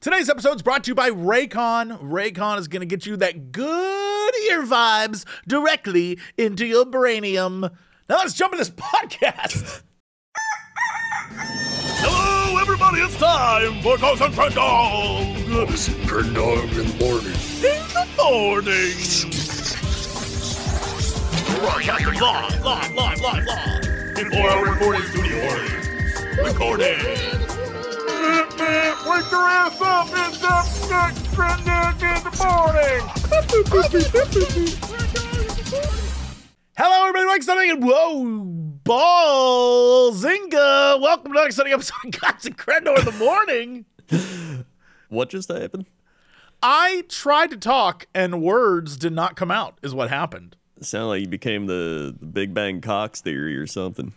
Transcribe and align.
Today's 0.00 0.30
episode 0.30 0.56
is 0.56 0.62
brought 0.62 0.84
to 0.84 0.92
you 0.92 0.94
by 0.94 1.10
Raycon. 1.10 2.00
Raycon 2.00 2.58
is 2.58 2.68
going 2.68 2.80
to 2.80 2.86
get 2.86 3.04
you 3.04 3.18
that 3.18 3.52
good 3.52 4.34
ear 4.48 4.62
vibes 4.64 5.26
directly 5.46 6.18
into 6.38 6.64
your 6.64 6.86
brainium. 6.86 7.70
Now 8.08 8.16
let's 8.16 8.32
jump 8.32 8.54
into 8.54 8.64
this 8.64 8.70
podcast. 8.74 9.82
Hello, 12.02 12.58
everybody. 12.62 13.02
It's 13.02 13.14
time 13.18 13.82
for 13.82 13.98
Ghost 13.98 14.22
and 14.22 14.34
Friend 14.34 14.54
Dog 14.54 15.36
Turn 16.08 16.32
dog 16.32 16.64
in 16.70 16.86
the 16.86 16.96
morning. 16.98 17.36
in 17.60 17.84
the 17.92 18.06
morning. 18.16 18.96
Broadcasting 21.60 22.20
live, 22.20 22.64
live, 22.64 22.94
live, 22.94 23.20
live, 23.20 23.44
live. 23.44 23.84
In 24.16 24.32
our 24.34 24.64
recording 24.64 25.02
studios. 25.02 26.38
Recording. 26.38 27.39
Wake 28.70 29.28
your 29.32 29.42
ass 29.42 29.80
up! 29.80 30.06
It's 30.12 30.44
up 30.44 30.64
next 30.90 31.26
friend 31.34 31.60
in 31.60 31.66
the 32.22 32.30
morning! 32.38 33.02
Hello, 36.76 37.08
everybody. 37.08 37.26
Mike 37.26 37.42
Sunny 37.42 37.70
and 37.70 37.82
whoa, 37.82 38.24
ball 38.84 40.12
zinga. 40.12 41.00
Welcome 41.00 41.32
to 41.32 41.38
the 41.38 41.42
next 41.42 41.58
episode 41.58 41.96
of 42.04 42.12
Cox 42.12 42.46
and 42.46 42.56
Crendor 42.56 42.96
in 42.96 43.04
the 43.06 43.12
morning. 43.12 43.86
What 45.08 45.30
just 45.30 45.50
happened? 45.50 45.86
I 46.62 47.02
tried 47.08 47.50
to 47.50 47.56
talk 47.56 48.06
and 48.14 48.40
words 48.40 48.96
did 48.96 49.12
not 49.12 49.34
come 49.34 49.50
out. 49.50 49.78
Is 49.82 49.96
what 49.96 50.10
happened. 50.10 50.54
It 50.76 50.84
sounded 50.84 51.08
like 51.08 51.20
you 51.22 51.28
became 51.28 51.66
the, 51.66 52.14
the 52.20 52.26
Big 52.26 52.54
Bang 52.54 52.80
Cox 52.80 53.20
theory 53.20 53.56
or 53.56 53.66
something. 53.66 54.12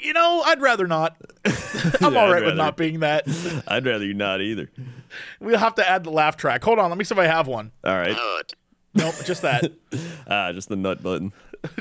You 0.00 0.12
know, 0.12 0.42
I'd 0.44 0.60
rather 0.60 0.86
not. 0.86 1.16
I'm 2.00 2.14
Yeah, 2.14 2.20
all 2.20 2.32
I'd 2.32 2.44
with 2.44 2.56
not 2.56 2.76
being 2.76 3.00
that. 3.00 3.24
I'd 3.68 3.84
rather 3.86 4.04
you 4.04 4.14
not 4.14 4.40
either. 4.40 4.70
We'll 5.40 5.58
have 5.58 5.74
to 5.76 5.88
add 5.88 6.04
the 6.04 6.10
laugh 6.10 6.36
track. 6.36 6.62
Hold 6.64 6.78
on, 6.78 6.88
let 6.90 6.98
me 6.98 7.04
see 7.04 7.14
if 7.14 7.18
I 7.18 7.26
have 7.26 7.46
one. 7.46 7.72
All 7.84 7.94
right. 7.96 8.16
Nope, 8.94 9.14
just 9.24 9.42
that. 9.42 9.72
Ah, 10.30 10.52
just 10.52 10.68
the 10.68 10.76
nut 10.76 11.02
button. 11.02 11.32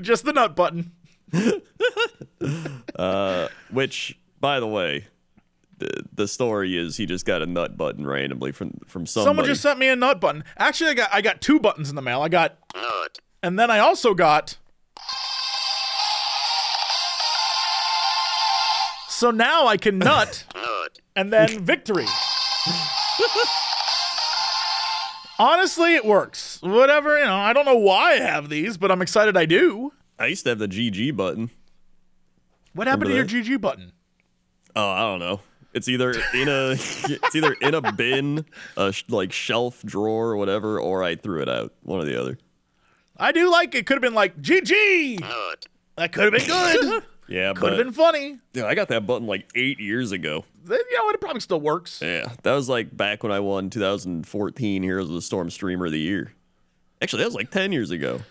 just 0.02 0.24
the 0.24 0.32
nut 0.32 0.56
button. 0.56 0.92
Which, 3.72 4.18
by 4.40 4.60
the 4.60 4.68
way, 4.68 5.08
the, 5.78 6.04
the 6.14 6.28
story 6.28 6.78
is 6.78 6.98
he 6.98 7.06
just 7.06 7.26
got 7.26 7.42
a 7.42 7.46
nut 7.46 7.78
button 7.78 8.06
randomly 8.08 8.52
from 8.52 8.80
from 8.88 9.06
somebody. 9.06 9.30
Someone 9.30 9.46
just 9.46 9.62
sent 9.62 9.80
me 9.80 9.90
a 9.90 9.96
nut 9.96 10.20
button. 10.22 10.44
Actually, 10.58 10.92
I 10.92 10.94
got 10.94 11.10
I 11.14 11.22
got 11.22 11.42
two 11.42 11.60
buttons 11.60 11.90
in 11.90 11.96
the 11.96 12.02
mail. 12.02 12.22
I 12.22 12.30
got 12.30 12.58
nut, 12.76 13.20
and 13.44 13.60
then 13.60 13.70
I 13.70 13.80
also 13.80 14.14
got 14.14 14.58
So 19.18 19.32
now 19.32 19.66
I 19.66 19.78
can 19.78 19.98
nut 19.98 20.46
and 21.16 21.34
then 21.34 21.66
victory. 21.66 22.06
Honestly, 25.40 25.96
it 25.96 26.06
works. 26.06 26.60
Whatever, 26.62 27.18
you 27.18 27.26
know, 27.26 27.36
I 27.36 27.52
don't 27.52 27.66
know 27.66 27.78
why 27.78 28.12
I 28.12 28.18
have 28.18 28.50
these, 28.50 28.78
but 28.78 28.92
I'm 28.92 29.02
excited 29.02 29.36
I 29.36 29.48
do. 29.48 29.92
I 30.20 30.28
used 30.28 30.44
to 30.44 30.50
have 30.50 30.60
the 30.60 30.68
GG 30.68 31.16
button. 31.16 31.50
What 32.74 32.86
happened 32.86 33.10
to 33.10 33.16
your 33.16 33.26
GG 33.26 33.60
button? 33.60 33.92
Oh, 34.76 34.88
I 34.88 35.00
don't 35.00 35.18
know. 35.20 35.40
It's 35.74 35.88
either 35.88 36.12
in 36.36 36.48
a 36.48 36.72
it's 36.78 37.36
either 37.36 37.54
in 37.54 37.74
a 37.74 37.92
bin, 37.92 38.46
a 38.78 38.92
sh- 38.92 39.06
like 39.10 39.32
shelf 39.32 39.82
drawer 39.82 40.28
or 40.28 40.38
whatever, 40.38 40.80
or 40.80 41.02
I 41.02 41.16
threw 41.16 41.42
it 41.42 41.50
out. 41.50 41.74
One 41.82 42.00
or 42.00 42.06
the 42.06 42.22
other. 42.22 42.38
I 43.18 43.32
do 43.32 43.50
like 43.50 43.74
it. 43.74 43.88
Could 43.88 43.96
have 43.96 44.04
been 44.04 44.14
like 44.14 44.40
GG. 44.44 45.26
That 45.96 46.12
could 46.12 46.32
have 46.32 46.34
been 46.34 46.48
good. 46.48 47.04
Yeah, 47.28 47.54
could 47.54 47.62
but 47.62 47.74
have 47.74 47.86
been 47.86 47.94
funny. 47.94 48.40
Dude, 48.54 48.64
I 48.64 48.74
got 48.76 48.88
that 48.90 49.06
button 49.06 49.28
like 49.28 49.50
eight 49.56 49.80
years 49.80 50.12
ago. 50.12 50.46
Then, 50.64 50.80
You 50.90 50.98
know, 50.98 51.10
it 51.10 51.22
probably 51.22 51.42
still 51.42 51.60
works. 51.62 52.02
Yeah, 52.02 52.32
that 52.44 52.54
was 52.54 52.70
like 52.70 52.96
back 52.96 53.24
when 53.24 53.32
I 53.32 53.40
won 53.40 53.70
2014 53.70 54.84
Heroes 54.84 55.10
of 55.10 55.16
the 55.16 55.22
Storm 55.22 55.50
Streamer 55.50 55.88
of 55.88 55.92
the 55.92 56.00
Year. 56.00 56.34
Actually, 57.02 57.24
that 57.24 57.28
was 57.28 57.36
like 57.36 57.52
10 57.52 57.72
years 57.72 57.92
ago. 57.92 58.22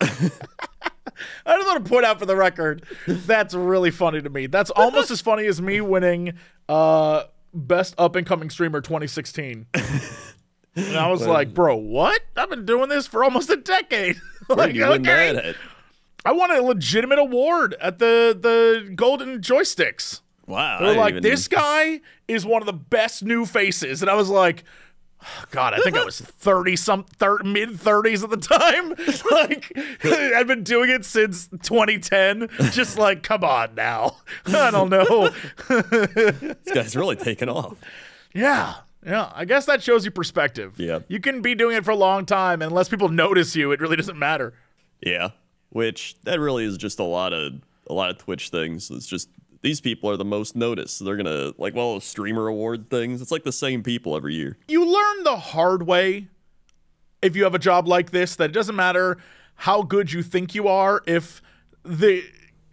I 0.00 1.56
just 1.56 1.66
want 1.66 1.84
to 1.84 1.88
point 1.88 2.04
out 2.04 2.18
for 2.18 2.26
the 2.26 2.36
record, 2.36 2.84
that's 3.06 3.54
really 3.54 3.90
funny 3.90 4.20
to 4.22 4.30
me. 4.30 4.46
That's 4.46 4.70
almost 4.70 5.10
as 5.10 5.20
funny 5.20 5.46
as 5.46 5.60
me 5.60 5.80
winning 5.80 6.34
uh, 6.68 7.24
Best 7.54 7.94
Up 7.98 8.16
and 8.16 8.26
Coming 8.26 8.50
Streamer 8.50 8.80
2016. 8.80 9.66
And 10.76 10.96
I 10.96 11.10
was 11.10 11.26
like, 11.26 11.54
bro, 11.54 11.76
what? 11.76 12.20
I've 12.36 12.50
been 12.50 12.64
doing 12.66 12.88
this 12.88 13.06
for 13.06 13.24
almost 13.24 13.50
a 13.50 13.56
decade. 13.56 14.16
Like, 14.48 14.68
did 14.68 14.76
you 14.76 14.88
win 14.88 15.06
okay. 15.06 15.54
I 16.24 16.32
won 16.32 16.50
a 16.50 16.60
legitimate 16.62 17.18
award 17.18 17.74
at 17.80 17.98
the 17.98 18.36
the 18.38 18.92
Golden 18.94 19.40
Joysticks. 19.40 20.20
Wow. 20.46 20.78
They're 20.80 20.94
like, 20.96 21.12
even- 21.12 21.22
this 21.22 21.46
guy 21.48 22.00
is 22.26 22.44
one 22.46 22.62
of 22.62 22.66
the 22.66 22.72
best 22.72 23.22
new 23.22 23.44
faces. 23.44 24.00
And 24.02 24.10
I 24.10 24.14
was 24.14 24.28
like, 24.30 24.64
oh, 25.22 25.44
God, 25.50 25.74
I 25.74 25.78
think 25.78 25.96
I 25.96 26.04
was 26.04 26.20
30 26.20 26.74
some 26.76 27.04
thir- 27.04 27.42
mid 27.44 27.70
30s 27.70 28.24
at 28.24 28.30
the 28.30 28.36
time. 28.38 28.90
like 29.30 29.72
I've 30.34 30.46
been 30.46 30.62
doing 30.64 30.88
it 30.90 31.04
since 31.04 31.48
2010. 31.48 32.48
Just 32.72 32.96
like, 32.98 33.22
come 33.22 33.44
on 33.44 33.74
now. 33.74 34.16
I 34.46 34.70
don't 34.70 34.88
know. 34.90 35.30
This 35.68 36.72
guy's 36.74 36.96
really 36.96 37.16
taken 37.16 37.48
off. 37.48 37.76
yeah. 38.34 38.74
Yeah, 39.06 39.30
I 39.32 39.44
guess 39.44 39.64
that 39.66 39.80
shows 39.82 40.04
you 40.04 40.10
perspective. 40.10 40.74
Yeah. 40.76 40.98
You 41.06 41.20
can 41.20 41.40
be 41.40 41.54
doing 41.54 41.76
it 41.76 41.84
for 41.84 41.92
a 41.92 41.96
long 41.96 42.26
time 42.26 42.60
and 42.62 42.70
unless 42.72 42.88
people 42.88 43.08
notice 43.08 43.54
you, 43.54 43.70
it 43.70 43.80
really 43.80 43.96
doesn't 43.96 44.18
matter. 44.18 44.54
Yeah. 45.00 45.28
Which 45.70 46.16
that 46.24 46.40
really 46.40 46.64
is 46.64 46.76
just 46.78 46.98
a 46.98 47.04
lot 47.04 47.32
of 47.32 47.52
a 47.88 47.92
lot 47.94 48.10
of 48.10 48.18
Twitch 48.18 48.48
things. 48.50 48.90
It's 48.90 49.06
just 49.06 49.28
these 49.62 49.80
people 49.80 50.08
are 50.10 50.16
the 50.16 50.24
most 50.24 50.56
noticed. 50.56 51.04
They're 51.04 51.16
gonna 51.16 51.52
like 51.58 51.74
well 51.74 52.00
streamer 52.00 52.46
award 52.48 52.88
things. 52.90 53.20
It's 53.20 53.30
like 53.30 53.44
the 53.44 53.52
same 53.52 53.82
people 53.82 54.16
every 54.16 54.34
year. 54.34 54.56
you 54.68 54.84
learn 54.84 55.24
the 55.24 55.36
hard 55.36 55.86
way 55.86 56.28
if 57.20 57.34
you 57.36 57.44
have 57.44 57.54
a 57.54 57.58
job 57.58 57.88
like 57.88 58.10
this 58.12 58.36
that 58.36 58.50
it 58.50 58.52
doesn't 58.52 58.76
matter 58.76 59.18
how 59.56 59.82
good 59.82 60.12
you 60.12 60.22
think 60.22 60.54
you 60.54 60.68
are 60.68 61.02
if 61.06 61.42
the 61.84 62.22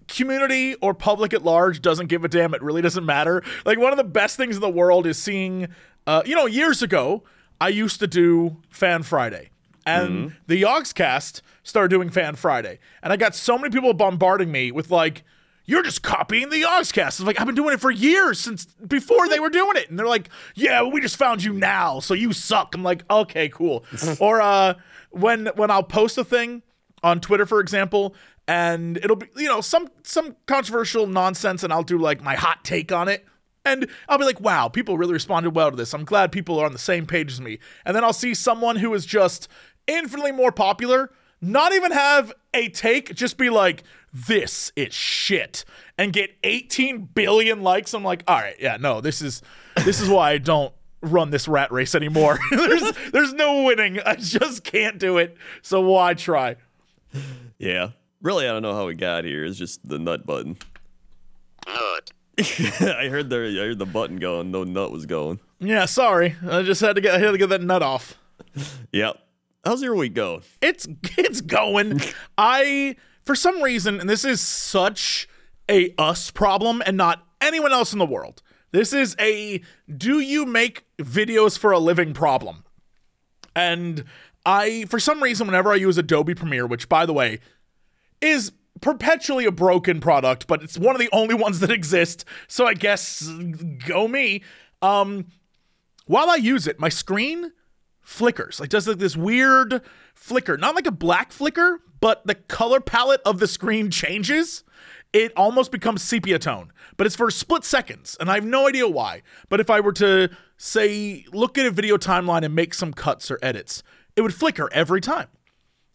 community 0.07 0.75
or 0.75 0.93
public 0.93 1.33
at 1.33 1.43
large 1.43 1.81
doesn't 1.81 2.05
give 2.07 2.23
a 2.23 2.27
damn 2.27 2.53
it 2.53 2.61
really 2.61 2.81
doesn't 2.81 3.05
matter 3.07 3.41
like 3.65 3.79
one 3.79 3.91
of 3.91 3.97
the 3.97 4.03
best 4.03 4.37
things 4.37 4.55
in 4.55 4.61
the 4.61 4.69
world 4.69 5.07
is 5.07 5.17
seeing 5.17 5.67
uh, 6.05 6.21
you 6.27 6.35
know 6.35 6.45
years 6.45 6.83
ago 6.83 7.23
i 7.59 7.67
used 7.67 7.99
to 7.99 8.05
do 8.05 8.55
fan 8.69 9.01
friday 9.01 9.49
and 9.85 10.35
the 10.47 10.61
yogscast 10.61 11.41
started 11.63 11.89
doing 11.89 12.09
fan 12.09 12.35
friday 12.35 12.79
and 13.03 13.11
i 13.13 13.17
got 13.17 13.35
so 13.35 13.57
many 13.57 13.71
people 13.71 13.93
bombarding 13.93 14.51
me 14.51 14.71
with 14.71 14.89
like 14.91 15.23
you're 15.65 15.83
just 15.83 16.03
copying 16.03 16.49
the 16.49 16.61
Yogscast. 16.61 17.07
It's 17.07 17.21
like 17.21 17.39
I've 17.39 17.47
been 17.47 17.55
doing 17.55 17.73
it 17.73 17.81
for 17.81 17.91
years 17.91 18.39
since 18.39 18.65
before 18.65 19.27
they 19.27 19.39
were 19.39 19.49
doing 19.49 19.75
it, 19.75 19.89
and 19.89 19.97
they're 19.97 20.07
like, 20.07 20.29
"Yeah, 20.53 20.81
well, 20.81 20.91
we 20.91 21.01
just 21.01 21.17
found 21.17 21.43
you 21.43 21.53
now, 21.53 21.99
so 21.99 22.13
you 22.13 22.33
suck." 22.33 22.75
I'm 22.75 22.83
like, 22.83 23.03
"Okay, 23.09 23.49
cool." 23.49 23.83
or 24.19 24.41
uh, 24.41 24.75
when 25.09 25.47
when 25.55 25.71
I'll 25.71 25.83
post 25.83 26.17
a 26.17 26.23
thing 26.23 26.61
on 27.03 27.19
Twitter, 27.19 27.45
for 27.45 27.59
example, 27.59 28.15
and 28.47 28.97
it'll 28.97 29.15
be 29.15 29.27
you 29.35 29.47
know 29.47 29.61
some 29.61 29.89
some 30.03 30.35
controversial 30.45 31.07
nonsense, 31.07 31.63
and 31.63 31.73
I'll 31.73 31.83
do 31.83 31.97
like 31.97 32.21
my 32.21 32.35
hot 32.35 32.63
take 32.63 32.91
on 32.91 33.07
it. 33.07 33.25
And 33.67 33.89
I'll 34.07 34.19
be 34.19 34.25
like, 34.25 34.39
wow, 34.39 34.67
people 34.67 34.95
really 34.95 35.13
responded 35.13 35.55
well 35.55 35.71
to 35.71 35.75
this. 35.75 35.91
I'm 35.95 36.05
glad 36.05 36.31
people 36.31 36.59
are 36.59 36.67
on 36.67 36.71
the 36.71 36.77
same 36.77 37.07
page 37.07 37.31
as 37.31 37.41
me. 37.41 37.57
And 37.83 37.95
then 37.95 38.03
I'll 38.03 38.13
see 38.13 38.35
someone 38.35 38.75
who 38.75 38.93
is 38.93 39.07
just 39.07 39.47
infinitely 39.87 40.31
more 40.31 40.51
popular 40.51 41.11
not 41.41 41.73
even 41.73 41.91
have 41.91 42.33
a 42.53 42.69
take, 42.69 43.13
just 43.13 43.37
be 43.37 43.49
like, 43.49 43.83
this 44.11 44.71
is 44.75 44.93
shit, 44.93 45.65
and 45.97 46.13
get 46.13 46.31
18 46.43 47.09
billion 47.13 47.61
likes. 47.61 47.93
I'm 47.93 48.03
like, 48.03 48.23
all 48.27 48.37
right, 48.37 48.55
yeah, 48.59 48.77
no, 48.77 49.01
this 49.01 49.21
is 49.21 49.41
this 49.83 49.99
is 49.99 50.09
why 50.09 50.31
I 50.31 50.37
don't 50.37 50.73
run 51.01 51.29
this 51.29 51.47
rat 51.47 51.71
race 51.71 51.93
anymore. 51.93 52.39
there's 52.51 52.91
there's 53.11 53.33
no 53.33 53.63
winning. 53.63 53.99
I 54.05 54.15
just 54.15 54.63
can't 54.63 54.97
do 54.97 55.17
it. 55.17 55.37
So 55.61 55.81
why 55.81 56.13
try? 56.13 56.55
Yeah. 57.57 57.89
Really, 58.21 58.47
I 58.47 58.53
don't 58.53 58.63
know 58.63 58.73
how 58.73 58.87
we 58.87 58.95
got 58.95 59.23
here. 59.23 59.45
It's 59.45 59.57
just 59.57 59.87
the 59.87 59.99
nut 59.99 60.25
button. 60.25 60.57
nut 61.67 62.11
I 62.39 63.07
heard 63.09 63.29
the 63.29 63.59
I 63.61 63.67
heard 63.67 63.79
the 63.79 63.85
button 63.85 64.17
going. 64.17 64.49
No 64.49 64.63
nut 64.63 64.91
was 64.91 65.05
going. 65.05 65.39
Yeah, 65.59 65.85
sorry. 65.85 66.35
I 66.49 66.63
just 66.63 66.81
had 66.81 66.95
to 66.95 67.01
get 67.01 67.15
I 67.15 67.19
had 67.19 67.31
to 67.31 67.37
get 67.37 67.49
that 67.49 67.61
nut 67.61 67.83
off. 67.83 68.17
Yep. 68.91 69.24
How's 69.65 69.81
your 69.81 69.95
week 69.95 70.13
going? 70.13 70.43
It's 70.61 70.87
it's 71.17 71.41
going. 71.41 71.99
I 72.37 72.95
for 73.25 73.35
some 73.35 73.63
reason, 73.63 73.99
and 73.99 74.07
this 74.07 74.23
is 74.23 74.39
such 74.39 75.27
a 75.67 75.93
us 75.97 76.29
problem 76.29 76.83
and 76.85 76.95
not 76.95 77.25
anyone 77.41 77.71
else 77.71 77.91
in 77.91 77.97
the 77.97 78.05
world. 78.05 78.43
This 78.71 78.93
is 78.93 79.15
a 79.19 79.61
do 79.91 80.19
you 80.19 80.45
make 80.45 80.85
videos 80.99 81.57
for 81.57 81.71
a 81.71 81.79
living 81.79 82.13
problem. 82.13 82.63
And 83.55 84.03
I 84.45 84.85
for 84.85 84.99
some 84.99 85.23
reason 85.23 85.47
whenever 85.47 85.71
I 85.71 85.75
use 85.75 85.97
Adobe 85.97 86.35
Premiere, 86.35 86.67
which 86.67 86.87
by 86.87 87.07
the 87.07 87.13
way 87.13 87.39
is 88.21 88.51
perpetually 88.81 89.45
a 89.45 89.51
broken 89.51 89.99
product, 89.99 90.45
but 90.45 90.61
it's 90.61 90.77
one 90.77 90.93
of 90.93 90.99
the 90.99 91.09
only 91.11 91.33
ones 91.33 91.59
that 91.61 91.71
exist. 91.71 92.23
So 92.47 92.67
I 92.67 92.75
guess 92.75 93.27
go 93.87 94.07
me. 94.07 94.43
Um 94.83 95.25
while 96.05 96.29
I 96.29 96.35
use 96.35 96.67
it, 96.67 96.79
my 96.79 96.89
screen 96.89 97.51
flickers. 98.05 98.61
Like 98.61 98.69
does 98.69 98.87
like 98.87 98.99
this 98.99 99.17
weird 99.17 99.81
flicker. 100.13 100.57
Not 100.57 100.75
like 100.75 100.87
a 100.87 100.91
black 100.91 101.33
flicker, 101.33 101.81
but 101.99 102.25
the 102.25 102.35
color 102.35 102.79
palette 102.79 103.21
of 103.25 103.39
the 103.39 103.47
screen 103.47 103.91
changes 103.91 104.63
it 105.15 105.31
almost 105.37 105.71
becomes 105.71 106.01
sepia 106.01 106.37
tone, 106.37 106.73
but 106.97 107.07
it's 107.07 107.15
for 107.15 107.31
split 107.31 107.63
seconds, 107.63 108.17
and 108.19 108.29
I 108.29 108.35
have 108.35 108.43
no 108.43 108.67
idea 108.67 108.85
why. 108.85 109.21
But 109.47 109.61
if 109.61 109.69
I 109.69 109.79
were 109.79 109.93
to 109.93 110.29
say 110.57 111.25
look 111.31 111.57
at 111.57 111.65
a 111.65 111.71
video 111.71 111.95
timeline 111.95 112.43
and 112.43 112.53
make 112.53 112.73
some 112.73 112.91
cuts 112.91 113.31
or 113.31 113.39
edits, 113.41 113.81
it 114.17 114.21
would 114.21 114.33
flicker 114.33 114.69
every 114.73 114.99
time. 114.99 115.29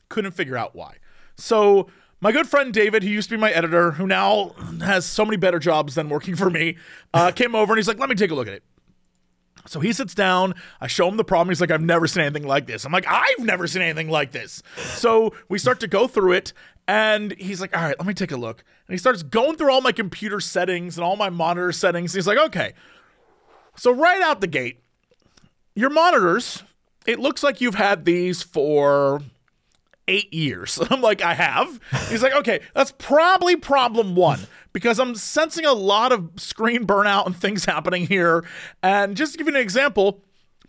Couldn't 0.09 0.33
figure 0.33 0.57
out 0.57 0.75
why. 0.75 0.97
So 1.37 1.89
my 2.23 2.33
good 2.33 2.49
friend 2.49 2.73
David, 2.73 3.03
who 3.03 3.11
used 3.11 3.29
to 3.29 3.37
be 3.37 3.41
my 3.41 3.51
editor, 3.51 3.91
who 3.91 4.07
now 4.07 4.55
has 4.81 5.05
so 5.05 5.27
many 5.27 5.37
better 5.37 5.59
jobs 5.59 5.97
than 5.97 6.09
working 6.09 6.35
for 6.35 6.49
me, 6.49 6.79
uh, 7.13 7.31
came 7.31 7.55
over 7.55 7.75
and 7.75 7.79
he's 7.79 7.89
like, 7.89 7.99
"Let 7.99 8.09
me 8.09 8.15
take 8.15 8.31
a 8.31 8.35
look 8.35 8.49
at 8.49 8.55
it." 8.55 8.65
So 9.71 9.79
he 9.79 9.93
sits 9.93 10.17
down. 10.17 10.57
I 10.81 10.89
show 10.89 11.07
him 11.07 11.17
the 11.17 11.23
problem. 11.23 11.49
He's 11.49 11.61
like, 11.61 11.71
I've 11.71 11.81
never 11.81 12.09
seen 12.09 12.25
anything 12.25 12.45
like 12.45 12.67
this. 12.67 12.85
I'm 12.85 12.91
like, 12.91 13.07
I've 13.07 13.39
never 13.39 13.69
seen 13.69 13.83
anything 13.83 14.11
like 14.11 14.33
this. 14.33 14.65
So 14.77 15.33
we 15.49 15.61
start 15.61 15.79
to 15.79 15.87
go 15.87 16.09
through 16.09 16.33
it, 16.33 16.53
and 16.89 17.33
he's 17.39 17.61
like, 17.61 17.77
All 17.77 17.85
right, 17.85 17.97
let 17.97 18.05
me 18.05 18.13
take 18.13 18.33
a 18.33 18.37
look. 18.37 18.65
And 18.89 18.95
he 18.95 18.99
starts 18.99 19.23
going 19.23 19.57
through 19.57 19.71
all 19.71 19.81
my 19.81 19.93
computer 19.93 20.41
settings 20.41 20.99
and 20.99 21.05
all 21.05 21.15
my 21.15 21.31
monitor 21.31 21.71
settings. 21.71 22.15
He's 22.15 22.27
like, 22.27 22.37
Okay. 22.37 22.73
So 23.77 23.93
right 23.93 24.21
out 24.21 24.41
the 24.41 24.49
gate, 24.49 24.83
your 25.77 25.91
monitors, 25.91 26.65
it 27.07 27.21
looks 27.21 27.45
like 27.45 27.61
you've 27.61 27.77
had 27.77 28.05
these 28.05 28.43
for 28.43 29.23
eight 30.11 30.35
years. 30.35 30.79
I'm 30.91 31.01
like, 31.01 31.23
I 31.23 31.35
have. 31.35 31.81
He's 32.09 32.23
like, 32.23 32.35
okay, 32.35 32.61
that's 32.75 32.93
probably 32.99 33.57
problem 33.57 34.15
one 34.15 34.41
because 34.73 34.99
I'm 34.99 35.15
sensing 35.15 35.65
a 35.65 35.73
lot 35.73 36.13
of 36.13 36.31
screen 36.37 36.87
burnout 36.87 37.27
and 37.27 37.37
things 37.37 37.65
happening 37.65 38.07
here. 38.07 38.45
And 38.83 39.17
just 39.17 39.33
to 39.33 39.39
give 39.39 39.47
you 39.47 39.55
an 39.55 39.61
example, 39.61 40.23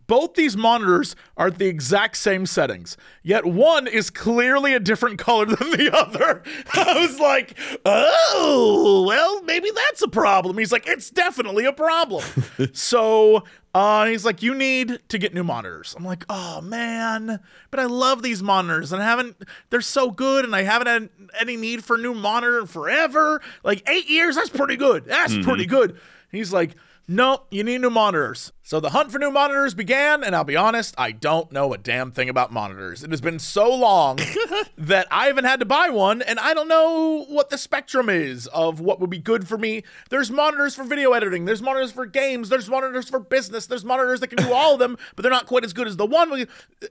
both 0.08 0.34
these 0.34 0.58
monitors 0.58 1.16
are 1.38 1.50
the 1.50 1.68
exact 1.68 2.18
same 2.18 2.46
settings, 2.46 2.98
yet 3.24 3.46
one 3.46 3.88
is 3.88 4.10
clearly 4.10 4.74
a 4.74 4.80
different 4.80 5.18
color 5.18 5.46
than 5.56 5.72
the 5.72 5.90
other. 5.94 6.44
I 6.74 7.00
was 7.00 7.20
like, 7.20 7.58
oh, 7.86 9.06
well, 9.08 9.42
maybe 9.44 9.70
that's 9.74 10.02
a 10.02 10.08
problem. 10.08 10.58
He's 10.58 10.72
like, 10.72 10.86
it's 10.86 11.10
definitely 11.10 11.66
a 11.66 11.74
problem. 11.74 12.26
so 12.74 13.44
uh, 13.73 14.06
he's 14.06 14.25
like, 14.25 14.44
you 14.44 14.53
need 14.53 15.00
to 15.09 15.18
get 15.18 15.33
new 15.33 15.44
monitors. 15.44 15.95
I'm 15.97 16.03
like, 16.06 16.25
oh 16.29 16.62
man, 16.62 17.39
but 17.69 17.79
I 17.79 17.85
love 17.85 18.21
these 18.21 18.44
monitors 18.44 18.91
and 18.91 19.01
I 19.01 19.06
haven't, 19.06 19.38
they're 19.69 19.81
so 19.81 20.12
good 20.12 20.44
and 20.44 20.56
I 20.56 20.63
haven't 20.63 20.88
had 20.88 21.09
any 21.39 21.56
need 21.56 21.83
for 21.83 21.95
a 21.95 22.00
new 22.00 22.13
monitor 22.13 22.59
in 22.59 22.68
forever. 22.68 23.41
Like 23.63 23.88
eight 23.89 24.09
years, 24.09 24.35
that's 24.35 24.50
pretty 24.50 24.75
good. 24.75 25.06
That's 25.06 25.38
pretty 25.38 25.65
good. 25.65 25.97
He's 26.31 26.51
like, 26.51 26.75
no, 27.13 27.44
you 27.52 27.63
need 27.66 27.81
new 27.81 27.90
monitors. 27.90 28.54
So 28.63 28.80
the 28.80 28.92
hunt 28.92 29.12
for 29.12 29.19
new 29.19 29.31
monitors 29.31 29.74
began, 29.74 30.24
and 30.24 30.34
I'll 30.34 30.46
be 30.46 30.56
honest, 30.56 30.96
I 30.98 31.12
don't 31.12 31.52
know 31.52 31.74
a 31.74 31.78
damn 31.78 32.10
thing 32.12 32.30
about 32.30 32.54
monitors. 32.54 33.04
It 33.04 33.12
has 33.12 33.19
been 33.19 33.38
so 33.38 33.69
long 33.74 34.18
that 34.78 35.08
I 35.12 35.28
haven't 35.28 35.44
had 35.44 35.60
to 35.60 35.66
buy 35.66 35.90
one, 35.90 36.22
and 36.22 36.40
I 36.40 36.54
don't 36.54 36.69
know 36.69 37.25
what 37.28 37.50
the 37.50 37.58
spectrum 37.58 38.08
is 38.08 38.48
of 38.48 38.80
what 38.80 39.02
would 39.02 39.10
be 39.10 39.18
good 39.18 39.46
for 39.46 39.58
me. 39.58 39.84
There's 40.10 40.31
monitors 40.31 40.74
for 40.74 40.86
video 40.86 41.12
editing, 41.12 41.44
there's 41.44 41.62
monitors 41.62 41.92
for 41.92 42.06
games, 42.06 42.48
there's 42.48 42.69
monitors 42.69 43.10
for 43.10 43.19
business, 43.19 43.66
there's 43.66 43.84
monitors 43.84 44.22
that 44.22 44.28
can 44.28 44.38
do 44.46 44.54
all 44.54 44.74
of 44.74 44.80
them, 44.80 44.98
but 45.18 45.24
they're 45.24 45.31
not 45.31 45.48
quite 45.48 45.66
as 45.66 45.74
good 45.74 45.88
as 45.88 45.98
the 45.98 46.06
one. 46.06 46.31
we- 46.31 46.44
uh, 46.81 46.88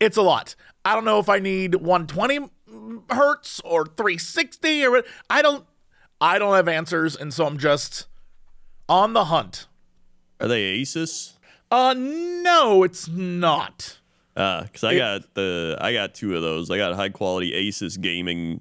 It's 0.00 0.18
a 0.18 0.22
lot. 0.22 0.54
I 0.84 0.94
don't 0.94 1.04
know 1.06 1.18
if 1.18 1.30
I 1.30 1.38
need 1.38 1.76
120 1.76 2.50
hertz 3.10 3.60
or 3.64 3.86
360 3.86 4.84
or 4.84 4.90
what- 4.90 5.06
I 5.30 5.40
don't 5.40 5.64
I 6.22 6.38
don't 6.38 6.54
have 6.54 6.68
answers, 6.68 7.16
and 7.16 7.32
so 7.32 7.46
I'm 7.46 7.56
just 7.56 8.06
on 8.90 9.12
the 9.14 9.26
hunt. 9.26 9.68
Are 10.40 10.48
they 10.48 10.80
Asus? 10.80 11.34
Uh, 11.70 11.94
no, 11.96 12.82
it's 12.82 13.08
not. 13.08 14.00
Uh, 14.36 14.64
cause 14.72 14.84
I 14.84 14.96
got 14.96 15.34
the 15.34 15.78
I 15.80 15.92
got 15.92 16.14
two 16.14 16.34
of 16.34 16.42
those. 16.42 16.70
I 16.70 16.76
got 16.76 16.94
high 16.94 17.08
quality 17.08 17.52
Asus 17.52 18.00
gaming 18.00 18.60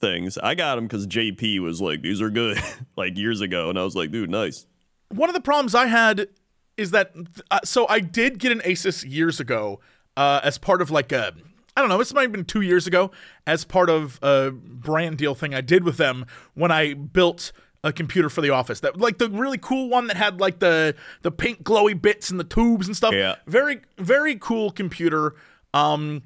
things. 0.00 0.38
I 0.38 0.54
got 0.54 0.76
them 0.76 0.86
because 0.86 1.06
JP 1.06 1.60
was 1.60 1.80
like, 1.80 2.02
"These 2.02 2.20
are 2.22 2.30
good," 2.30 2.58
like 2.96 3.16
years 3.16 3.40
ago, 3.40 3.68
and 3.68 3.78
I 3.78 3.84
was 3.84 3.94
like, 3.94 4.10
"Dude, 4.10 4.30
nice." 4.30 4.66
One 5.10 5.28
of 5.28 5.34
the 5.34 5.40
problems 5.40 5.74
I 5.74 5.86
had 5.86 6.28
is 6.76 6.90
that 6.92 7.12
uh, 7.50 7.60
so 7.64 7.86
I 7.88 8.00
did 8.00 8.38
get 8.38 8.52
an 8.52 8.60
Asus 8.60 9.04
years 9.08 9.40
ago 9.40 9.80
uh, 10.16 10.40
as 10.42 10.58
part 10.58 10.80
of 10.80 10.90
like 10.90 11.12
a 11.12 11.32
I 11.76 11.80
don't 11.80 11.90
know, 11.90 11.98
this 11.98 12.14
might 12.14 12.22
have 12.22 12.32
been 12.32 12.46
two 12.46 12.62
years 12.62 12.86
ago 12.86 13.10
as 13.46 13.64
part 13.64 13.90
of 13.90 14.18
a 14.22 14.50
brand 14.50 15.18
deal 15.18 15.34
thing 15.34 15.54
I 15.54 15.60
did 15.60 15.84
with 15.84 15.98
them 15.98 16.24
when 16.54 16.70
I 16.70 16.94
built 16.94 17.52
a 17.86 17.92
computer 17.92 18.28
for 18.28 18.40
the 18.40 18.50
office. 18.50 18.80
That 18.80 18.98
like 18.98 19.18
the 19.18 19.28
really 19.30 19.58
cool 19.58 19.88
one 19.88 20.06
that 20.08 20.16
had 20.16 20.40
like 20.40 20.58
the 20.58 20.94
the 21.22 21.30
pink 21.30 21.62
glowy 21.62 22.00
bits 22.00 22.30
and 22.30 22.38
the 22.38 22.44
tubes 22.44 22.86
and 22.86 22.96
stuff. 22.96 23.14
Yeah. 23.14 23.36
Very 23.46 23.80
very 23.98 24.36
cool 24.36 24.70
computer. 24.70 25.34
Um 25.72 26.22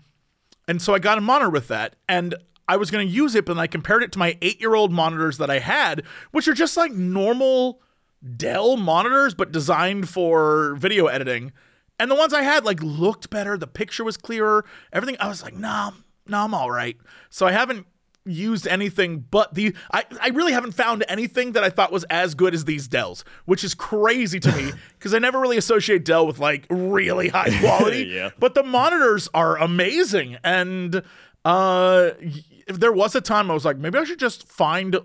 and 0.67 0.81
so 0.81 0.95
I 0.95 0.99
got 0.99 1.19
a 1.19 1.21
monitor 1.21 1.51
with 1.51 1.67
that, 1.69 1.97
and 2.09 2.35
I 2.69 2.77
was 2.77 2.93
going 2.93 3.05
to 3.05 3.13
use 3.13 3.35
it, 3.35 3.45
but 3.45 3.55
then 3.55 3.61
I 3.61 3.67
compared 3.67 4.05
it 4.05 4.13
to 4.13 4.19
my 4.21 4.39
eight 4.41 4.61
year 4.61 4.77
old 4.77 4.93
monitors 4.93 5.39
that 5.39 5.51
I 5.51 5.59
had, 5.59 6.05
which 6.31 6.47
are 6.47 6.55
just 6.55 6.77
like 6.77 6.93
normal 6.93 7.83
Dell 8.37 8.77
monitors, 8.77 9.35
but 9.35 9.51
designed 9.51 10.09
for 10.09 10.77
video 10.77 11.07
editing. 11.07 11.51
And 11.99 12.11
the 12.11 12.15
ones 12.15 12.33
I 12.33 12.43
had 12.43 12.65
like 12.65 12.83
looked 12.83 13.31
better, 13.31 13.59
the 13.59 13.67
picture 13.67 14.05
was 14.05 14.17
clearer, 14.17 14.65
everything. 14.93 15.17
I 15.19 15.27
was 15.27 15.43
like, 15.43 15.57
nah, 15.57 15.91
no, 16.29 16.45
I'm 16.45 16.55
all 16.55 16.71
right. 16.71 16.97
So 17.31 17.47
I 17.47 17.53
haven't 17.53 17.87
used 18.31 18.67
anything 18.67 19.27
but 19.31 19.55
the 19.55 19.75
I, 19.93 20.05
I 20.21 20.29
really 20.29 20.53
haven't 20.53 20.73
found 20.73 21.05
anything 21.09 21.53
that 21.53 21.65
I 21.65 21.71
thought 21.71 21.93
was 21.93 22.05
as 22.05 22.35
good 22.35 22.55
as 22.55 22.65
these 22.65 22.89
Dells, 22.89 23.25
which 23.45 23.65
is 23.65 23.75
crazy 23.75 24.41
to 24.41 24.53
me 24.57 24.73
because 24.99 25.15
I 25.15 25.19
never 25.19 25.41
really 25.41 25.57
associate 25.57 26.05
Dell 26.05 26.27
with 26.27 26.39
like 26.39 26.67
really 26.71 27.29
high 27.29 27.51
quality. 27.61 28.05
Yeah. 28.05 28.31
But 28.39 28.55
the 28.55 28.63
monitors 28.63 29.29
are 29.35 29.57
amazing. 29.59 30.39
And 30.45 31.03
uh 31.45 32.11
if 32.67 32.79
there 32.79 32.93
was 32.93 33.15
a 33.15 33.21
time 33.21 33.51
I 33.51 33.55
was 33.55 33.65
like, 33.65 33.79
maybe 33.79 33.99
I 33.99 34.05
should 34.05 34.21
just 34.21 34.47
find 34.47 34.97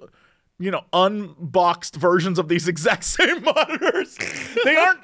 you 0.58 0.72
know, 0.72 0.84
unboxed 0.94 1.96
versions 1.96 2.40
of 2.40 2.48
these 2.48 2.68
exact 2.70 3.04
same 3.04 3.44
monitors. 3.44 4.18
They 4.64 4.76
aren't, 4.76 5.02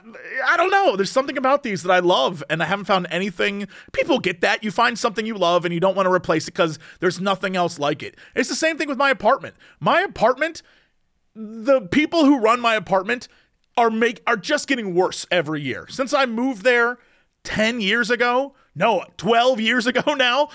I 0.48 0.58
don't 0.58 0.72
know. 0.72 0.96
There's 0.96 1.12
something 1.12 1.38
about 1.38 1.64
these 1.64 1.84
that 1.84 1.92
I 1.92 2.00
love, 2.00 2.44
and 2.50 2.64
I 2.64 2.66
haven't 2.66 2.86
found 2.86 3.08
anything. 3.10 3.68
People 3.92 4.20
get 4.20 4.42
that. 4.42 4.64
You 4.64 4.72
find 4.72 4.98
something 4.98 5.26
you 5.26 5.36
love 5.36 5.66
and 5.66 5.74
you 5.74 5.80
don't 5.80 5.96
want 5.96 6.08
to 6.08 6.14
replace 6.14 6.48
it 6.48 6.54
because 6.54 6.80
there's 7.00 7.20
nothing 7.20 7.56
else 7.56 7.80
like 7.80 8.02
it. 8.02 8.16
It's 8.36 8.50
the 8.50 8.56
same 8.56 8.78
thing 8.78 8.88
with 8.88 8.98
my 8.98 9.10
apartment. 9.10 9.56
My 9.80 10.02
apartment, 10.02 10.62
the 11.36 11.82
people 11.82 12.26
who 12.26 12.40
run 12.40 12.60
my 12.60 12.76
apartment 12.76 13.28
are 13.78 13.90
make 13.90 14.22
are 14.28 14.38
just 14.38 14.68
getting 14.68 14.94
worse 14.94 15.26
every 15.32 15.62
year. 15.62 15.86
Since 15.90 16.14
I 16.14 16.26
moved 16.26 16.64
there 16.64 16.98
10 17.44 17.82
years 17.82 18.10
ago, 18.10 18.54
no, 18.76 19.06
12 19.18 19.60
years 19.60 19.88
ago 19.88 20.14
now, 20.16 20.50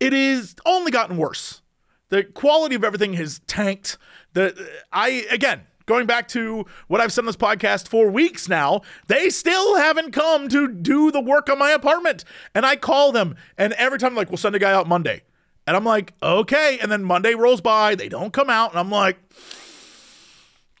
it 0.00 0.12
is 0.12 0.54
only 0.64 0.90
gotten 0.90 1.16
worse. 1.16 1.62
The 2.08 2.24
quality 2.24 2.74
of 2.74 2.84
everything 2.84 3.14
has 3.14 3.40
tanked. 3.46 3.98
The 4.32 4.70
I 4.92 5.26
again 5.30 5.62
going 5.86 6.06
back 6.06 6.28
to 6.28 6.66
what 6.88 7.00
I've 7.00 7.12
said 7.12 7.22
on 7.22 7.26
this 7.26 7.36
podcast 7.36 7.88
for 7.88 8.10
weeks 8.10 8.48
now, 8.48 8.82
they 9.06 9.30
still 9.30 9.76
haven't 9.76 10.10
come 10.10 10.48
to 10.48 10.68
do 10.68 11.10
the 11.10 11.20
work 11.20 11.48
on 11.48 11.58
my 11.58 11.70
apartment. 11.70 12.24
And 12.54 12.66
I 12.66 12.76
call 12.76 13.12
them, 13.12 13.36
and 13.56 13.72
every 13.74 13.98
time 13.98 14.10
I'm 14.10 14.16
like, 14.16 14.28
we'll 14.28 14.36
send 14.36 14.56
a 14.56 14.58
guy 14.58 14.72
out 14.72 14.88
Monday. 14.88 15.22
And 15.66 15.76
I'm 15.76 15.84
like, 15.84 16.12
okay. 16.22 16.78
And 16.80 16.90
then 16.92 17.04
Monday 17.04 17.34
rolls 17.34 17.60
by, 17.60 17.94
they 17.94 18.08
don't 18.08 18.32
come 18.32 18.50
out, 18.50 18.70
and 18.70 18.78
I'm 18.78 18.90
like, 18.90 19.18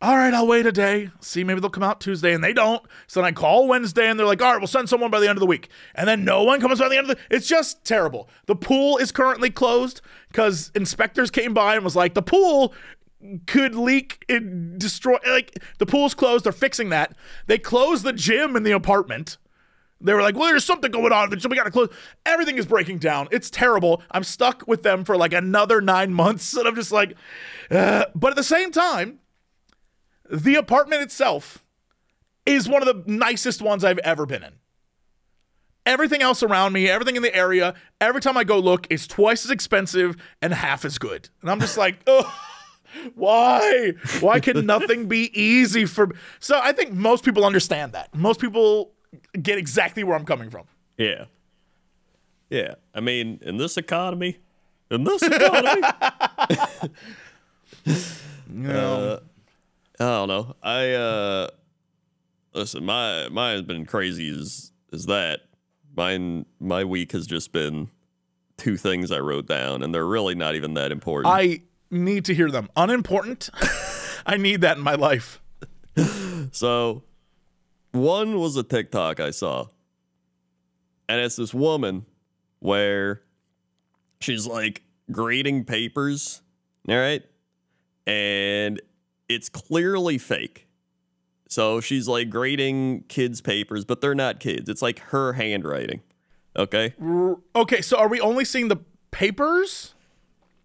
all 0.06 0.16
right, 0.16 0.32
I'll 0.32 0.46
wait 0.46 0.66
a 0.66 0.70
day. 0.70 1.10
See, 1.18 1.42
maybe 1.42 1.58
they'll 1.58 1.68
come 1.68 1.82
out 1.82 2.00
Tuesday, 2.00 2.32
and 2.32 2.44
they 2.44 2.52
don't. 2.52 2.80
So 3.08 3.20
then 3.20 3.26
I 3.26 3.32
call 3.32 3.66
Wednesday, 3.66 4.08
and 4.08 4.16
they're 4.16 4.24
like, 4.24 4.40
all 4.40 4.52
right, 4.52 4.60
we'll 4.60 4.68
send 4.68 4.88
someone 4.88 5.10
by 5.10 5.18
the 5.18 5.28
end 5.28 5.36
of 5.36 5.40
the 5.40 5.46
week. 5.46 5.68
And 5.96 6.06
then 6.06 6.24
no 6.24 6.44
one 6.44 6.60
comes 6.60 6.78
by 6.78 6.88
the 6.88 6.96
end 6.96 7.10
of 7.10 7.16
the. 7.16 7.22
It's 7.28 7.48
just 7.48 7.84
terrible. 7.84 8.28
The 8.46 8.54
pool 8.54 8.98
is 8.98 9.10
currently 9.10 9.50
closed 9.50 10.02
because 10.28 10.70
inspectors 10.76 11.32
came 11.32 11.52
by 11.52 11.74
and 11.74 11.82
was 11.82 11.96
like, 11.96 12.14
the 12.14 12.22
pool 12.22 12.72
could 13.48 13.74
leak 13.74 14.24
and 14.28 14.78
destroy. 14.78 15.16
Like 15.26 15.58
the 15.78 15.86
pool's 15.86 16.14
closed. 16.14 16.44
They're 16.44 16.52
fixing 16.52 16.90
that. 16.90 17.16
They 17.48 17.58
closed 17.58 18.04
the 18.04 18.12
gym 18.12 18.54
in 18.54 18.62
the 18.62 18.70
apartment. 18.70 19.38
They 20.00 20.14
were 20.14 20.22
like, 20.22 20.36
well, 20.36 20.50
there's 20.50 20.64
something 20.64 20.92
going 20.92 21.10
on. 21.10 21.30
We 21.30 21.56
got 21.56 21.64
to 21.64 21.70
close. 21.72 21.88
Everything 22.24 22.58
is 22.58 22.66
breaking 22.66 22.98
down. 22.98 23.26
It's 23.32 23.50
terrible. 23.50 24.02
I'm 24.12 24.22
stuck 24.22 24.62
with 24.68 24.84
them 24.84 25.04
for 25.04 25.16
like 25.16 25.32
another 25.32 25.80
nine 25.80 26.12
months. 26.12 26.56
And 26.56 26.68
I'm 26.68 26.76
just 26.76 26.92
like, 26.92 27.16
uh, 27.72 28.04
but 28.14 28.30
at 28.30 28.36
the 28.36 28.44
same 28.44 28.70
time, 28.70 29.18
the 30.30 30.56
apartment 30.56 31.02
itself 31.02 31.64
is 32.44 32.68
one 32.68 32.86
of 32.86 32.86
the 32.86 33.10
nicest 33.10 33.60
ones 33.60 33.84
I've 33.84 33.98
ever 33.98 34.26
been 34.26 34.42
in. 34.42 34.52
Everything 35.84 36.22
else 36.22 36.42
around 36.42 36.72
me, 36.72 36.88
everything 36.88 37.16
in 37.16 37.22
the 37.22 37.34
area, 37.34 37.74
every 38.00 38.20
time 38.20 38.36
I 38.36 38.44
go 38.44 38.58
look, 38.58 38.86
is 38.90 39.06
twice 39.06 39.44
as 39.44 39.50
expensive 39.50 40.16
and 40.42 40.52
half 40.52 40.84
as 40.84 40.98
good. 40.98 41.28
And 41.42 41.50
I'm 41.50 41.60
just 41.60 41.76
like, 41.76 42.00
oh, 42.06 42.32
why? 43.14 43.92
Why 44.20 44.40
can 44.40 44.66
nothing 44.74 45.06
be 45.06 45.30
easy 45.40 45.84
for? 45.84 46.10
So 46.40 46.58
I 46.60 46.72
think 46.72 46.92
most 46.92 47.24
people 47.24 47.44
understand 47.44 47.92
that. 47.92 48.14
Most 48.14 48.40
people 48.40 48.92
get 49.40 49.58
exactly 49.58 50.02
where 50.02 50.16
I'm 50.16 50.24
coming 50.24 50.50
from. 50.50 50.64
Yeah. 50.96 51.26
Yeah. 52.50 52.74
I 52.94 53.00
mean, 53.00 53.38
in 53.42 53.56
this 53.56 53.76
economy, 53.76 54.38
in 54.90 55.04
this 55.04 55.22
economy, 55.22 55.82
uh, 58.68 59.18
I 59.98 60.04
don't 60.04 60.28
know. 60.28 60.56
I 60.62 60.92
uh 60.92 61.48
listen, 62.54 62.84
my 62.84 63.28
mine 63.28 63.54
has 63.56 63.62
been 63.62 63.86
crazy 63.86 64.28
as 64.28 64.72
as 64.92 65.06
that. 65.06 65.40
Mine 65.96 66.46
my 66.60 66.84
week 66.84 67.12
has 67.12 67.26
just 67.26 67.52
been 67.52 67.88
two 68.56 68.76
things 68.76 69.10
I 69.10 69.18
wrote 69.18 69.46
down 69.46 69.82
and 69.82 69.94
they're 69.94 70.06
really 70.06 70.34
not 70.34 70.54
even 70.54 70.74
that 70.74 70.92
important. 70.92 71.34
I 71.34 71.62
need 71.90 72.24
to 72.26 72.34
hear 72.34 72.50
them. 72.50 72.68
Unimportant. 72.76 73.50
I 74.26 74.36
need 74.36 74.62
that 74.62 74.76
in 74.76 74.82
my 74.82 74.94
life. 74.94 75.40
So, 76.52 77.02
one 77.92 78.38
was 78.38 78.56
a 78.56 78.62
TikTok 78.62 79.20
I 79.20 79.30
saw, 79.30 79.66
and 81.08 81.20
it's 81.20 81.36
this 81.36 81.52
woman 81.52 82.06
where 82.60 83.22
she's 84.20 84.46
like 84.46 84.82
grading 85.10 85.64
papers, 85.64 86.40
all 86.88 86.96
right? 86.96 87.22
And 88.06 88.80
it's 89.28 89.48
clearly 89.48 90.18
fake. 90.18 90.66
So 91.48 91.80
she's 91.80 92.08
like 92.08 92.30
grading 92.30 93.04
kids' 93.08 93.40
papers, 93.40 93.84
but 93.84 94.00
they're 94.00 94.14
not 94.14 94.40
kids. 94.40 94.68
It's 94.68 94.82
like 94.82 94.98
her 94.98 95.34
handwriting. 95.34 96.00
Okay? 96.56 96.94
Okay, 97.54 97.80
so 97.82 97.98
are 97.98 98.08
we 98.08 98.20
only 98.20 98.44
seeing 98.44 98.68
the 98.68 98.78
papers? 99.10 99.94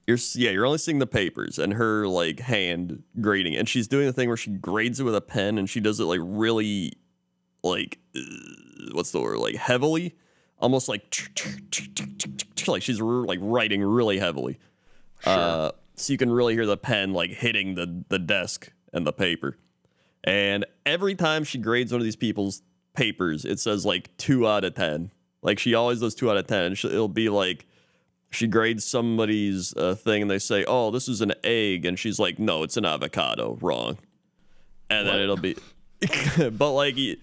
You're 0.07 0.17
yeah, 0.33 0.51
you're 0.51 0.65
only 0.65 0.79
seeing 0.79 0.99
the 0.99 1.07
papers 1.07 1.59
and 1.59 1.73
her 1.73 2.07
like 2.07 2.39
hand 2.39 3.03
grading, 3.19 3.55
and 3.55 3.69
she's 3.69 3.87
doing 3.87 4.07
the 4.07 4.13
thing 4.13 4.27
where 4.27 4.37
she 4.37 4.51
grades 4.51 4.99
it 4.99 5.03
with 5.03 5.15
a 5.15 5.21
pen, 5.21 5.57
and 5.57 5.69
she 5.69 5.79
does 5.79 5.99
it 5.99 6.05
like 6.05 6.19
really, 6.23 6.93
like, 7.63 7.99
uh, 8.15 8.21
what's 8.93 9.11
the 9.11 9.21
word? 9.21 9.37
Like 9.37 9.55
heavily, 9.55 10.15
almost 10.57 10.89
like 10.89 11.15
like 12.67 12.81
she's 12.81 12.99
like 12.99 13.39
writing 13.41 13.83
really 13.83 14.17
heavily. 14.17 14.57
Uh, 15.23 15.71
so 16.01 16.13
you 16.13 16.17
can 16.17 16.31
really 16.31 16.53
hear 16.53 16.65
the 16.65 16.77
pen 16.77 17.13
like 17.13 17.31
hitting 17.31 17.75
the 17.75 18.03
the 18.09 18.19
desk 18.19 18.71
and 18.93 19.05
the 19.07 19.13
paper. 19.13 19.57
And 20.23 20.65
every 20.85 21.15
time 21.15 21.43
she 21.43 21.57
grades 21.57 21.91
one 21.91 21.99
of 22.01 22.05
these 22.05 22.15
people's 22.15 22.61
papers, 22.93 23.45
it 23.45 23.59
says 23.59 23.85
like 23.85 24.15
two 24.17 24.47
out 24.47 24.63
of 24.63 24.75
ten. 24.75 25.11
Like 25.41 25.57
she 25.59 25.73
always 25.73 25.99
does 25.99 26.13
two 26.15 26.29
out 26.29 26.37
of 26.37 26.47
ten. 26.47 26.73
It'll 26.73 27.07
be 27.07 27.29
like 27.29 27.65
she 28.29 28.47
grades 28.47 28.85
somebody's 28.85 29.73
uh, 29.75 29.95
thing 29.95 30.21
and 30.21 30.29
they 30.31 30.39
say, 30.39 30.63
"Oh, 30.67 30.91
this 30.91 31.07
is 31.09 31.21
an 31.21 31.33
egg," 31.43 31.85
and 31.85 31.97
she's 31.97 32.19
like, 32.19 32.37
"No, 32.39 32.63
it's 32.63 32.77
an 32.77 32.85
avocado." 32.85 33.57
Wrong. 33.61 33.97
And 34.89 35.07
then 35.07 35.19
it'll 35.21 35.37
be, 35.37 35.55
but 36.51 36.71
like, 36.71 36.97
and 36.97 37.17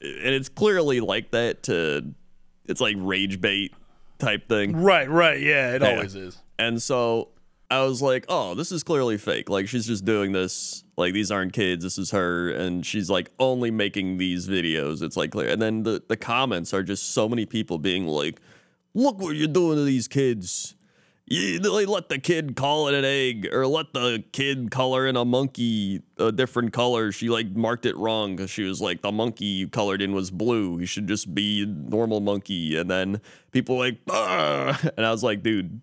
it's 0.00 0.48
clearly 0.48 1.00
like 1.00 1.32
that. 1.32 1.64
To 1.64 2.14
it's 2.66 2.80
like 2.80 2.96
rage 2.98 3.40
bait 3.40 3.74
type 4.18 4.48
thing. 4.48 4.76
Right, 4.80 5.08
right. 5.10 5.40
Yeah, 5.40 5.74
it 5.74 5.82
Yeah. 5.82 5.88
always 5.90 6.14
is. 6.14 6.38
And 6.58 6.80
so 6.80 7.28
I 7.70 7.84
was 7.84 8.02
like, 8.02 8.24
oh, 8.28 8.54
this 8.54 8.72
is 8.72 8.82
clearly 8.82 9.16
fake. 9.16 9.48
Like 9.48 9.68
she's 9.68 9.86
just 9.86 10.04
doing 10.04 10.32
this. 10.32 10.82
Like 10.96 11.14
these 11.14 11.30
aren't 11.30 11.52
kids. 11.52 11.84
This 11.84 11.98
is 11.98 12.10
her, 12.10 12.50
and 12.50 12.84
she's 12.84 13.08
like 13.08 13.30
only 13.38 13.70
making 13.70 14.18
these 14.18 14.48
videos. 14.48 15.02
It's 15.02 15.16
like 15.16 15.30
clear. 15.30 15.48
And 15.48 15.62
then 15.62 15.84
the 15.84 16.02
the 16.08 16.16
comments 16.16 16.74
are 16.74 16.82
just 16.82 17.12
so 17.14 17.28
many 17.28 17.46
people 17.46 17.78
being 17.78 18.06
like, 18.06 18.40
look 18.92 19.18
what 19.20 19.36
you're 19.36 19.48
doing 19.48 19.76
to 19.76 19.84
these 19.84 20.08
kids. 20.08 20.74
You 21.26 21.60
like, 21.60 21.86
let 21.86 22.08
the 22.08 22.18
kid 22.18 22.56
call 22.56 22.88
it 22.88 22.94
an 22.94 23.04
egg, 23.04 23.48
or 23.52 23.64
let 23.68 23.92
the 23.92 24.24
kid 24.32 24.72
color 24.72 25.06
in 25.06 25.16
a 25.16 25.24
monkey 25.24 26.02
a 26.18 26.32
different 26.32 26.72
color. 26.72 27.12
She 27.12 27.28
like 27.28 27.50
marked 27.52 27.86
it 27.86 27.96
wrong 27.96 28.34
because 28.34 28.50
she 28.50 28.64
was 28.64 28.80
like 28.80 29.02
the 29.02 29.12
monkey 29.12 29.44
you 29.44 29.68
colored 29.68 30.02
in 30.02 30.12
was 30.12 30.32
blue. 30.32 30.78
He 30.78 30.86
should 30.86 31.06
just 31.06 31.32
be 31.32 31.64
normal 31.66 32.18
monkey. 32.18 32.76
And 32.76 32.90
then 32.90 33.20
people 33.52 33.78
like, 33.78 33.98
"Ah," 34.10 34.80
and 34.96 35.06
I 35.06 35.12
was 35.12 35.22
like, 35.22 35.44
dude, 35.44 35.80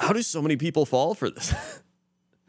how 0.00 0.12
do 0.14 0.22
so 0.22 0.40
many 0.40 0.56
people 0.56 0.86
fall 0.86 1.14
for 1.14 1.30
this? 1.30 1.54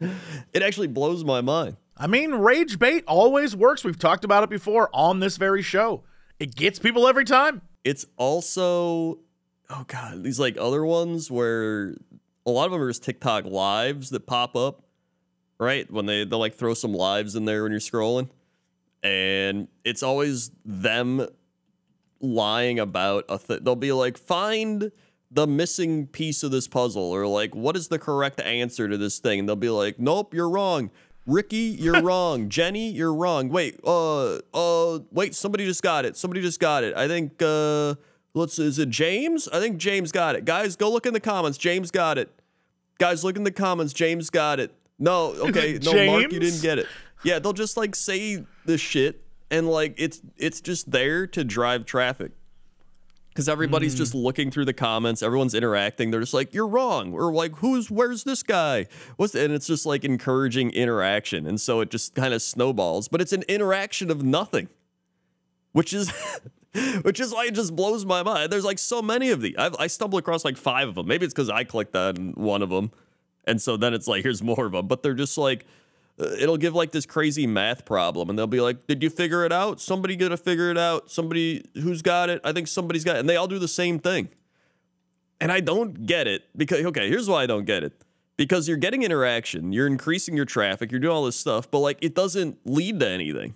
it 0.52 0.62
actually 0.62 0.88
blows 0.88 1.22
my 1.22 1.40
mind. 1.42 1.76
I 1.96 2.06
mean, 2.06 2.32
rage 2.32 2.78
bait 2.78 3.04
always 3.06 3.54
works. 3.54 3.84
We've 3.84 3.98
talked 3.98 4.24
about 4.24 4.42
it 4.42 4.50
before 4.50 4.88
on 4.92 5.20
this 5.20 5.36
very 5.36 5.62
show. 5.62 6.02
It 6.38 6.56
gets 6.56 6.78
people 6.78 7.06
every 7.06 7.26
time. 7.26 7.60
It's 7.84 8.06
also, 8.16 9.18
oh 9.68 9.84
god, 9.86 10.24
these 10.24 10.40
like 10.40 10.56
other 10.58 10.84
ones 10.84 11.30
where 11.30 11.94
a 12.46 12.50
lot 12.50 12.66
of 12.66 12.72
them 12.72 12.80
are 12.80 12.88
just 12.88 13.04
TikTok 13.04 13.44
lives 13.44 14.10
that 14.10 14.26
pop 14.26 14.56
up, 14.56 14.82
right? 15.60 15.88
When 15.90 16.06
they 16.06 16.24
they 16.24 16.36
like 16.36 16.54
throw 16.54 16.74
some 16.74 16.94
lives 16.94 17.36
in 17.36 17.44
there 17.44 17.62
when 17.62 17.70
you're 17.70 17.80
scrolling, 17.80 18.30
and 19.02 19.68
it's 19.84 20.02
always 20.02 20.50
them 20.64 21.26
lying 22.20 22.78
about 22.78 23.26
a 23.28 23.38
thing. 23.38 23.58
They'll 23.62 23.76
be 23.76 23.92
like, 23.92 24.16
find 24.16 24.90
the 25.32 25.46
missing 25.46 26.06
piece 26.06 26.42
of 26.42 26.50
this 26.50 26.68
puzzle, 26.68 27.02
or 27.02 27.26
like, 27.26 27.54
what 27.54 27.76
is 27.76 27.88
the 27.88 27.98
correct 27.98 28.40
answer 28.40 28.88
to 28.88 28.96
this 28.96 29.18
thing? 29.18 29.40
And 29.40 29.48
they'll 29.48 29.56
be 29.56 29.70
like, 29.70 29.98
nope, 29.98 30.34
you're 30.34 30.48
wrong. 30.48 30.90
Ricky, 31.26 31.56
you're 31.56 32.02
wrong. 32.02 32.48
Jenny, 32.48 32.90
you're 32.90 33.14
wrong. 33.14 33.48
Wait, 33.48 33.80
uh, 33.84 34.38
uh, 34.52 35.00
wait, 35.10 35.34
somebody 35.34 35.64
just 35.64 35.82
got 35.82 36.04
it. 36.04 36.16
Somebody 36.16 36.42
just 36.42 36.60
got 36.60 36.84
it. 36.84 36.94
I 36.96 37.08
think, 37.08 37.40
uh, 37.40 37.94
let's, 38.34 38.58
is 38.58 38.78
it 38.78 38.90
James? 38.90 39.48
I 39.48 39.60
think 39.60 39.78
James 39.78 40.12
got 40.12 40.36
it. 40.36 40.44
Guys, 40.44 40.76
go 40.76 40.90
look 40.90 41.06
in 41.06 41.14
the 41.14 41.20
comments. 41.20 41.58
James 41.58 41.90
got 41.90 42.18
it. 42.18 42.30
Guys, 42.98 43.24
look 43.24 43.36
in 43.36 43.44
the 43.44 43.50
comments. 43.50 43.92
James 43.92 44.30
got 44.30 44.60
it. 44.60 44.74
No, 44.98 45.32
okay, 45.48 45.78
no, 45.82 46.06
Mark, 46.06 46.30
you 46.30 46.38
didn't 46.38 46.62
get 46.62 46.78
it. 46.78 46.86
Yeah, 47.24 47.38
they'll 47.38 47.52
just 47.52 47.76
like 47.76 47.96
say 47.96 48.44
the 48.66 48.78
shit 48.78 49.22
and 49.52 49.68
like 49.68 49.94
it's 49.98 50.20
it's 50.36 50.60
just 50.60 50.90
there 50.90 51.26
to 51.28 51.44
drive 51.44 51.84
traffic. 51.84 52.32
Cause 53.34 53.48
everybody's 53.48 53.94
just 53.94 54.12
hmm. 54.12 54.18
looking 54.18 54.50
through 54.50 54.66
the 54.66 54.74
comments, 54.74 55.22
everyone's 55.22 55.54
interacting. 55.54 56.10
They're 56.10 56.20
just 56.20 56.34
like, 56.34 56.52
"You're 56.52 56.66
wrong," 56.66 57.14
or 57.14 57.32
like, 57.32 57.56
"Who's 57.56 57.90
where's 57.90 58.24
this 58.24 58.42
guy?" 58.42 58.86
What's 59.16 59.34
and 59.34 59.54
it's 59.54 59.66
just 59.66 59.86
like 59.86 60.04
encouraging 60.04 60.70
interaction, 60.72 61.46
and 61.46 61.58
so 61.58 61.80
it 61.80 61.90
just 61.90 62.14
kind 62.14 62.34
of 62.34 62.42
snowballs. 62.42 63.08
But 63.08 63.22
it's 63.22 63.32
an 63.32 63.42
interaction 63.48 64.10
of 64.10 64.22
nothing, 64.22 64.68
which 65.72 65.94
is 65.94 66.12
which 67.02 67.20
is 67.20 67.32
why 67.32 67.46
it 67.46 67.54
just 67.54 67.74
blows 67.74 68.04
my 68.04 68.22
mind. 68.22 68.52
There's 68.52 68.66
like 68.66 68.78
so 68.78 69.00
many 69.00 69.30
of 69.30 69.40
these. 69.40 69.54
I've, 69.56 69.76
I 69.78 69.86
stumbled 69.86 70.18
across 70.18 70.44
like 70.44 70.58
five 70.58 70.88
of 70.88 70.94
them. 70.94 71.06
Maybe 71.06 71.24
it's 71.24 71.32
because 71.32 71.48
I 71.48 71.64
clicked 71.64 71.96
on 71.96 72.32
one 72.36 72.60
of 72.60 72.68
them, 72.68 72.90
and 73.46 73.62
so 73.62 73.78
then 73.78 73.94
it's 73.94 74.06
like 74.06 74.22
here's 74.24 74.42
more 74.42 74.66
of 74.66 74.72
them. 74.72 74.88
But 74.88 75.02
they're 75.02 75.14
just 75.14 75.38
like 75.38 75.64
it'll 76.22 76.56
give 76.56 76.74
like 76.74 76.92
this 76.92 77.06
crazy 77.06 77.46
math 77.46 77.84
problem, 77.84 78.30
and 78.30 78.38
they'll 78.38 78.46
be 78.46 78.60
like, 78.60 78.86
"Did 78.86 79.02
you 79.02 79.10
figure 79.10 79.44
it 79.44 79.52
out? 79.52 79.80
Somebody 79.80 80.16
gonna 80.16 80.36
figure 80.36 80.70
it 80.70 80.78
out? 80.78 81.10
Somebody 81.10 81.64
who's 81.74 82.02
got 82.02 82.30
it? 82.30 82.40
I 82.44 82.52
think 82.52 82.68
somebody's 82.68 83.04
got 83.04 83.16
it." 83.16 83.20
And 83.20 83.28
they 83.28 83.36
all 83.36 83.48
do 83.48 83.58
the 83.58 83.68
same 83.68 83.98
thing, 83.98 84.28
and 85.40 85.52
I 85.52 85.60
don't 85.60 86.06
get 86.06 86.26
it 86.26 86.44
because 86.56 86.84
okay, 86.86 87.08
here's 87.08 87.28
why 87.28 87.42
I 87.42 87.46
don't 87.46 87.64
get 87.64 87.82
it. 87.84 88.04
Because 88.36 88.66
you're 88.66 88.78
getting 88.78 89.02
interaction, 89.02 89.72
you're 89.72 89.86
increasing 89.86 90.34
your 90.36 90.46
traffic, 90.46 90.90
you're 90.90 91.00
doing 91.00 91.14
all 91.14 91.24
this 91.24 91.36
stuff, 91.36 91.70
but 91.70 91.80
like 91.80 91.98
it 92.00 92.14
doesn't 92.14 92.58
lead 92.64 93.00
to 93.00 93.08
anything 93.08 93.54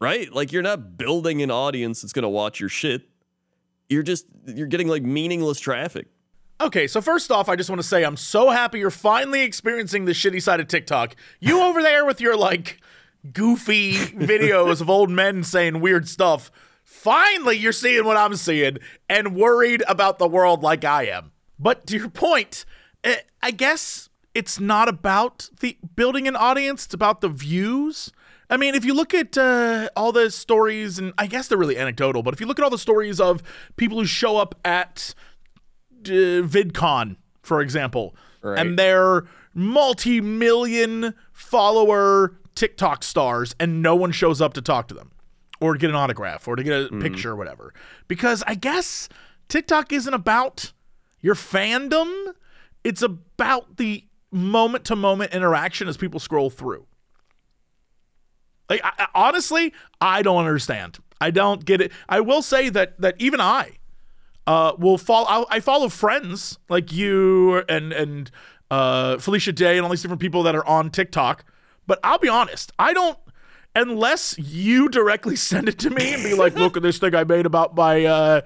right? 0.00 0.32
Like 0.32 0.52
you're 0.52 0.62
not 0.62 0.96
building 0.96 1.42
an 1.42 1.50
audience 1.50 2.02
that's 2.02 2.12
gonna 2.12 2.28
watch 2.28 2.60
your 2.60 2.68
shit. 2.68 3.08
You're 3.88 4.02
just 4.02 4.26
you're 4.46 4.66
getting 4.66 4.88
like 4.88 5.02
meaningless 5.02 5.60
traffic. 5.60 6.08
Okay, 6.60 6.88
so 6.88 7.00
first 7.00 7.30
off, 7.30 7.48
I 7.48 7.54
just 7.54 7.70
want 7.70 7.80
to 7.80 7.86
say 7.86 8.04
I'm 8.04 8.16
so 8.16 8.50
happy 8.50 8.80
you're 8.80 8.90
finally 8.90 9.42
experiencing 9.42 10.06
the 10.06 10.12
shitty 10.12 10.42
side 10.42 10.58
of 10.58 10.66
TikTok. 10.66 11.14
You 11.38 11.62
over 11.62 11.82
there 11.82 12.04
with 12.04 12.20
your 12.20 12.36
like 12.36 12.80
goofy 13.32 13.94
videos 13.94 14.80
of 14.80 14.90
old 14.90 15.10
men 15.10 15.44
saying 15.44 15.80
weird 15.80 16.08
stuff. 16.08 16.50
Finally, 16.82 17.56
you're 17.58 17.70
seeing 17.70 18.04
what 18.04 18.16
I'm 18.16 18.34
seeing 18.34 18.78
and 19.08 19.36
worried 19.36 19.84
about 19.86 20.18
the 20.18 20.26
world 20.26 20.62
like 20.62 20.84
I 20.84 21.04
am. 21.04 21.30
But 21.60 21.86
to 21.88 21.96
your 21.96 22.08
point, 22.08 22.64
eh, 23.04 23.18
I 23.40 23.52
guess 23.52 24.08
it's 24.34 24.58
not 24.58 24.88
about 24.88 25.50
the 25.60 25.78
building 25.94 26.26
an 26.26 26.34
audience, 26.34 26.86
it's 26.86 26.94
about 26.94 27.20
the 27.20 27.28
views. 27.28 28.12
I 28.50 28.56
mean, 28.56 28.74
if 28.74 28.84
you 28.84 28.94
look 28.94 29.14
at 29.14 29.36
uh, 29.36 29.90
all 29.94 30.10
the 30.10 30.30
stories, 30.30 30.98
and 30.98 31.12
I 31.18 31.26
guess 31.26 31.48
they're 31.48 31.58
really 31.58 31.76
anecdotal, 31.76 32.22
but 32.22 32.34
if 32.34 32.40
you 32.40 32.46
look 32.46 32.58
at 32.58 32.64
all 32.64 32.70
the 32.70 32.78
stories 32.78 33.20
of 33.20 33.42
people 33.76 33.98
who 33.98 34.06
show 34.06 34.38
up 34.38 34.54
at 34.64 35.14
uh, 36.04 36.46
VidCon, 36.46 37.16
for 37.42 37.60
example, 37.60 38.14
Right. 38.42 38.58
and 38.58 38.78
they're 38.78 39.24
multi-million 39.54 41.14
follower 41.32 42.36
TikTok 42.54 43.02
stars, 43.02 43.54
and 43.58 43.82
no 43.82 43.96
one 43.96 44.12
shows 44.12 44.40
up 44.40 44.54
to 44.54 44.62
talk 44.62 44.88
to 44.88 44.94
them, 44.94 45.10
or 45.60 45.72
to 45.74 45.78
get 45.78 45.90
an 45.90 45.96
autograph, 45.96 46.46
or 46.46 46.56
to 46.56 46.62
get 46.62 46.92
a 46.92 46.96
picture, 46.98 47.32
or 47.32 47.36
whatever. 47.36 47.72
Because 48.06 48.42
I 48.46 48.54
guess 48.54 49.08
TikTok 49.48 49.92
isn't 49.92 50.12
about 50.14 50.72
your 51.20 51.34
fandom; 51.34 52.34
it's 52.84 53.02
about 53.02 53.76
the 53.76 54.04
moment-to-moment 54.30 55.32
interaction 55.32 55.88
as 55.88 55.96
people 55.96 56.20
scroll 56.20 56.50
through. 56.50 56.86
Like 58.68 58.80
I- 58.84 59.08
honestly, 59.14 59.72
I 60.00 60.22
don't 60.22 60.38
understand. 60.38 60.98
I 61.20 61.30
don't 61.30 61.64
get 61.64 61.80
it. 61.80 61.90
I 62.08 62.20
will 62.20 62.42
say 62.42 62.68
that 62.68 63.00
that 63.00 63.16
even 63.18 63.40
I 63.40 63.77
uh, 64.48 64.72
will 64.78 64.96
follow. 64.96 65.46
I 65.50 65.60
follow 65.60 65.90
friends 65.90 66.58
like 66.70 66.90
you 66.90 67.58
and 67.68 67.92
and 67.92 68.30
uh, 68.70 69.18
Felicia 69.18 69.52
Day 69.52 69.76
and 69.76 69.84
all 69.84 69.90
these 69.90 70.00
different 70.00 70.22
people 70.22 70.42
that 70.44 70.56
are 70.56 70.66
on 70.66 70.90
TikTok. 70.90 71.44
But 71.86 72.00
I'll 72.02 72.18
be 72.18 72.30
honest, 72.30 72.72
I 72.78 72.94
don't 72.94 73.18
unless 73.76 74.36
you 74.38 74.88
directly 74.88 75.36
send 75.50 75.68
it 75.68 75.78
to 75.80 75.90
me 75.90 76.14
and 76.14 76.22
be 76.22 76.34
like, 76.34 76.54
"Look 76.54 76.78
at 76.78 76.82
this 76.82 76.98
thing 76.98 77.14
I 77.14 77.24
made 77.24 77.44
about 77.44 77.76
my 77.76 78.06
uh, 78.06 78.40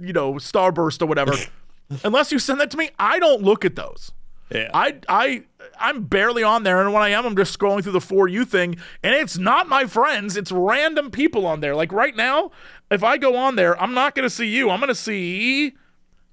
you 0.00 0.12
know 0.12 0.34
Starburst 0.34 1.00
or 1.00 1.06
whatever." 1.06 1.34
unless 2.04 2.32
you 2.32 2.40
send 2.40 2.60
that 2.60 2.72
to 2.72 2.76
me, 2.76 2.90
I 2.98 3.20
don't 3.20 3.40
look 3.42 3.64
at 3.64 3.76
those. 3.76 4.10
Yeah. 4.50 4.70
I 4.74 4.96
I 5.08 5.44
I'm 5.78 6.04
barely 6.04 6.42
on 6.42 6.62
there, 6.64 6.80
and 6.80 6.92
when 6.92 7.02
I 7.02 7.10
am, 7.10 7.26
I'm 7.26 7.36
just 7.36 7.56
scrolling 7.56 7.82
through 7.82 7.92
the 7.92 8.00
for 8.00 8.26
you 8.26 8.44
thing, 8.44 8.76
and 9.02 9.14
it's 9.14 9.38
not 9.38 9.68
my 9.68 9.86
friends, 9.86 10.36
it's 10.36 10.50
random 10.50 11.10
people 11.10 11.46
on 11.46 11.60
there. 11.60 11.76
Like 11.76 11.92
right 11.92 12.16
now, 12.16 12.50
if 12.90 13.02
I 13.04 13.16
go 13.18 13.36
on 13.36 13.56
there, 13.56 13.80
I'm 13.80 13.94
not 13.94 14.14
gonna 14.14 14.30
see 14.30 14.48
you. 14.48 14.70
I'm 14.70 14.80
gonna 14.80 14.94
see 14.94 15.74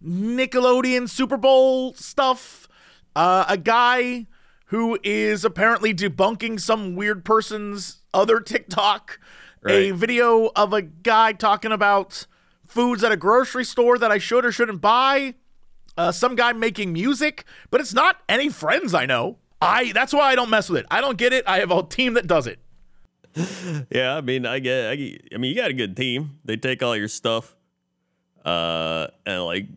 Nickelodeon 0.03 1.09
Super 1.09 1.37
Bowl 1.37 1.93
stuff, 1.93 2.67
Uh, 3.15 3.45
a 3.47 3.55
guy 3.57 4.27
who 4.65 4.99
is 5.03 5.45
apparently 5.45 5.93
debunking 5.93 6.59
some 6.59 6.95
weird 6.95 7.23
person's 7.23 8.01
other 8.13 8.39
TikTok. 8.41 9.19
A 9.67 9.91
video 9.91 10.51
of 10.55 10.73
a 10.73 10.81
guy 10.81 11.31
talking 11.31 11.71
about 11.71 12.27
foods 12.67 13.03
at 13.03 13.11
a 13.11 13.17
grocery 13.17 13.63
store 13.63 13.97
that 13.97 14.11
I 14.11 14.17
should 14.17 14.45
or 14.45 14.51
shouldn't 14.51 14.81
buy. 14.81 15.35
Uh, 15.97 16.11
some 16.11 16.35
guy 16.35 16.51
making 16.51 16.91
music, 16.91 17.45
but 17.71 17.79
it's 17.79 17.93
not 17.93 18.17
any 18.27 18.49
friends 18.49 18.93
I 18.93 19.05
know. 19.05 19.37
I 19.61 19.93
that's 19.93 20.13
why 20.13 20.29
I 20.31 20.35
don't 20.35 20.49
mess 20.49 20.69
with 20.69 20.81
it. 20.81 20.85
I 20.91 20.99
don't 20.99 21.17
get 21.17 21.31
it. 21.31 21.45
I 21.47 21.59
have 21.59 21.71
a 21.71 21.81
team 21.83 22.15
that 22.15 22.27
does 22.27 22.45
it. 22.47 22.59
Yeah, 23.89 24.15
I 24.15 24.21
mean, 24.21 24.45
I 24.45 24.59
get, 24.59 24.89
I 24.91 24.95
get, 24.95 25.29
I 25.33 25.37
mean, 25.37 25.49
you 25.49 25.55
got 25.55 25.69
a 25.69 25.73
good 25.73 25.97
team. 25.97 26.39
They 26.45 26.55
take 26.57 26.81
all 26.81 26.95
your 26.95 27.07
stuff, 27.07 27.55
uh, 28.45 29.07
and 29.25 29.43
like 29.43 29.67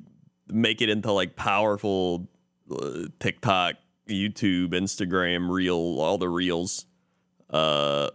make 0.49 0.81
it 0.81 0.89
into 0.89 1.11
like 1.13 1.35
powerful 1.35 2.29
uh, 2.71 3.07
TikTok, 3.19 3.75
YouTube, 4.09 4.69
Instagram, 4.71 5.51
reel, 5.51 5.75
all 6.01 6.19
the 6.19 6.29
reels, 6.29 6.87
uh, 7.51 8.11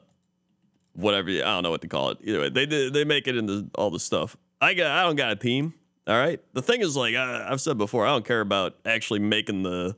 whatever. 0.93 1.29
I 1.29 1.33
don't 1.41 1.63
know 1.63 1.71
what 1.71 1.81
to 1.81 1.89
call 1.89 2.09
it. 2.09 2.19
Either 2.21 2.39
way, 2.41 2.49
they 2.49 2.65
they 2.65 3.03
make 3.03 3.27
it 3.27 3.35
into 3.35 3.69
all 3.75 3.89
the 3.89 3.99
stuff. 3.99 4.37
I 4.61 4.73
got, 4.73 4.91
I 4.91 5.03
don't 5.03 5.17
got 5.17 5.31
a 5.31 5.35
team. 5.35 5.73
All 6.07 6.17
right. 6.17 6.39
The 6.53 6.61
thing 6.61 6.81
is, 6.81 6.95
like 6.95 7.15
I, 7.15 7.47
I've 7.49 7.61
said 7.61 7.77
before, 7.77 8.05
I 8.05 8.09
don't 8.09 8.25
care 8.25 8.41
about 8.41 8.75
actually 8.85 9.19
making 9.19 9.63
the 9.63 9.95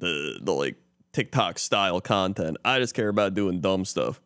the 0.00 0.40
the 0.42 0.52
like 0.52 0.76
TikTok 1.12 1.58
style 1.58 2.00
content. 2.00 2.56
I 2.64 2.78
just 2.80 2.94
care 2.94 3.08
about 3.08 3.34
doing 3.34 3.60
dumb 3.60 3.84
stuff 3.84 4.20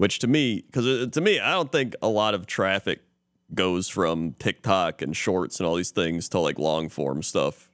which 0.00 0.18
to 0.18 0.26
me 0.26 0.62
because 0.62 1.10
to 1.10 1.20
me 1.20 1.38
i 1.38 1.50
don't 1.50 1.70
think 1.70 1.94
a 2.00 2.08
lot 2.08 2.32
of 2.32 2.46
traffic 2.46 3.00
goes 3.54 3.86
from 3.86 4.32
tiktok 4.38 5.02
and 5.02 5.14
shorts 5.14 5.60
and 5.60 5.66
all 5.66 5.74
these 5.74 5.90
things 5.90 6.26
to 6.26 6.38
like 6.38 6.58
long 6.58 6.88
form 6.88 7.22
stuff 7.22 7.70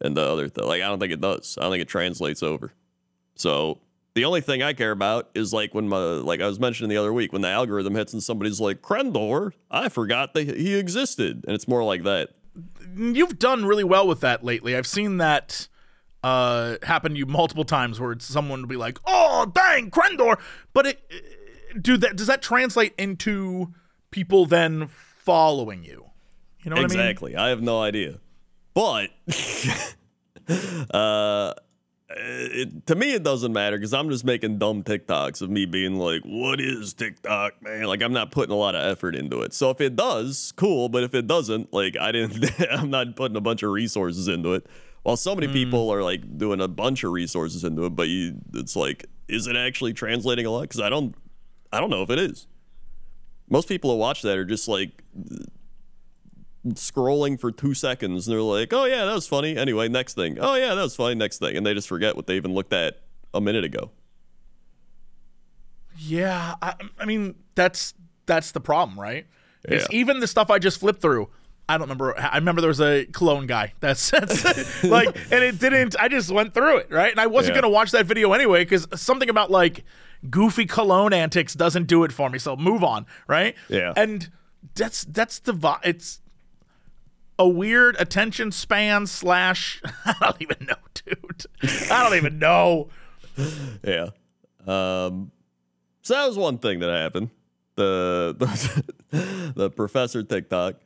and 0.00 0.16
the 0.16 0.22
other 0.22 0.48
th- 0.48 0.66
like 0.66 0.80
i 0.80 0.88
don't 0.88 0.98
think 0.98 1.12
it 1.12 1.20
does. 1.20 1.58
I 1.58 1.62
don't 1.62 1.72
think 1.72 1.82
it 1.82 1.88
translates 1.88 2.42
over. 2.42 2.72
So 3.34 3.80
the 4.14 4.24
only 4.24 4.40
thing 4.40 4.62
i 4.62 4.72
care 4.72 4.92
about 4.92 5.28
is 5.34 5.52
like 5.52 5.74
when 5.74 5.90
my 5.90 5.98
like 5.98 6.40
i 6.40 6.46
was 6.46 6.58
mentioning 6.58 6.88
the 6.88 6.96
other 6.96 7.12
week 7.12 7.34
when 7.34 7.42
the 7.42 7.48
algorithm 7.48 7.96
hits 7.96 8.14
and 8.14 8.22
somebody's 8.22 8.58
like 8.58 8.80
Crendor 8.80 9.52
i 9.70 9.90
forgot 9.90 10.32
that 10.32 10.56
he 10.56 10.74
existed. 10.74 11.44
And 11.46 11.54
it's 11.54 11.68
more 11.68 11.84
like 11.84 12.02
that. 12.04 12.30
You've 12.96 13.38
done 13.38 13.66
really 13.66 13.84
well 13.84 14.08
with 14.08 14.20
that 14.20 14.42
lately. 14.42 14.74
I've 14.74 14.86
seen 14.86 15.18
that 15.18 15.68
uh, 16.22 16.76
happen 16.82 17.12
to 17.12 17.18
you 17.18 17.26
multiple 17.26 17.64
times 17.64 17.98
where 17.98 18.16
someone 18.20 18.62
will 18.62 18.68
be 18.68 18.76
like, 18.76 18.98
"Oh, 19.06 19.50
dang, 19.52 19.90
Crendor," 19.90 20.38
but 20.72 20.86
it, 20.86 21.02
do 21.80 21.96
that 21.98 22.16
does 22.16 22.26
that 22.26 22.42
translate 22.42 22.94
into 22.98 23.72
people 24.10 24.46
then 24.46 24.88
following 24.88 25.84
you? 25.84 26.06
You 26.62 26.70
know 26.70 26.76
what 26.76 26.84
I 26.84 26.88
mean? 26.88 27.00
exactly. 27.00 27.36
I, 27.36 27.48
have 27.48 27.62
no 27.62 27.80
idea. 27.80 28.20
But 28.74 29.10
uh 30.94 31.54
it, 32.14 32.86
to 32.86 32.94
me 32.94 33.14
it 33.14 33.22
doesn't 33.22 33.52
matter 33.54 33.78
because 33.78 33.94
i'm 33.94 34.10
just 34.10 34.22
making 34.22 34.58
dumb 34.58 34.82
tiktoks 34.82 35.40
of 35.40 35.48
me 35.48 35.64
being 35.64 35.96
like 35.96 36.20
what 36.24 36.60
is 36.60 36.92
tiktok 36.92 37.54
man? 37.62 37.84
Like 37.84 38.02
i'm 38.02 38.12
not 38.12 38.30
putting 38.30 38.52
a 38.52 38.56
lot 38.56 38.74
of 38.74 38.84
effort 38.84 39.16
into 39.16 39.40
it. 39.40 39.54
So 39.54 39.70
if 39.70 39.80
it 39.80 39.96
does 39.96 40.52
cool 40.56 40.88
but 40.88 41.04
if 41.04 41.14
it 41.14 41.26
doesn't 41.26 41.72
like 41.72 41.96
i 41.98 42.12
didn't 42.12 42.50
i'm 42.70 42.90
not 42.90 43.16
putting 43.16 43.36
a 43.36 43.40
bunch 43.40 43.62
of 43.62 43.70
resources 43.70 44.28
into 44.28 44.52
it. 44.54 44.66
While 45.04 45.16
so 45.16 45.34
many 45.34 45.48
people 45.48 45.90
are 45.90 46.02
like 46.02 46.38
doing 46.38 46.60
a 46.60 46.68
bunch 46.68 47.02
of 47.02 47.12
resources 47.12 47.64
into 47.64 47.86
it 47.86 47.96
but 47.96 48.08
you 48.08 48.36
it's 48.54 48.76
like 48.76 49.06
is 49.28 49.46
it 49.46 49.56
actually 49.56 49.94
translating 49.94 50.46
a 50.46 50.50
lot? 50.50 50.62
Because 50.62 50.80
i 50.80 50.90
don't 50.90 51.14
i 51.72 51.80
don't 51.80 51.90
know 51.90 52.02
if 52.02 52.10
it 52.10 52.18
is 52.18 52.46
most 53.48 53.68
people 53.68 53.90
who 53.90 53.96
watch 53.96 54.22
that 54.22 54.38
are 54.38 54.44
just 54.44 54.66
like 54.68 55.02
scrolling 56.68 57.38
for 57.38 57.50
two 57.50 57.74
seconds 57.74 58.26
and 58.26 58.32
they're 58.34 58.40
like, 58.40 58.72
oh 58.72 58.84
yeah, 58.84 59.04
that 59.04 59.12
was 59.14 59.26
funny. 59.26 59.56
Anyway, 59.56 59.88
next 59.88 60.14
thing. 60.14 60.38
Oh 60.40 60.54
yeah, 60.54 60.74
that 60.74 60.82
was 60.82 60.94
funny. 60.94 61.16
Next 61.16 61.38
thing. 61.38 61.56
And 61.56 61.66
they 61.66 61.74
just 61.74 61.88
forget 61.88 62.14
what 62.16 62.26
they 62.28 62.36
even 62.36 62.54
looked 62.54 62.72
at 62.72 63.00
a 63.34 63.40
minute 63.40 63.64
ago. 63.64 63.90
Yeah, 65.98 66.54
I, 66.62 66.74
I 66.98 67.04
mean 67.04 67.34
that's 67.54 67.94
that's 68.26 68.52
the 68.52 68.60
problem, 68.60 68.98
right? 68.98 69.26
Yeah. 69.68 69.84
even 69.90 70.20
the 70.20 70.26
stuff 70.26 70.50
I 70.50 70.58
just 70.58 70.80
flipped 70.80 71.02
through. 71.02 71.28
I 71.68 71.74
don't 71.74 71.82
remember. 71.82 72.18
I 72.18 72.36
remember 72.38 72.60
there 72.60 72.68
was 72.68 72.80
a 72.80 73.06
cologne 73.06 73.46
guy. 73.46 73.72
That's, 73.80 74.10
that's 74.10 74.84
like, 74.84 75.08
and 75.30 75.44
it 75.44 75.58
didn't. 75.60 75.94
I 75.98 76.08
just 76.08 76.30
went 76.30 76.54
through 76.54 76.78
it, 76.78 76.90
right? 76.90 77.10
And 77.12 77.20
I 77.20 77.28
wasn't 77.28 77.54
Yeah. 77.54 77.62
gonna 77.62 77.72
watch 77.72 77.92
that 77.92 78.04
video 78.04 78.32
anyway 78.32 78.64
because 78.64 78.86
something 78.94 79.30
about 79.30 79.50
like 79.50 79.84
goofy 80.30 80.66
cologne 80.66 81.12
antics 81.12 81.54
doesn't 81.54 81.86
do 81.86 82.04
it 82.04 82.12
for 82.12 82.30
me. 82.30 82.38
So 82.38 82.56
move 82.56 82.84
on, 82.84 83.06
right? 83.26 83.54
Yeah. 83.68 83.92
And 83.96 84.30
that's 84.74 85.04
that's 85.04 85.38
the 85.38 85.52
vi- 85.52 85.80
it's 85.84 86.20
a 87.38 87.48
weird 87.48 87.96
attention 87.98 88.52
span 88.52 89.06
slash. 89.06 89.82
I 90.04 90.14
don't 90.20 90.42
even 90.42 90.66
know, 90.66 90.74
dude. 90.94 91.46
I 91.90 92.02
don't 92.02 92.16
even 92.16 92.38
know. 92.38 92.88
Yeah. 93.82 94.10
Um, 94.66 95.32
so 96.02 96.14
that 96.14 96.26
was 96.26 96.36
one 96.36 96.58
thing 96.58 96.80
that 96.80 96.90
happened. 96.90 97.30
The 97.76 98.36
the, 98.38 99.52
the 99.56 99.70
professor 99.70 100.22
TikTok. 100.22 100.76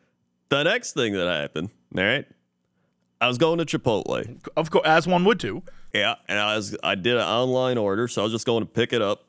The 0.48 0.62
next 0.62 0.92
thing 0.92 1.12
that 1.14 1.26
happened, 1.26 1.70
all 1.96 2.04
right. 2.04 2.24
I 3.20 3.26
was 3.28 3.38
going 3.38 3.58
to 3.58 3.64
Chipotle. 3.64 4.38
Of 4.56 4.70
course, 4.70 4.86
as 4.86 5.08
one 5.08 5.24
would 5.24 5.38
do. 5.38 5.62
Yeah, 5.92 6.16
and 6.28 6.38
I 6.38 6.54
was 6.54 6.76
I 6.84 6.94
did 6.94 7.16
an 7.16 7.22
online 7.22 7.78
order, 7.78 8.06
so 8.08 8.22
I 8.22 8.24
was 8.24 8.32
just 8.32 8.46
going 8.46 8.60
to 8.60 8.66
pick 8.66 8.92
it 8.92 9.02
up 9.02 9.25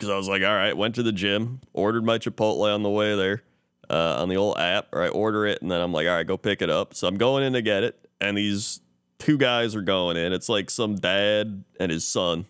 because 0.00 0.10
I 0.10 0.16
was 0.16 0.28
like, 0.28 0.42
all 0.42 0.54
right, 0.54 0.74
went 0.74 0.94
to 0.94 1.02
the 1.02 1.12
gym, 1.12 1.60
ordered 1.74 2.06
my 2.06 2.16
Chipotle 2.16 2.74
on 2.74 2.82
the 2.82 2.88
way 2.88 3.14
there 3.14 3.42
uh, 3.90 4.22
on 4.22 4.30
the 4.30 4.36
old 4.36 4.56
app, 4.58 4.88
or 4.92 5.02
I 5.02 5.08
order 5.08 5.46
it, 5.46 5.60
and 5.60 5.70
then 5.70 5.78
I'm 5.78 5.92
like, 5.92 6.06
all 6.06 6.14
right, 6.14 6.26
go 6.26 6.38
pick 6.38 6.62
it 6.62 6.70
up. 6.70 6.94
So 6.94 7.06
I'm 7.06 7.18
going 7.18 7.44
in 7.44 7.52
to 7.52 7.60
get 7.60 7.82
it, 7.82 8.08
and 8.18 8.38
these 8.38 8.80
two 9.18 9.36
guys 9.36 9.76
are 9.76 9.82
going 9.82 10.16
in. 10.16 10.32
It's 10.32 10.48
like 10.48 10.70
some 10.70 10.94
dad 10.94 11.64
and 11.78 11.92
his 11.92 12.06
son, 12.06 12.46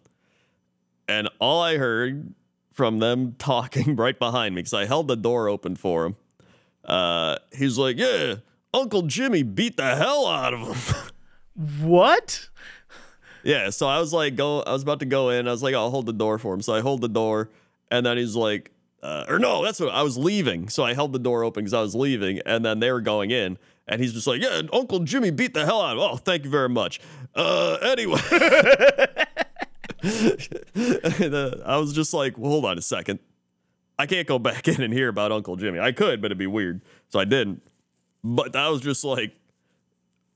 and 1.08 1.28
all 1.40 1.60
I 1.60 1.76
heard 1.76 2.34
from 2.72 3.00
them 3.00 3.32
talking 3.38 3.96
right 3.96 4.16
behind 4.16 4.54
me 4.54 4.60
because 4.60 4.74
I 4.74 4.86
held 4.86 5.08
the 5.08 5.16
door 5.16 5.48
open 5.48 5.74
for 5.74 6.06
him. 6.06 6.16
Uh, 6.84 7.36
he's 7.52 7.76
like, 7.78 7.98
yeah, 7.98 8.36
Uncle 8.72 9.02
Jimmy 9.02 9.42
beat 9.42 9.76
the 9.76 9.96
hell 9.96 10.26
out 10.28 10.54
of 10.54 10.60
him. 10.60 10.96
What? 11.82 12.48
Yeah, 13.42 13.70
so 13.70 13.86
I 13.88 13.98
was 14.00 14.12
like, 14.12 14.36
go. 14.36 14.60
I 14.60 14.72
was 14.72 14.82
about 14.82 15.00
to 15.00 15.06
go 15.06 15.30
in. 15.30 15.48
I 15.48 15.50
was 15.50 15.62
like, 15.62 15.74
I'll 15.74 15.90
hold 15.90 16.06
the 16.06 16.12
door 16.12 16.38
for 16.38 16.52
him. 16.54 16.60
So 16.62 16.74
I 16.74 16.80
hold 16.80 17.00
the 17.00 17.08
door, 17.08 17.48
and 17.90 18.04
then 18.04 18.16
he's 18.18 18.36
like, 18.36 18.70
uh, 19.02 19.24
or 19.28 19.38
no, 19.38 19.64
that's 19.64 19.80
what 19.80 19.90
I 19.94 20.02
was 20.02 20.18
leaving. 20.18 20.68
So 20.68 20.84
I 20.84 20.94
held 20.94 21.12
the 21.12 21.18
door 21.18 21.42
open 21.44 21.62
because 21.64 21.74
I 21.74 21.80
was 21.80 21.94
leaving, 21.94 22.40
and 22.44 22.64
then 22.64 22.80
they 22.80 22.92
were 22.92 23.00
going 23.00 23.30
in, 23.30 23.56
and 23.88 24.00
he's 24.00 24.12
just 24.12 24.26
like, 24.26 24.42
yeah, 24.42 24.62
Uncle 24.72 25.00
Jimmy 25.00 25.30
beat 25.30 25.54
the 25.54 25.64
hell 25.64 25.80
out 25.80 25.96
of. 25.96 26.02
him. 26.02 26.10
Oh, 26.12 26.16
thank 26.16 26.44
you 26.44 26.50
very 26.50 26.68
much. 26.68 27.00
Uh, 27.34 27.78
anyway, 27.82 28.20
uh, 30.04 31.50
I 31.64 31.76
was 31.78 31.92
just 31.92 32.12
like, 32.12 32.36
well, 32.36 32.50
hold 32.50 32.64
on 32.66 32.76
a 32.78 32.82
second. 32.82 33.20
I 33.98 34.06
can't 34.06 34.26
go 34.26 34.38
back 34.38 34.66
in 34.72 34.82
and 34.82 34.92
hear 34.92 35.08
about 35.08 35.32
Uncle 35.32 35.56
Jimmy. 35.56 35.78
I 35.80 35.92
could, 35.92 36.20
but 36.20 36.26
it'd 36.26 36.38
be 36.38 36.46
weird, 36.46 36.82
so 37.08 37.18
I 37.20 37.24
didn't. 37.24 37.62
But 38.22 38.54
I 38.54 38.68
was 38.68 38.80
just 38.82 39.02
like, 39.04 39.34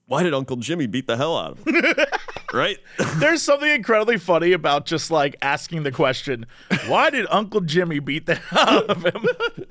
why 0.07 0.23
did 0.23 0.35
Uncle 0.35 0.57
Jimmy 0.57 0.87
beat 0.87 1.07
the 1.07 1.17
hell 1.17 1.37
out 1.37 1.59
of 1.59 1.67
him? 1.67 1.83
right? 2.55 2.79
There's 3.17 3.43
something 3.43 3.71
incredibly 3.71 4.19
funny 4.19 4.53
about 4.53 4.87
just 4.87 5.11
like 5.11 5.37
asking 5.43 5.83
the 5.83 5.93
question, 5.93 6.47
why 6.87 7.11
did 7.11 7.27
Uncle 7.31 7.61
Jimmy 7.61 7.99
beat 7.99 8.27
the 8.27 8.35
hell 8.51 8.69
out 8.69 8.91
of 8.91 9.05
him? 9.05 9.27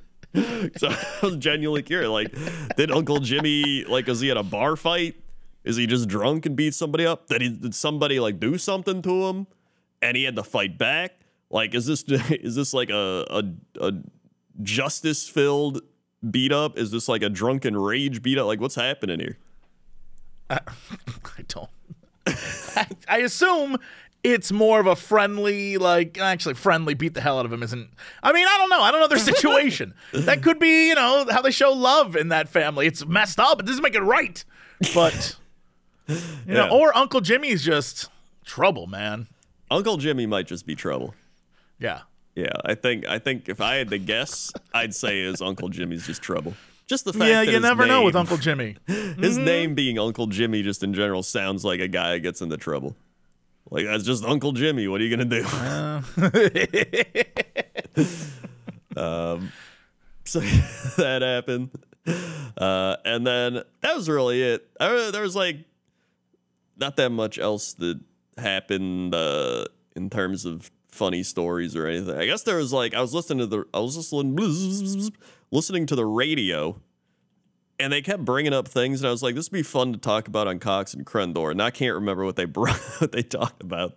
So 0.78 0.88
I 0.90 1.20
was 1.22 1.36
genuinely 1.38 1.84
curious. 1.84 2.10
Like, 2.10 2.34
did 2.76 2.90
Uncle 2.90 3.20
Jimmy 3.20 3.84
like 3.84 4.08
was 4.08 4.20
he 4.20 4.32
at 4.32 4.38
a 4.38 4.42
bar 4.42 4.76
fight? 4.76 5.14
Is 5.64 5.76
he 5.76 5.86
just 5.86 6.08
drunk 6.08 6.48
and 6.48 6.56
beat 6.56 6.74
somebody 6.74 7.06
up? 7.06 7.28
Did 7.28 7.44
he 7.44 7.50
did 7.50 7.76
somebody 7.76 8.20
like 8.20 8.40
do 8.40 8.58
something 8.58 9.04
to 9.04 9.28
him 9.28 9.46
and 10.02 10.18
he 10.18 10.24
had 10.24 10.36
to 10.38 10.44
fight 10.44 10.80
back? 10.80 11.20
Like, 11.52 11.76
is 11.76 11.86
this 11.86 12.04
is 12.08 12.56
this 12.56 12.74
like 12.74 12.90
a 12.90 13.26
a, 13.30 13.44
a 13.80 13.94
justice 14.64 15.30
filled 15.30 15.82
beat 16.32 16.52
up? 16.52 16.80
Is 16.80 16.90
this 16.90 17.08
like 17.08 17.22
a 17.22 17.30
drunken 17.30 17.78
rage 17.78 18.24
beat 18.24 18.40
up? 18.40 18.48
Like, 18.48 18.60
what's 18.60 18.74
happening 18.74 19.20
here? 19.20 19.38
Uh, 20.50 20.58
I 20.68 21.42
don't. 21.48 21.70
I, 23.08 23.18
assume 23.20 23.78
it's 24.24 24.52
more 24.52 24.80
of 24.80 24.88
a 24.88 24.96
friendly, 24.96 25.78
like 25.78 26.18
actually 26.18 26.54
friendly. 26.56 26.94
Beat 26.94 27.14
the 27.14 27.22
hell 27.22 27.40
out 27.40 27.46
of 27.46 27.52
him 27.54 27.64
isn't. 27.64 27.90
I 28.22 28.32
mean, 28.32 28.46
I 28.48 28.58
don't 28.58 28.70
know. 28.70 28.82
I 28.82 28.92
don't 28.92 29.02
know 29.02 29.08
their 29.08 29.18
situation. 29.20 29.94
that 30.14 30.42
could 30.42 30.60
be, 30.60 30.88
you 30.90 30.96
know, 30.96 31.26
how 31.30 31.42
they 31.42 31.52
show 31.52 31.72
love 31.72 32.16
in 32.16 32.30
that 32.30 32.50
family. 32.50 32.88
It's 32.88 33.06
messed 33.06 33.40
up. 33.40 33.60
It 33.60 33.66
doesn't 33.66 33.84
make 33.84 33.96
it 33.96 34.02
right. 34.02 34.44
But 34.94 35.36
you 36.08 36.16
know, 36.48 36.66
Yeah. 36.66 36.70
or 36.72 36.96
Uncle 36.96 37.22
Jimmy's 37.22 37.64
just 37.64 38.10
trouble, 38.46 38.88
man. 38.88 39.28
Uncle 39.70 39.98
Jimmy 39.98 40.26
might 40.26 40.48
just 40.48 40.66
be 40.66 40.76
trouble. 40.76 41.16
Yeah. 41.80 42.02
Yeah, 42.36 42.52
I 42.66 42.74
think 42.74 43.08
I 43.08 43.20
think 43.20 43.48
if 43.48 43.62
I 43.62 43.76
had 43.76 43.90
to 43.92 44.00
guess, 44.00 44.52
I'd 44.74 44.96
say 44.96 45.20
is 45.20 45.40
Uncle 45.40 45.70
Jimmy's 45.70 46.08
just 46.08 46.24
trouble. 46.24 46.56
Just 46.94 47.06
the 47.06 47.14
fact 47.14 47.26
Yeah, 47.26 47.44
that 47.44 47.52
you 47.52 47.60
never 47.60 47.88
know 47.88 48.04
with 48.04 48.16
Uncle 48.16 48.38
Jimmy. 48.38 48.78
His 48.86 49.36
name 49.36 49.74
being 49.74 49.98
Uncle 49.98 50.28
Jimmy 50.28 50.62
just 50.62 50.84
in 50.84 50.94
general 50.94 51.24
sounds 51.24 51.66
like 51.66 51.80
a 51.80 51.88
guy 51.88 52.12
that 52.12 52.20
gets 52.20 52.40
into 52.40 52.56
trouble. 52.56 52.96
Like 53.72 53.86
that's 53.86 54.04
just 54.04 54.24
Uncle 54.24 54.52
Jimmy. 54.52 54.88
What 54.88 55.02
are 55.02 55.04
you 55.04 55.10
gonna 55.10 55.26
do? 55.26 55.44
um, 58.96 59.52
so 60.24 60.40
that 60.98 61.24
happened, 61.24 61.72
uh, 62.60 62.98
and 63.04 63.26
then 63.26 63.64
that 63.82 63.96
was 63.96 64.08
really 64.08 64.44
it. 64.44 64.68
I, 64.80 65.10
there 65.12 65.24
was 65.24 65.36
like 65.36 65.66
not 66.78 66.96
that 66.98 67.10
much 67.10 67.40
else 67.40 67.74
that 67.74 68.00
happened 68.38 69.16
uh, 69.16 69.66
in 69.96 70.12
terms 70.12 70.46
of 70.46 70.70
funny 70.90 71.24
stories 71.24 71.76
or 71.76 71.88
anything. 71.88 72.16
I 72.16 72.28
guess 72.28 72.44
there 72.44 72.58
was 72.58 72.72
like 72.72 72.94
I 72.94 73.02
was 73.02 73.16
listening 73.16 73.40
to 73.40 73.48
the 73.48 73.66
I 73.74 73.80
was 73.80 73.96
just 73.96 74.14
listening 74.14 75.12
listening 75.54 75.86
to 75.86 75.96
the 75.96 76.06
radio, 76.06 76.82
and 77.80 77.94
they 77.94 78.02
kept 78.02 78.26
bringing 78.26 78.54
up 78.54 78.68
things, 78.68 79.02
and 79.02 79.08
I 79.08 79.12
was 79.12 79.22
like, 79.24 79.36
this 79.36 79.50
would 79.52 79.56
be 79.58 79.64
fun 79.64 79.94
to 79.94 80.00
talk 80.00 80.28
about 80.28 80.48
on 80.48 80.60
Cox 80.60 80.94
and 80.94 81.06
Crendor, 81.06 81.52
and 81.52 81.62
I 81.62 81.70
can't 81.70 81.94
remember 81.94 82.26
what 82.26 82.36
they 82.36 82.46
brought 82.60 82.80
what 83.00 83.12
they 83.12 83.22
talked 83.24 83.62
about, 83.62 83.96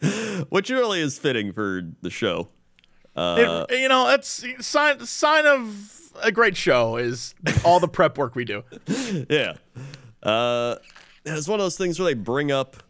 which 0.48 0.70
really 0.70 1.00
is 1.00 1.18
fitting 1.18 1.52
for 1.52 1.82
the 2.02 2.10
show. 2.10 2.48
Uh, 3.14 3.66
It- 3.68 3.80
you 3.80 3.88
know, 3.88 4.06
that's 4.06 4.44
sign 4.60 5.04
sign 5.06 5.46
of 5.46 6.12
a 6.22 6.32
great 6.32 6.56
show 6.56 6.96
is 6.96 7.34
all 7.64 7.78
the 7.78 7.88
prep 7.88 8.16
work 8.18 8.34
we 8.34 8.44
do. 8.44 8.62
yeah. 9.30 9.54
Uh, 10.22 10.76
it's 11.24 11.46
one 11.48 11.60
of 11.60 11.64
those 11.64 11.76
things 11.76 11.98
where 11.98 12.06
they 12.06 12.14
bring 12.14 12.50
up 12.50 12.82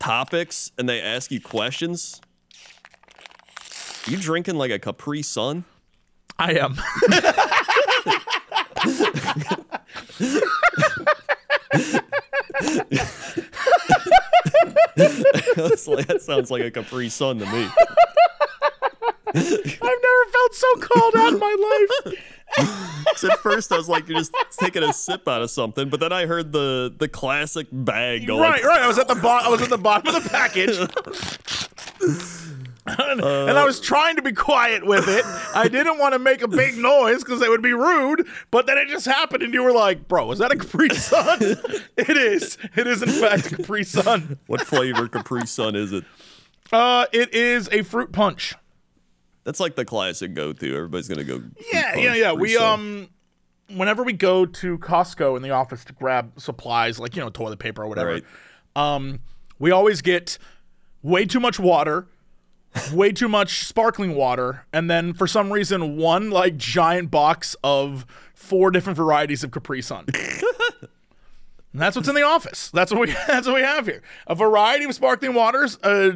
topics 0.00 0.72
and 0.76 0.88
they 0.88 1.00
ask 1.00 1.30
you 1.30 1.40
questions. 1.40 2.20
You 4.06 4.16
drinking 4.18 4.56
like 4.56 4.70
a 4.70 4.78
Capri 4.78 5.22
Sun? 5.22 5.64
I 6.38 6.52
am. 6.54 6.76
That 14.96 16.20
sounds 16.22 16.50
like 16.50 16.62
a 16.62 16.70
Capri 16.70 17.08
Sun 17.08 17.38
to 17.38 17.46
me. 17.46 17.68
I've 19.36 19.80
never 19.80 20.24
felt 20.30 20.54
so 20.54 20.76
called 20.80 21.16
out 21.16 21.32
in 21.32 21.38
my 21.38 21.86
life. 22.06 22.14
at 23.24 23.38
first 23.38 23.72
I 23.72 23.76
was 23.76 23.88
like, 23.88 24.08
you're 24.08 24.18
just 24.18 24.34
taking 24.58 24.82
a 24.82 24.92
sip 24.92 25.26
out 25.26 25.42
of 25.42 25.50
something, 25.50 25.88
but 25.88 26.00
then 26.00 26.12
I 26.12 26.26
heard 26.26 26.52
the 26.52 26.94
the 26.96 27.08
classic 27.08 27.66
bag 27.72 28.26
going. 28.26 28.42
Right, 28.42 28.62
right. 28.62 28.80
I 28.80 28.86
was 28.86 28.98
at 28.98 29.08
the 29.08 29.14
bottom. 29.14 29.48
I 29.48 29.50
was 29.50 29.62
at 29.62 29.70
the 29.70 29.78
bottom 29.78 30.14
of 30.14 30.22
the 30.22 30.30
package. 30.30 30.78
and, 32.98 33.22
I 33.22 33.64
was 33.64 33.80
trying 33.80 34.16
to 34.16 34.22
be 34.22 34.32
quiet 34.32 34.84
with 34.84 35.08
it. 35.08 35.24
I 35.54 35.68
didn't 35.68 35.98
want 35.98 36.12
to 36.12 36.18
make 36.18 36.42
a 36.42 36.48
big 36.48 36.76
noise 36.76 37.24
because 37.24 37.40
it 37.40 37.48
would 37.48 37.62
be 37.62 37.72
rude. 37.72 38.26
But 38.50 38.66
then 38.66 38.76
it 38.76 38.88
just 38.88 39.06
happened, 39.06 39.42
and 39.42 39.54
you 39.54 39.62
were 39.62 39.72
like, 39.72 40.06
"Bro, 40.06 40.32
is 40.32 40.38
that 40.40 40.52
a 40.52 40.56
Capri 40.56 40.90
Sun?" 40.90 41.38
it 41.96 42.16
is. 42.16 42.58
It 42.76 42.86
is 42.86 43.02
in 43.02 43.08
fact 43.08 43.52
a 43.52 43.56
Capri 43.56 43.84
Sun. 43.84 44.38
What 44.48 44.60
flavor 44.60 45.08
Capri 45.08 45.46
Sun 45.46 45.76
is 45.76 45.92
it? 45.92 46.04
Uh, 46.72 47.06
it 47.12 47.32
is 47.32 47.70
a 47.72 47.82
fruit 47.82 48.12
punch. 48.12 48.54
That's 49.44 49.60
like 49.60 49.76
the 49.76 49.84
classic 49.84 50.34
go-to. 50.34 50.76
Everybody's 50.76 51.08
gonna 51.08 51.24
go. 51.24 51.42
Yeah, 51.72 51.96
yeah, 51.96 52.14
yeah. 52.14 52.30
Sun. 52.30 52.40
We 52.40 52.56
um, 52.58 53.08
whenever 53.70 54.02
we 54.02 54.12
go 54.12 54.44
to 54.44 54.78
Costco 54.78 55.36
in 55.36 55.42
the 55.42 55.50
office 55.50 55.84
to 55.84 55.92
grab 55.94 56.38
supplies 56.38 56.98
like 56.98 57.16
you 57.16 57.22
know 57.22 57.30
toilet 57.30 57.58
paper 57.58 57.82
or 57.82 57.88
whatever, 57.88 58.12
Right. 58.12 58.24
um, 58.76 59.20
we 59.58 59.70
always 59.70 60.02
get 60.02 60.36
way 61.02 61.24
too 61.26 61.40
much 61.40 61.58
water, 61.58 62.08
way 62.92 63.12
too 63.12 63.28
much 63.28 63.64
sparkling 63.64 64.14
water, 64.14 64.66
and 64.72 64.90
then 64.90 65.12
for 65.14 65.26
some 65.26 65.52
reason 65.52 65.96
one 65.96 66.30
like 66.30 66.56
giant 66.56 67.10
box 67.10 67.54
of 67.64 68.04
four 68.34 68.70
different 68.70 68.96
varieties 68.96 69.44
of 69.44 69.50
Capri 69.50 69.80
Sun. 69.82 70.06
And 71.72 71.82
that's 71.82 71.96
what's 71.96 72.08
in 72.08 72.14
the 72.14 72.22
office. 72.22 72.70
That's 72.70 72.92
what 72.92 73.00
we 73.00 73.06
that's 73.26 73.46
what 73.48 73.56
we 73.56 73.62
have 73.62 73.86
here. 73.86 74.02
A 74.28 74.34
variety 74.34 74.84
of 74.84 74.94
sparkling 74.94 75.34
waters, 75.34 75.76
a 75.82 76.12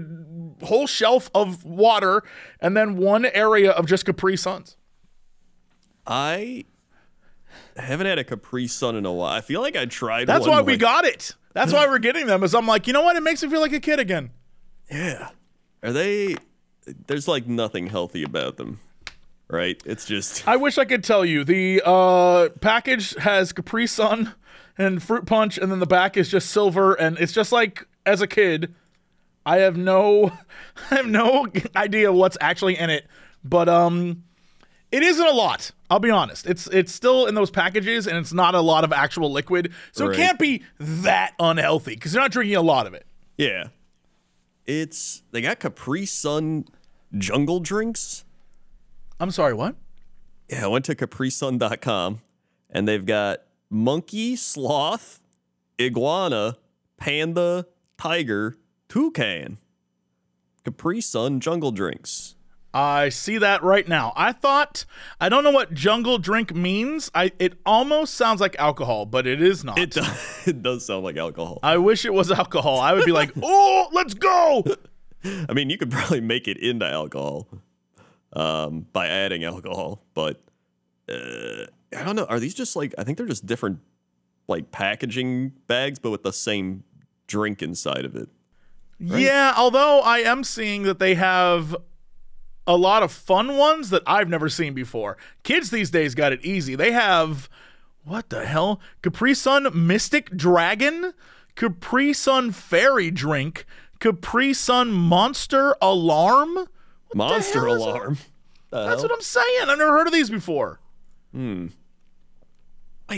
whole 0.65 0.87
shelf 0.87 1.31
of 1.35 1.65
water, 1.65 2.23
and 2.61 2.77
then 2.77 2.97
one 2.97 3.25
area 3.27 3.73
of 3.73 3.87
just 3.87 4.05
Capri 4.05 4.37
Suns. 4.37 4.77
I 6.07 6.65
haven't 7.77 8.07
had 8.07 8.19
a 8.19 8.25
Capri 8.25 8.67
Sun 8.69 8.95
in 8.97 9.05
a 9.05 9.13
while. 9.13 9.33
I 9.33 9.41
feel 9.41 9.61
like 9.61 9.77
I 9.77 9.87
tried. 9.87 10.27
That's 10.27 10.47
why 10.47 10.61
we 10.63 10.75
like- 10.75 10.81
got 10.81 11.05
it. 11.05 11.35
That's 11.55 11.73
why 11.73 11.89
we're 11.89 11.99
getting 11.99 12.27
them. 12.27 12.45
Is 12.45 12.55
I'm 12.55 12.69
like, 12.69 12.87
you 12.87 12.93
know 12.93 13.03
what? 13.03 13.17
It 13.17 13.23
makes 13.25 13.43
me 13.43 13.49
feel 13.49 13.61
like 13.61 13.73
a 13.73 13.81
kid 13.81 13.99
again. 13.99 14.31
Yeah. 14.89 15.31
Are 15.83 15.93
they? 15.93 16.37
There's 17.07 17.29
like 17.29 17.47
nothing 17.47 17.87
healthy 17.89 18.23
about 18.23 18.57
them, 18.57 18.81
right? 19.49 19.81
It's 19.85 20.05
just 20.07 20.47
I 20.49 20.57
wish 20.57 20.79
I 20.79 20.85
could 20.85 21.05
tell 21.05 21.25
you. 21.25 21.45
The 21.45 21.83
uh, 21.85 22.49
package 22.61 23.15
has 23.17 23.53
Capri 23.53 23.87
Sun 23.87 24.35
and 24.77 25.03
fruit 25.03 25.27
punch, 25.27 25.59
and 25.59 25.71
then 25.73 25.81
the 25.81 25.87
back 25.87 26.17
is 26.17 26.29
just 26.29 26.51
silver, 26.51 26.95
and 26.95 27.19
it's 27.19 27.33
just 27.33 27.53
like 27.53 27.87
as 28.07 28.21
a 28.21 28.27
kid. 28.27 28.75
I 29.47 29.59
have 29.59 29.77
no, 29.79 30.31
I 30.91 30.97
have 30.97 31.07
no 31.07 31.47
idea 31.75 32.13
what's 32.13 32.37
actually 32.41 32.77
in 32.77 32.91
it, 32.91 33.07
but 33.43 33.67
um, 33.69 34.25
it 34.93 35.03
isn't 35.03 35.27
a 35.27 35.33
lot. 35.33 35.71
I'll 35.91 36.01
be 36.01 36.11
honest. 36.11 36.47
It's 36.47 36.67
it's 36.67 36.93
still 36.93 37.25
in 37.27 37.35
those 37.35 37.51
packages, 37.51 38.07
and 38.07 38.19
it's 38.19 38.33
not 38.35 38.55
a 38.55 38.61
lot 38.61 38.85
of 38.85 38.93
actual 38.93 39.33
liquid, 39.33 39.73
so 39.93 40.07
Right. 40.07 40.15
it 40.15 40.17
can't 40.23 40.39
be 40.39 40.63
that 40.79 41.33
unhealthy 41.41 41.95
because 41.95 42.13
you're 42.13 42.23
not 42.23 42.31
drinking 42.31 42.57
a 42.57 42.61
lot 42.63 42.87
of 42.87 42.93
it. 42.95 43.07
yeah. 43.39 43.69
It's 44.67 45.23
they 45.31 45.41
got 45.41 45.61
Capri 45.61 46.05
Sun 46.05 46.67
jungle 47.17 47.61
drinks. 47.61 48.25
I'm 49.21 49.31
sorry, 49.31 49.55
what? 49.55 49.77
Yeah, 50.49 50.65
I 50.65 50.69
went 50.69 50.85
to 50.87 50.95
caprisun.com 50.95 52.21
and 52.71 52.89
they've 52.89 53.05
got 53.05 53.41
monkey, 53.71 54.37
sloth, 54.37 55.21
iguana, 55.81 56.57
panda, 56.97 57.67
tiger, 57.97 58.57
toucan. 58.89 59.59
Capri 60.65 61.01
Sun 61.01 61.41
jungle 61.41 61.71
drinks. 61.71 62.35
I 62.75 63.09
see 63.09 63.39
that 63.39 63.63
right 63.63 63.89
now. 63.89 64.13
I 64.15 64.33
thought 64.33 64.85
I 65.19 65.31
don't 65.31 65.43
know 65.43 65.51
what 65.51 65.73
jungle 65.73 66.19
drink 66.19 66.55
means. 66.55 67.11
I 67.15 67.33
it 67.39 67.55
almost 67.65 68.15
sounds 68.15 68.41
like 68.43 68.55
alcohol, 68.59 69.07
but 69.07 69.27
it 69.27 69.41
is 69.41 69.65
not. 69.65 69.79
It 69.79 69.93
does, 69.93 70.43
it 70.47 70.63
does 70.63 70.85
sound 70.85 71.05
like 71.05 71.17
alcohol. 71.17 71.59
I 71.63 71.79
wish 71.79 72.05
it 72.05 72.13
was 72.13 72.31
alcohol. 72.31 72.79
I 72.79 72.93
would 72.93 73.07
be 73.07 73.13
like, 73.13 73.33
"Oh, 73.43 73.89
let's 73.93 74.13
go." 74.13 74.63
I 75.49 75.53
mean, 75.53 75.71
you 75.71 75.79
could 75.79 75.91
probably 75.91 76.21
make 76.21 76.49
it 76.49 76.57
into 76.59 76.87
alcohol 76.87 77.49
um, 78.33 78.87
by 78.93 79.09
adding 79.09 79.45
alcohol, 79.45 80.05
but 80.15 80.41
uh, 81.09 81.67
I 81.97 82.05
don't 82.05 82.17
know. 82.17 82.25
Are 82.25 82.41
these 82.41 82.55
just 82.55 82.77
like 82.77 82.95
I 82.99 83.05
think 83.05 83.19
they're 83.19 83.27
just 83.27 83.47
different 83.47 83.81
like 84.47 84.71
packaging 84.71 85.53
bags, 85.67 85.99
but 85.99 86.11
with 86.11 86.23
the 86.23 86.33
same 86.33 86.85
drink 87.27 87.63
inside 87.63 88.05
of 88.05 88.17
it. 88.17 88.29
Yeah, 88.99 89.55
although 89.57 90.01
I 90.01 90.19
am 90.19 90.43
seeing 90.43 90.83
that 90.83 90.99
they 90.99 91.15
have 91.15 91.77
a 92.67 92.77
lot 92.77 93.03
of 93.03 93.13
fun 93.13 93.57
ones 93.57 93.91
that 93.91 94.03
I've 94.07 94.29
never 94.29 94.49
seen 94.49 94.75
before. 94.75 95.17
Kids 95.45 95.71
these 95.71 95.91
days 95.91 96.15
got 96.15 96.33
it 96.33 96.45
easy. 96.45 96.75
They 96.75 96.93
have 96.93 97.49
what 98.05 98.31
the 98.31 98.47
hell? 98.47 98.81
Capri 99.03 99.35
Sun 99.35 99.69
Mystic 99.75 100.31
Dragon, 100.31 101.13
Capri 101.55 102.13
Sun 102.13 102.53
Fairy 102.53 103.11
Drink, 103.11 103.67
Capri 104.01 104.53
Sun 104.55 104.91
Monster 104.93 105.75
Alarm. 105.83 106.67
Monster 107.15 107.67
hell 107.67 107.75
that? 107.79 107.81
alarm. 107.83 108.19
That's 108.71 109.03
what 109.03 109.11
I'm 109.13 109.21
saying. 109.23 109.61
I've 109.63 109.79
never 109.79 109.93
heard 109.93 110.07
of 110.07 110.13
these 110.13 110.29
before. 110.31 110.79
Wait, 111.33 111.71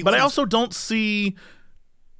But 0.04 0.14
I 0.14 0.20
also 0.20 0.44
don't 0.44 0.72
see. 0.74 1.34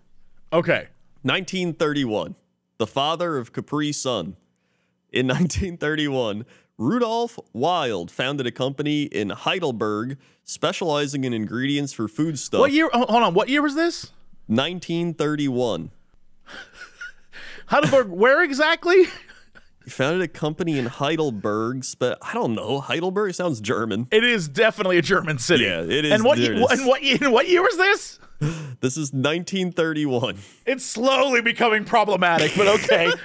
Okay. 0.53 0.89
1931, 1.23 2.35
the 2.79 2.87
father 2.87 3.37
of 3.39 3.53
Capri 3.53 3.93
Sun. 3.93 4.37
In 5.13 5.27
1931, 5.29 6.45
Rudolf 6.77 7.39
Wild 7.53 8.11
founded 8.11 8.47
a 8.47 8.51
company 8.51 9.05
in 9.05 9.31
Heidelberg 9.31 10.19
specializing 10.45 11.25
in 11.25 11.33
ingredients 11.33 11.93
for 11.93 12.09
foodstuff. 12.09 12.61
What 12.61 12.73
year? 12.73 12.91
Hold 12.93 13.23
on. 13.23 13.35
What 13.35 13.49
year 13.49 13.63
was 13.63 13.75
this? 13.75 14.11
1931. 14.47 15.91
Heidelberg, 17.67 18.09
where 18.09 18.43
exactly? 18.43 19.07
He 19.85 19.91
founded 19.91 20.23
a 20.23 20.29
company 20.29 20.79
in 20.79 20.87
Heidelberg, 20.87 21.85
but 21.99 22.19
I 22.23 22.33
don't 22.33 22.55
know. 22.55 22.81
Heidelberg 22.81 23.35
sounds 23.35 23.61
German. 23.61 24.09
It 24.11 24.25
is 24.25 24.49
definitely 24.49 24.97
a 24.99 25.03
German 25.03 25.39
city. 25.39 25.65
Yeah, 25.65 25.83
it 25.83 26.05
is- 26.07 26.13
And 26.13 26.25
what, 26.25 26.39
ye- 26.39 26.47
and 26.53 26.61
what, 26.87 27.03
and 27.03 27.33
what 27.33 27.49
year 27.49 27.63
was 27.63 27.77
this? 27.77 28.19
This 28.81 28.97
is 28.97 29.13
1931. 29.13 30.37
It's 30.67 30.85
slowly 30.85 31.41
becoming 31.41 31.85
problematic, 31.85 32.53
but 32.57 32.67
okay. 32.69 33.11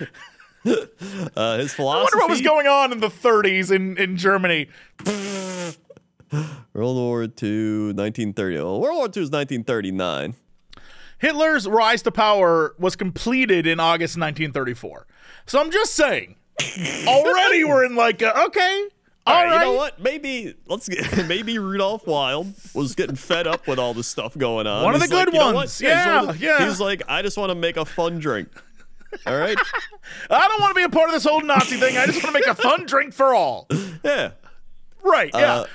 Uh, 0.65 1.57
his 1.57 1.73
philosophy. 1.73 1.99
I 1.99 2.03
wonder 2.03 2.17
what 2.17 2.29
was 2.29 2.41
going 2.41 2.67
on 2.67 2.91
in 2.91 2.99
the 2.99 3.07
30s 3.07 3.73
in, 3.73 3.95
in 3.97 4.17
Germany. 4.17 4.67
World 6.73 6.97
War 6.97 7.23
II, 7.23 7.93
1930. 7.93 8.57
Well, 8.57 8.79
World 8.81 8.97
War 8.97 9.05
II 9.05 9.23
is 9.23 9.31
1939. 9.31 10.35
Hitler's 11.17 11.65
rise 11.67 12.01
to 12.03 12.11
power 12.11 12.75
was 12.77 12.95
completed 12.97 13.65
in 13.65 13.79
August 13.79 14.15
1934. 14.17 15.07
So 15.45 15.59
I'm 15.61 15.71
just 15.71 15.95
saying, 15.95 16.35
already 17.07 17.63
we're 17.63 17.85
in 17.85 17.95
like, 17.95 18.21
a, 18.21 18.45
okay, 18.45 18.87
all 19.27 19.35
All 19.35 19.43
right. 19.43 19.51
right, 19.51 19.53
you 19.53 19.71
know 19.71 19.73
what? 19.73 19.99
Maybe 19.99 20.55
let's 20.67 20.87
get, 20.89 21.27
maybe 21.27 21.59
Rudolf 21.59 22.07
Wild 22.07 22.53
was 22.73 22.95
getting 22.95 23.15
fed 23.15 23.45
up 23.47 23.67
with 23.67 23.77
all 23.77 23.93
this 23.93 24.07
stuff 24.07 24.37
going 24.37 24.65
on. 24.65 24.83
One 24.83 24.93
of 24.95 25.01
the 25.01 25.05
He's 25.05 25.13
like, 25.13 25.25
good 25.25 25.33
"You 25.33 25.39
know 25.39 25.45
what? 25.47 25.55
ones. 25.55 25.77
he's 25.77 25.89
Yeah, 25.89 26.33
yeah. 26.39 26.65
He's 26.67 26.79
like, 26.79 27.03
I 27.07 27.21
just 27.21 27.37
want 27.37 27.49
to 27.51 27.55
make 27.55 27.77
a 27.77 27.85
fun 27.85 28.19
drink. 28.19 28.49
All 29.27 29.37
right. 29.37 29.57
I 30.29 30.47
don't 30.47 30.61
want 30.61 30.71
to 30.71 30.75
be 30.75 30.83
a 30.83 30.89
part 30.89 31.09
of 31.09 31.13
this 31.13 31.25
whole 31.25 31.41
Nazi 31.41 31.77
thing. 31.77 31.97
I 31.97 32.05
just 32.05 32.23
want 32.23 32.35
to 32.35 32.39
make 32.39 32.47
a 32.47 32.55
fun 32.55 32.85
drink 32.85 33.13
for 33.13 33.33
all. 33.35 33.67
Yeah. 34.03 34.31
Right, 35.03 35.31
yeah. 35.33 35.53
Uh, 35.53 35.65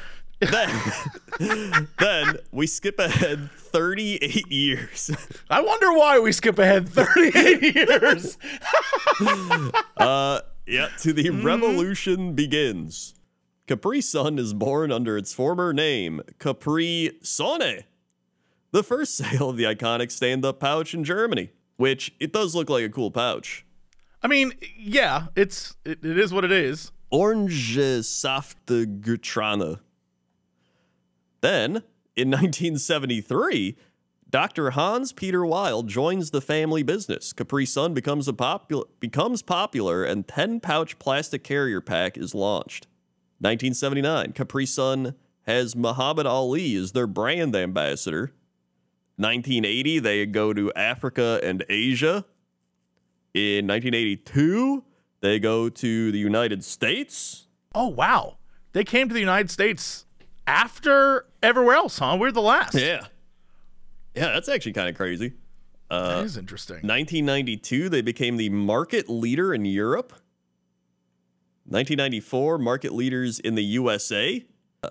then, 1.38 1.88
then 1.99 2.37
we 2.53 2.66
skip 2.66 2.99
ahead 2.99 3.51
38 3.57 4.51
years. 4.53 5.11
I 5.49 5.61
wonder 5.61 5.92
why 5.92 6.18
we 6.18 6.33
skip 6.33 6.59
ahead 6.59 6.88
38 6.88 7.75
years. 7.75 8.38
Uh, 9.97 10.40
yeah, 10.66 10.88
to 11.00 11.12
the 11.12 11.24
Mm-hmm. 11.24 11.46
revolution 11.46 12.33
begins. 12.35 13.14
Capri 13.66 14.00
Sun 14.00 14.38
is 14.38 14.53
born 14.53 14.92
under 14.92 15.16
its 15.16 15.33
former 15.33 15.72
name, 15.72 16.20
Capri 16.38 17.12
Sonne, 17.22 17.85
the 18.72 18.83
first 18.83 19.16
sale 19.16 19.50
of 19.50 19.57
the 19.57 19.64
iconic 19.64 20.11
stand-up 20.11 20.61
pouch 20.61 20.92
in 20.94 21.03
Germany, 21.05 21.50
which 21.77 22.14
it 22.20 22.33
does 22.33 22.55
look 22.55 22.68
like 22.68 22.85
a 22.85 22.90
cool 22.90 23.11
pouch. 23.11 23.64
I 24.22 24.27
mean, 24.27 24.53
yeah, 24.77 25.27
it's 25.37 25.77
it, 25.85 26.05
it 26.05 26.18
is 26.18 26.33
what 26.33 26.44
it 26.44 26.53
is. 26.53 26.92
Orange 27.11 27.79
Saft 28.05 28.66
Gutrana. 28.66 29.81
Then, 31.42 31.83
in 32.16 32.31
1973, 32.31 33.77
Dr. 34.35 34.70
Hans 34.70 35.12
Peter 35.12 35.47
Wild 35.47 35.87
joins 35.87 36.33
the 36.33 36.40
family 36.40 36.83
business. 36.83 37.33
Capri 37.33 37.64
Sun 37.64 37.94
becomes 37.94 38.27
a 38.27 38.33
popular 38.33 38.83
becomes 38.99 39.42
popular 39.42 40.03
and 40.03 40.27
10 40.27 40.59
pouch 40.59 40.99
plastic 40.99 41.44
carrier 41.44 41.81
pack 41.81 42.18
is 42.18 42.35
launched. 42.35 42.88
1979, 43.38 44.33
Capri 44.33 44.66
Sun 44.66 45.14
has 45.47 45.77
Muhammad 45.77 46.27
Ali 46.27 46.75
as 46.75 46.90
their 46.90 47.07
brand 47.07 47.55
ambassador. 47.55 48.33
1980, 49.18 50.01
they 50.01 50.27
go 50.27 50.53
to 50.53 50.73
Africa 50.73 51.38
and 51.44 51.64
Asia. 51.68 52.25
In 53.35 53.68
1982, 53.68 54.83
they 55.20 55.38
go 55.38 55.68
to 55.68 56.11
the 56.11 56.18
United 56.18 56.64
States. 56.64 57.47
Oh 57.73 57.87
wow, 57.87 58.38
they 58.73 58.83
came 58.83 59.07
to 59.07 59.14
the 59.14 59.20
United 59.20 59.53
States 59.53 60.07
after 60.44 61.27
everywhere 61.40 61.77
else, 61.77 62.01
huh? 62.01 62.16
We're 62.18 62.33
the 62.33 62.42
last. 62.42 62.75
Yeah. 62.75 63.07
Yeah, 64.14 64.33
that's 64.33 64.48
actually 64.48 64.72
kind 64.74 64.88
of 64.88 64.96
crazy. 64.96 65.33
that 65.90 66.24
is 66.24 66.37
interesting. 66.37 66.77
1992, 66.77 67.88
they 67.88 68.03
became 68.03 68.37
the 68.37 68.48
market 68.48 69.09
leader 69.11 69.53
in 69.55 69.64
Europe. 69.64 70.12
1994, 71.66 72.59
market 72.59 72.92
leaders 72.92 73.40
in 73.40 73.55
the 73.55 73.64
USA. 73.64 74.44
Uh, 74.83 74.90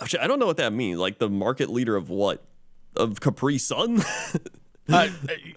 actually, 0.00 0.20
I 0.20 0.26
don't 0.26 0.38
know 0.38 0.46
what 0.46 0.56
that 0.56 0.72
means. 0.72 0.98
Like 0.98 1.18
the 1.18 1.28
market 1.28 1.68
leader 1.70 1.94
of 1.94 2.08
what? 2.08 2.44
Of 2.96 3.20
Capri 3.20 3.58
Sun? 3.58 4.02
uh, 4.88 5.08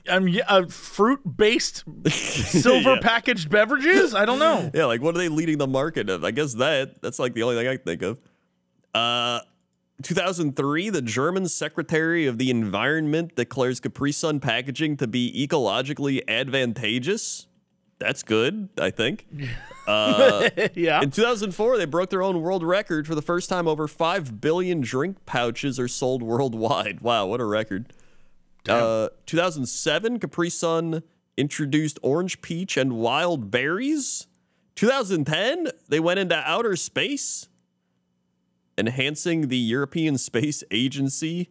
um, 0.10 0.28
yeah, 0.28 0.44
uh, 0.50 0.66
fruit-based 0.68 1.86
silver 2.10 2.96
Yeah. 2.96 3.00
packaged 3.02 3.50
beverages. 3.50 4.14
I 4.14 4.26
don't 4.26 4.40
know. 4.40 4.70
yeah, 4.74 4.86
like 4.86 5.02
what 5.02 5.16
are 5.16 5.20
they 5.20 5.30
leading 5.30 5.58
the 5.60 5.68
market 5.68 6.10
of? 6.10 6.26
I 6.26 6.32
guess 6.32 6.56
that. 6.56 7.02
That's 7.02 7.20
like 7.20 7.34
the 7.34 7.44
only 7.44 7.56
thing 7.56 7.68
I 7.70 7.78
can 7.78 7.86
think 7.86 8.02
of. 8.02 8.20
Uh, 8.94 9.40
2003, 10.04 10.90
the 10.90 11.02
German 11.02 11.48
Secretary 11.48 12.26
of 12.26 12.38
the 12.38 12.50
Environment 12.50 13.36
declares 13.36 13.80
Capri 13.80 14.12
Sun 14.12 14.40
packaging 14.40 14.98
to 14.98 15.08
be 15.08 15.32
ecologically 15.48 16.22
advantageous. 16.28 17.48
That's 18.00 18.24
good, 18.24 18.70
I 18.80 18.92
think. 18.92 19.28
yeah. 20.74 21.02
In 21.02 21.12
2004, 21.12 21.78
they 21.78 21.86
broke 21.86 22.10
their 22.10 22.24
own 22.24 22.42
world 22.42 22.64
record 22.64 23.08
for 23.08 23.14
the 23.14 23.22
first 23.22 23.50
time. 23.50 23.68
Over 23.68 23.88
5 23.88 24.40
billion 24.40 24.80
drink 24.80 25.26
pouches 25.26 25.80
are 25.80 25.90
sold 25.90 26.24
worldwide. 26.24 27.02
Wow, 27.02 27.26
what 27.26 27.42
a 27.42 27.46
record. 27.46 27.92
Uh, 28.68 29.10
2007, 29.26 30.20
Capri 30.20 30.50
Sun 30.50 31.04
introduced 31.36 32.00
orange 32.02 32.42
peach 32.42 32.78
and 32.78 32.94
wild 32.94 33.52
berries. 33.52 34.28
2010, 34.76 35.68
they 35.90 36.00
went 36.00 36.20
into 36.20 36.38
outer 36.38 36.78
space, 36.78 37.49
enhancing 38.80 39.50
the 39.50 39.58
European 39.58 40.18
Space 40.18 40.64
Agency. 40.72 41.50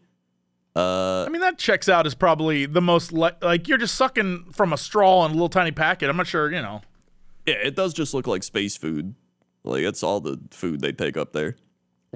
Uh, 0.74 1.24
I 1.24 1.28
mean, 1.28 1.40
that 1.40 1.58
checks 1.58 1.88
out 1.88 2.06
as 2.06 2.14
probably 2.14 2.66
the 2.66 2.80
most 2.80 3.12
li- 3.12 3.30
like 3.42 3.68
you're 3.68 3.78
just 3.78 3.94
sucking 3.96 4.52
from 4.52 4.72
a 4.72 4.76
straw 4.76 5.24
in 5.24 5.32
a 5.32 5.34
little 5.34 5.48
tiny 5.48 5.72
packet. 5.72 6.08
I'm 6.08 6.16
not 6.16 6.26
sure, 6.26 6.50
you 6.52 6.62
know. 6.62 6.82
Yeah, 7.46 7.54
it 7.54 7.74
does 7.76 7.92
just 7.94 8.14
look 8.14 8.26
like 8.26 8.42
space 8.42 8.76
food. 8.76 9.14
Like 9.64 9.82
that's 9.82 10.02
all 10.02 10.20
the 10.20 10.38
food 10.50 10.80
they 10.80 10.92
take 10.92 11.16
up 11.16 11.32
there. 11.32 11.56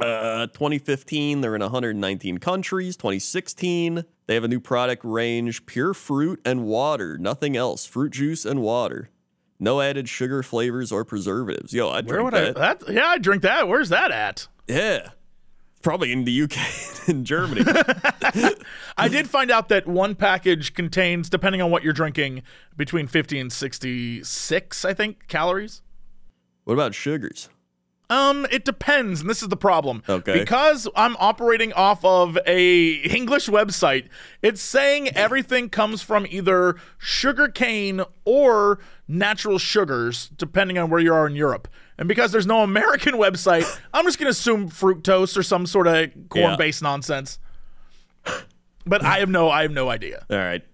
Uh, 0.01 0.47
2015, 0.47 1.41
they're 1.43 1.55
in 1.55 1.61
119 1.61 2.39
countries. 2.39 2.97
2016, 2.97 4.05
they 4.27 4.35
have 4.35 4.45
a 4.45 4.49
new 4.49 4.61
product 4.61 5.05
range: 5.05 5.67
pure 5.67 5.93
fruit 5.93 6.41
and 6.45 6.65
water, 6.65 7.19
nothing 7.19 7.57
else. 7.57 7.85
Fruit 7.85 8.13
juice 8.13 8.45
and 8.45 8.63
water, 8.63 9.11
no 9.59 9.81
added 9.81 10.09
sugar, 10.09 10.43
flavors, 10.43 10.93
or 10.93 11.05
preservatives. 11.05 11.73
Yo, 11.73 11.89
I 11.89 12.01
Where 12.03 12.03
drink 12.03 12.25
would 12.25 12.35
that. 12.35 12.57
I? 12.57 12.75
That 12.75 12.93
yeah, 12.95 13.07
I 13.09 13.19
drink 13.19 13.43
that. 13.43 13.67
Where's 13.69 13.89
that 13.91 14.11
at? 14.11 14.47
Yeah, 14.69 15.11
probably 15.83 16.13
in 16.13 16.25
the 16.25 16.43
UK 16.43 17.09
and 17.09 17.27
Germany. 17.27 17.63
I 18.97 19.09
did 19.09 19.29
find 19.29 19.51
out 19.51 19.69
that 19.69 19.87
one 19.87 20.15
package 20.15 20.75
contains, 20.75 21.29
depending 21.29 21.61
on 21.61 21.71
what 21.71 21.83
you're 21.83 21.93
drinking, 21.93 22.43
between 22.77 23.07
50 23.07 23.39
and 23.39 23.53
66, 23.53 24.85
I 24.85 24.95
think, 24.95 25.29
calories. 25.29 25.83
what 26.65 26.75
about 26.75 26.95
sugars? 26.95 27.49
Um, 28.11 28.47
it 28.51 28.67
depends, 28.67 29.23
and 29.23 29.31
this 29.31 29.43
is 29.43 29.49
the 29.49 29.57
problem. 29.57 30.03
Okay. 30.07 30.39
Because 30.39 30.87
I'm 30.95 31.17
operating 31.19 31.73
off 31.73 32.05
of 32.05 32.37
a 32.47 32.91
English 32.97 33.49
website, 33.49 34.09
it's 34.43 34.61
saying 34.61 35.09
everything 35.09 35.71
comes 35.71 36.03
from 36.03 36.27
either 36.29 36.77
sugar 36.99 37.49
cane 37.49 38.03
or 38.27 38.81
natural 39.09 39.59
sugars, 39.59 40.29
depending 40.37 40.77
on 40.77 40.91
where 40.91 41.01
you 41.01 41.15
are 41.15 41.27
in 41.27 41.35
Europe. 41.35 41.69
And 42.03 42.09
because 42.09 42.33
there's 42.33 42.49
no 42.49 42.65
American 42.65 43.15
website, 43.27 43.79
I'm 43.95 44.05
just 44.07 44.19
gonna 44.19 44.31
assume 44.31 44.69
fructose 44.71 45.37
or 45.37 45.45
some 45.45 45.67
sort 45.67 45.87
of 45.87 46.11
corn-based 46.31 46.83
nonsense. 46.83 47.39
But 48.85 49.05
I 49.05 49.21
have 49.21 49.29
no, 49.29 49.51
I 49.51 49.63
have 49.63 49.71
no 49.71 49.89
idea. 49.89 50.27
All 50.31 50.37
right. 50.37 50.65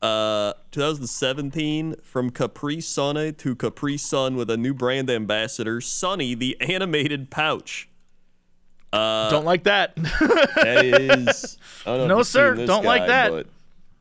Uh, 0.00 0.54
2017, 0.70 1.96
from 2.02 2.30
Capri 2.30 2.80
Sonne 2.80 3.34
to 3.34 3.54
Capri 3.54 3.98
Sun 3.98 4.36
with 4.36 4.48
a 4.48 4.56
new 4.56 4.72
brand 4.72 5.10
ambassador, 5.10 5.82
Sunny, 5.82 6.34
the 6.34 6.58
animated 6.62 7.30
pouch. 7.30 7.90
Don't 8.90 9.44
like 9.44 9.64
that. 9.64 9.92
That 9.96 10.86
is. 10.86 11.58
I 11.84 11.90
don't 11.98 12.08
know 12.08 12.16
No, 12.16 12.22
sir, 12.22 12.54
don't 12.64 12.86
like 12.86 13.06
that. 13.06 13.44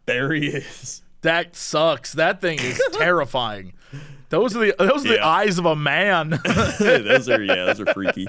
There 0.05 0.31
he 0.33 0.47
is. 0.47 1.01
that 1.23 1.57
sucks. 1.57 2.13
That 2.13 2.39
thing 2.39 2.57
is 2.59 2.81
terrifying. 2.93 3.73
Those 4.29 4.55
are 4.55 4.59
the 4.59 4.75
those 4.77 5.05
are 5.05 5.09
the 5.09 5.25
eyes 5.25 5.57
of 5.57 5.65
a 5.65 5.75
man. 5.75 6.29
those 6.79 7.29
are 7.29 7.41
yeah, 7.43 7.65
those 7.65 7.79
are 7.79 7.93
freaky. 7.93 8.27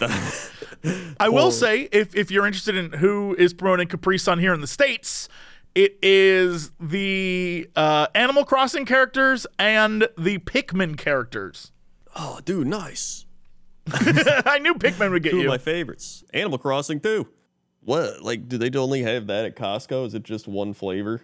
I 1.20 1.28
will 1.28 1.50
say, 1.50 1.88
if 1.92 2.14
if 2.14 2.30
you're 2.30 2.46
interested 2.46 2.76
in 2.76 2.92
who 2.92 3.34
is 3.36 3.54
promoting 3.54 3.88
Capri 3.88 4.18
Sun 4.18 4.38
here 4.40 4.52
in 4.54 4.60
the 4.60 4.66
states, 4.66 5.28
it 5.74 5.98
is 6.02 6.72
the 6.80 7.68
uh, 7.76 8.08
Animal 8.14 8.44
Crossing 8.44 8.84
characters 8.84 9.46
and 9.58 10.08
the 10.18 10.38
Pikmin 10.38 10.96
characters. 10.96 11.72
Oh, 12.16 12.40
dude, 12.44 12.66
nice. 12.66 13.26
I 13.92 14.58
knew 14.60 14.74
Pikmin 14.74 15.10
would 15.12 15.22
get 15.22 15.30
Two 15.30 15.38
of 15.38 15.42
you. 15.44 15.48
my 15.48 15.58
favorites. 15.58 16.24
Animal 16.34 16.58
Crossing 16.58 17.00
too. 17.00 17.28
What? 17.80 18.22
Like, 18.22 18.48
do 18.48 18.58
they 18.58 18.76
only 18.78 19.02
have 19.02 19.28
that 19.28 19.44
at 19.44 19.56
Costco? 19.56 20.06
Is 20.06 20.14
it 20.14 20.24
just 20.24 20.46
one 20.48 20.74
flavor? 20.74 21.22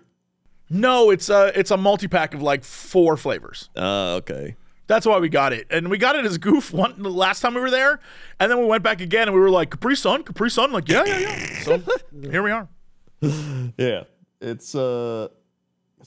No, 0.74 1.10
it's 1.10 1.28
a 1.30 1.52
it's 1.58 1.70
a 1.70 1.76
multi 1.76 2.08
pack 2.08 2.34
of 2.34 2.42
like 2.42 2.64
four 2.64 3.16
flavors. 3.16 3.70
Ah, 3.76 4.14
okay. 4.14 4.56
That's 4.86 5.06
why 5.06 5.18
we 5.18 5.28
got 5.30 5.52
it, 5.54 5.66
and 5.70 5.88
we 5.88 5.96
got 5.96 6.14
it 6.16 6.26
as 6.26 6.36
goof 6.36 6.72
one 6.72 7.00
the 7.02 7.08
last 7.08 7.40
time 7.40 7.54
we 7.54 7.60
were 7.60 7.70
there, 7.70 8.00
and 8.38 8.50
then 8.50 8.58
we 8.58 8.66
went 8.66 8.82
back 8.82 9.00
again, 9.00 9.28
and 9.28 9.34
we 9.34 9.40
were 9.40 9.50
like 9.50 9.70
Capri 9.70 9.96
Sun, 9.96 10.24
Capri 10.24 10.50
Sun, 10.50 10.72
like 10.72 10.88
yeah, 10.88 11.04
yeah, 11.06 11.18
yeah. 11.20 11.62
So 11.62 11.82
here 12.30 12.42
we 12.42 12.50
are. 12.50 12.68
Yeah, 13.78 14.02
it's 14.40 14.74
uh, 14.74 15.28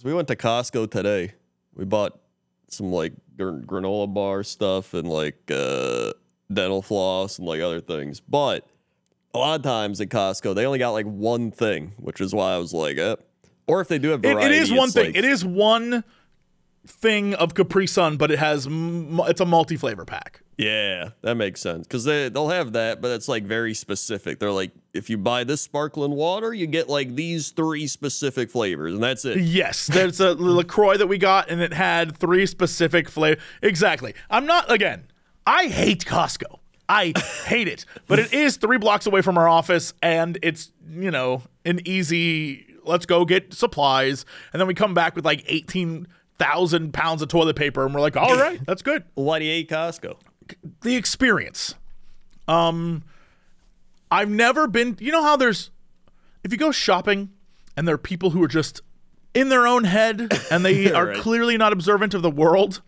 we 0.04 0.14
went 0.14 0.28
to 0.28 0.36
Costco 0.36 0.92
today. 0.92 1.34
We 1.74 1.86
bought 1.86 2.20
some 2.70 2.92
like 2.92 3.14
gr- 3.38 3.62
granola 3.62 4.14
bar 4.14 4.44
stuff 4.44 4.94
and 4.94 5.08
like 5.08 5.50
uh 5.50 6.12
dental 6.52 6.82
floss 6.82 7.40
and 7.40 7.48
like 7.48 7.62
other 7.62 7.82
things. 7.82 8.20
But 8.20 8.68
a 9.34 9.40
lot 9.40 9.56
of 9.60 9.64
times 9.64 10.02
at 10.02 10.10
Costco, 10.10 10.54
they 10.54 10.66
only 10.66 10.80
got 10.80 10.92
like 10.92 11.06
one 11.06 11.52
thing, 11.52 11.94
which 11.98 12.22
is 12.22 12.34
why 12.36 12.54
I 12.54 12.58
was 12.58 12.74
like, 12.74 12.98
eh. 12.98 13.16
Or 13.68 13.82
if 13.82 13.88
they 13.88 14.00
do 14.00 14.10
have 14.10 14.24
It, 14.24 14.34
variety, 14.34 14.56
it 14.56 14.62
is 14.62 14.72
one 14.72 14.90
thing. 14.92 15.06
like- 15.08 15.16
it 15.18 15.26
is 15.26 15.44
one 15.46 16.04
thing 16.86 17.34
of 17.34 17.54
Capri 17.54 17.86
Sun, 17.86 18.18
but 18.18 18.32
it 18.32 18.40
has 18.40 18.66
it's 18.70 19.42
a 19.42 19.46
multi 19.46 19.76
flavor 19.76 20.06
pack. 20.06 20.42
Yeah, 20.58 21.10
that 21.22 21.36
makes 21.36 21.62
sense 21.62 21.86
because 21.86 22.06
they 22.06 22.30
they'll 22.30 22.48
have 22.50 22.72
that, 22.74 23.02
but 23.02 23.12
it's 23.12 23.28
like 23.28 23.44
very 23.44 23.74
specific. 23.74 24.40
They're 24.40 24.52
like, 24.52 24.72
if 24.94 25.10
you 25.10 25.18
buy 25.18 25.44
this 25.44 25.62
sparkling 25.62 26.12
water, 26.12 26.54
you 26.54 26.66
get 26.66 26.90
like 26.90 27.14
these 27.16 27.52
three 27.52 27.86
specific 27.88 28.50
flavors, 28.50 28.94
and 28.94 29.04
that's 29.04 29.24
it. 29.26 29.40
Yes, 29.42 29.86
there's 29.88 30.20
a 30.20 30.34
Lacroix 30.34 30.98
that 30.98 31.08
we 31.08 31.18
got, 31.20 31.50
and 31.52 31.62
it 31.62 31.74
had 31.74 32.18
three 32.18 32.46
specific 32.48 33.08
flavors. 33.10 33.44
Exactly. 33.62 34.14
I'm 34.30 34.46
not 34.48 34.72
again. 34.72 35.04
I 35.46 35.68
hate 35.68 36.06
Costco. 36.06 36.60
I 36.90 37.12
hate 37.46 37.68
it, 37.68 37.86
but 38.08 38.18
it 38.18 38.34
is 38.34 38.56
three 38.58 38.78
blocks 38.78 39.06
away 39.06 39.22
from 39.22 39.38
our 39.38 39.48
office, 39.48 39.94
and 40.02 40.40
it's 40.42 40.72
you 40.90 41.12
know 41.12 41.44
an 41.66 41.82
easy. 41.86 42.64
Let's 42.88 43.06
go 43.06 43.26
get 43.26 43.54
supplies, 43.54 44.26
and 44.54 44.60
then 44.60 44.68
we 44.68 44.74
come 44.74 44.94
back 44.94 45.16
with 45.16 45.26
like 45.26 45.44
eighteen 45.48 46.08
thousand 46.38 46.94
pounds 46.94 47.22
of 47.22 47.28
toilet 47.30 47.56
paper, 47.56 47.86
and 47.86 47.94
we're 47.96 48.02
like, 48.02 48.16
all 48.18 48.36
right, 48.36 48.60
that's 48.66 48.82
good. 48.82 49.04
Why 49.16 49.40
do 49.40 49.46
you 49.46 49.52
hate 49.52 49.70
Costco? 49.70 50.18
the 50.82 50.96
experience. 50.96 51.76
Um, 52.48 53.04
I've 54.10 54.30
never 54.30 54.68
been. 54.68 54.98
You 55.00 55.12
know 55.12 55.24
how 55.24 55.36
there's, 55.36 55.72
if 56.44 56.52
you 56.52 56.58
go 56.58 56.72
shopping, 56.72 57.30
and 57.76 57.88
there 57.88 57.96
are 57.96 58.00
people 58.00 58.30
who 58.32 58.42
are 58.44 58.48
just 58.48 58.82
in 59.34 59.50
their 59.50 59.68
own 59.68 59.84
head, 59.84 60.32
and 60.50 60.64
they 60.64 60.92
are 60.94 61.08
Right. 61.08 61.18
clearly 61.18 61.58
not 61.58 61.74
observant 61.74 62.14
of 62.14 62.22
the 62.22 62.32
world. 62.32 62.82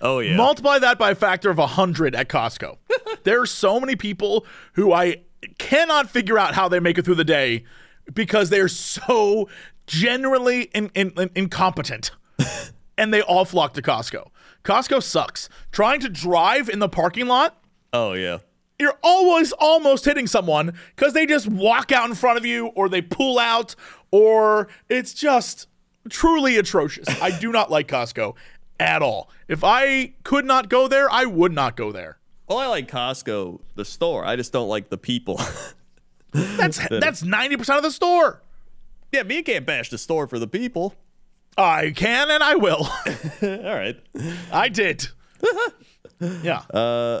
Oh 0.00 0.20
yeah, 0.20 0.36
Multiply 0.36 0.78
that 0.78 0.98
by 0.98 1.10
a 1.10 1.14
factor 1.14 1.50
of 1.50 1.58
hundred 1.58 2.14
at 2.14 2.28
Costco. 2.28 2.78
there 3.24 3.40
are 3.40 3.46
so 3.46 3.80
many 3.80 3.96
people 3.96 4.46
who 4.74 4.92
I 4.92 5.22
cannot 5.58 6.08
figure 6.08 6.38
out 6.38 6.54
how 6.54 6.68
they 6.68 6.80
make 6.80 6.96
it 6.98 7.04
through 7.04 7.14
the 7.16 7.24
day 7.24 7.64
because 8.12 8.50
they're 8.50 8.68
so 8.68 9.48
genuinely 9.86 10.64
in, 10.74 10.90
in, 10.94 11.12
in- 11.16 11.30
incompetent, 11.34 12.10
and 12.98 13.12
they 13.12 13.22
all 13.22 13.44
flock 13.44 13.74
to 13.74 13.82
Costco. 13.82 14.28
Costco 14.64 15.02
sucks. 15.02 15.48
Trying 15.72 16.00
to 16.00 16.08
drive 16.08 16.68
in 16.68 16.78
the 16.78 16.88
parking 16.88 17.26
lot 17.26 17.60
oh 17.92 18.12
yeah. 18.12 18.38
you're 18.78 18.98
always 19.02 19.52
almost 19.52 20.04
hitting 20.04 20.26
someone 20.26 20.74
because 20.94 21.12
they 21.12 21.26
just 21.26 21.46
walk 21.48 21.92
out 21.92 22.08
in 22.08 22.14
front 22.14 22.38
of 22.38 22.44
you 22.44 22.66
or 22.68 22.88
they 22.88 23.02
pull 23.02 23.38
out 23.38 23.74
or 24.10 24.68
it's 24.88 25.12
just 25.12 25.66
truly 26.08 26.56
atrocious. 26.56 27.08
I 27.20 27.36
do 27.38 27.52
not 27.52 27.70
like 27.70 27.88
Costco 27.88 28.34
at 28.78 29.02
all. 29.02 29.30
If 29.48 29.62
I 29.62 30.14
could 30.24 30.44
not 30.44 30.68
go 30.68 30.88
there, 30.88 31.10
I 31.10 31.24
would 31.26 31.52
not 31.52 31.76
go 31.76 31.92
there. 31.92 32.18
Well, 32.48 32.58
I 32.58 32.66
like 32.66 32.88
Costco, 32.88 33.60
the 33.76 33.84
store. 33.84 34.24
I 34.24 34.34
just 34.34 34.52
don't 34.52 34.68
like 34.68 34.88
the 34.88 34.98
people. 34.98 35.40
That's 36.32 36.78
that's 36.90 37.22
90% 37.22 37.76
of 37.76 37.82
the 37.82 37.90
store. 37.90 38.42
yeah, 39.12 39.22
me 39.24 39.42
can't 39.42 39.66
bash 39.66 39.90
the 39.90 39.98
store 39.98 40.26
for 40.26 40.38
the 40.38 40.46
people. 40.46 40.94
I 41.58 41.90
can 41.90 42.30
and 42.30 42.42
I 42.42 42.54
will. 42.54 42.88
All 43.42 43.74
right. 43.74 43.96
I 44.52 44.68
did. 44.68 45.08
yeah. 46.42 46.58
Uh, 46.72 47.20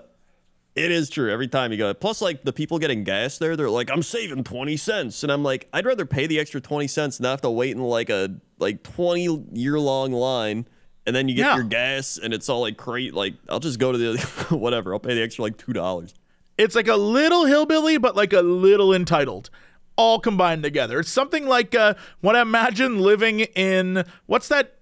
it 0.76 0.90
is 0.92 1.10
true. 1.10 1.32
Every 1.32 1.48
time 1.48 1.72
you 1.72 1.78
go, 1.78 1.92
plus 1.92 2.22
like 2.22 2.42
the 2.44 2.52
people 2.52 2.78
getting 2.78 3.02
gas 3.02 3.38
there, 3.38 3.56
they're 3.56 3.68
like, 3.68 3.90
"I'm 3.90 4.02
saving 4.04 4.44
twenty 4.44 4.76
cents," 4.76 5.24
and 5.24 5.32
I'm 5.32 5.42
like, 5.42 5.68
"I'd 5.72 5.84
rather 5.84 6.06
pay 6.06 6.26
the 6.28 6.38
extra 6.38 6.60
twenty 6.60 6.86
cents 6.86 7.18
and 7.18 7.24
not 7.24 7.30
have 7.30 7.40
to 7.42 7.50
wait 7.50 7.72
in 7.72 7.82
like 7.82 8.08
a 8.08 8.36
like 8.58 8.82
twenty 8.84 9.44
year 9.52 9.78
long 9.80 10.12
line." 10.12 10.66
And 11.06 11.16
then 11.16 11.28
you 11.28 11.34
get 11.34 11.46
Yeah. 11.46 11.54
your 11.56 11.64
gas, 11.64 12.18
and 12.22 12.32
it's 12.32 12.48
all 12.48 12.60
like 12.60 12.76
crate. 12.76 13.14
Like 13.14 13.34
I'll 13.48 13.58
just 13.58 13.80
go 13.80 13.90
to 13.90 13.98
the 13.98 14.18
whatever. 14.56 14.92
I'll 14.94 15.00
pay 15.00 15.14
the 15.14 15.22
extra 15.22 15.42
like 15.42 15.56
two 15.58 15.72
dollars. 15.72 16.14
It's 16.58 16.74
like 16.74 16.88
a 16.88 16.96
little 16.96 17.46
hillbilly, 17.46 17.98
but 17.98 18.16
like 18.16 18.32
a 18.32 18.42
little 18.42 18.92
entitled, 18.92 19.50
all 19.96 20.20
combined 20.20 20.62
together. 20.62 21.00
It's 21.00 21.10
something 21.10 21.46
like 21.46 21.74
uh, 21.74 21.94
what 22.20 22.36
I 22.36 22.42
imagine 22.42 22.98
living 23.00 23.40
in 23.40 24.04
what's 24.26 24.48
that 24.48 24.76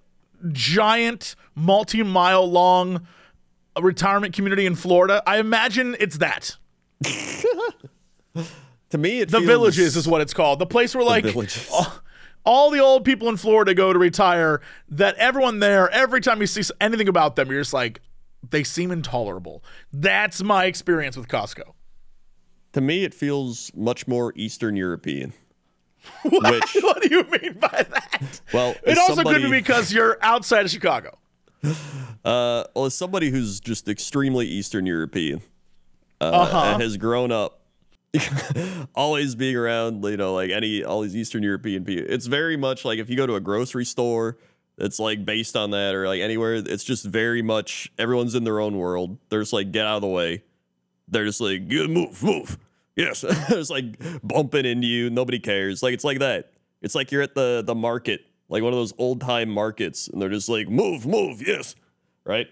giant, 0.53 1.37
multi 1.55 2.03
mile 2.03 2.51
long 2.51 3.07
retirement 3.81 4.35
community 4.35 4.67
in 4.67 4.75
Florida? 4.75 5.23
I 5.27 5.39
imagine 5.39 5.97
it's 6.01 6.19
that. 6.19 6.57
To 8.91 8.99
me, 8.99 9.21
it 9.21 9.31
The 9.31 9.41
Villages 9.41 9.97
is 9.97 10.09
what 10.09 10.21
it's 10.21 10.33
called. 10.33 10.59
The 10.59 10.67
place 10.67 10.95
where 10.95 11.05
like 11.05 11.27
all, 11.71 11.93
all 12.45 12.71
the 12.71 12.79
old 12.79 13.05
people 13.05 13.29
in 13.29 13.37
Florida 13.37 13.75
go 13.75 13.93
to 13.93 13.99
retire. 13.99 14.63
That 14.89 15.15
everyone 15.17 15.59
there, 15.59 15.91
every 15.91 16.21
time 16.21 16.41
you 16.41 16.47
see 16.47 16.63
anything 16.81 17.09
about 17.09 17.37
them, 17.37 17.51
you're 17.51 17.61
just 17.61 17.75
like, 17.75 18.01
they 18.49 18.65
seem 18.65 18.91
intolerable. 18.91 19.63
That's 19.93 20.43
my 20.43 20.65
experience 20.67 21.17
with 21.17 21.29
Costco. 21.29 21.73
To 22.75 22.81
me, 22.81 23.05
it 23.05 23.15
feels 23.15 23.71
much 23.75 24.07
more 24.07 24.33
Eastern 24.37 24.77
European. 24.77 25.33
Which, 26.25 26.77
what 26.81 27.03
do 27.03 27.09
you 27.11 27.25
mean 27.25 27.55
by 27.59 27.87
that? 27.91 28.41
well, 28.53 28.75
It 28.85 28.99
also 28.99 29.23
could 29.23 29.43
be 29.43 29.51
because 29.51 29.93
you're 29.93 30.19
outside 30.23 30.65
of 30.65 30.71
Chicago. 30.71 31.19
Uh, 32.25 32.65
well, 32.75 32.85
as 32.87 32.95
somebody 32.95 33.31
who's 33.31 33.59
just 33.61 33.89
extremely 33.89 34.45
Eastern 34.47 34.85
European 34.85 35.41
uh, 36.21 36.25
Uh-huh. 36.25 36.73
and 36.73 36.83
has 36.83 36.97
grown 36.99 37.31
up 37.33 37.61
always 38.95 39.35
being 39.35 39.57
around, 39.57 40.05
you 40.05 40.17
know, 40.17 40.35
like 40.35 40.51
any 40.51 40.85
all 40.85 41.01
these 41.03 41.17
Eastern 41.17 41.43
European 41.43 41.85
people, 41.85 42.05
it's 42.13 42.27
very 42.27 42.57
much 42.57 42.85
like 42.85 42.99
if 42.99 43.09
you 43.09 43.17
go 43.17 43.27
to 43.27 43.35
a 43.37 43.41
grocery 43.41 43.85
store, 43.85 44.37
it's 44.79 44.99
like 44.99 45.25
based 45.25 45.57
on 45.57 45.73
that, 45.73 45.95
or 45.95 46.07
like 46.07 46.21
anywhere, 46.21 46.55
it's 46.55 46.85
just 46.85 47.05
very 47.05 47.43
much 47.43 47.93
everyone's 47.99 48.35
in 48.35 48.45
their 48.45 48.61
own 48.61 48.77
world. 48.77 49.19
They're 49.29 49.41
just 49.43 49.53
like 49.53 49.73
get 49.73 49.87
out 49.87 49.97
of 49.97 50.03
the 50.03 50.09
way. 50.09 50.45
They're 51.09 51.25
just 51.25 51.41
like 51.41 51.63
"Yeah, 51.69 51.87
move, 51.87 52.23
move. 52.23 52.59
Yes, 52.97 53.25
it's 53.29 53.71
like 53.71 53.97
bumping 54.23 54.67
into 54.67 54.87
you. 54.87 55.11
Nobody 55.11 55.39
cares. 55.39 55.83
Like 55.83 55.95
it's 55.95 56.05
like 56.05 56.21
that. 56.21 56.53
It's 56.81 56.95
like 56.95 57.11
you're 57.11 57.23
at 57.23 57.35
the 57.35 57.63
the 57.67 57.75
market, 57.75 58.23
like 58.49 58.63
one 58.63 58.73
of 58.73 58.79
those 58.79 58.93
old 58.99 59.21
time 59.21 59.51
markets, 59.51 60.09
and 60.09 60.23
they're 60.23 60.29
just 60.29 60.49
like 60.49 60.69
move, 60.69 61.07
move. 61.07 61.47
Yes, 61.47 61.75
right. 62.25 62.47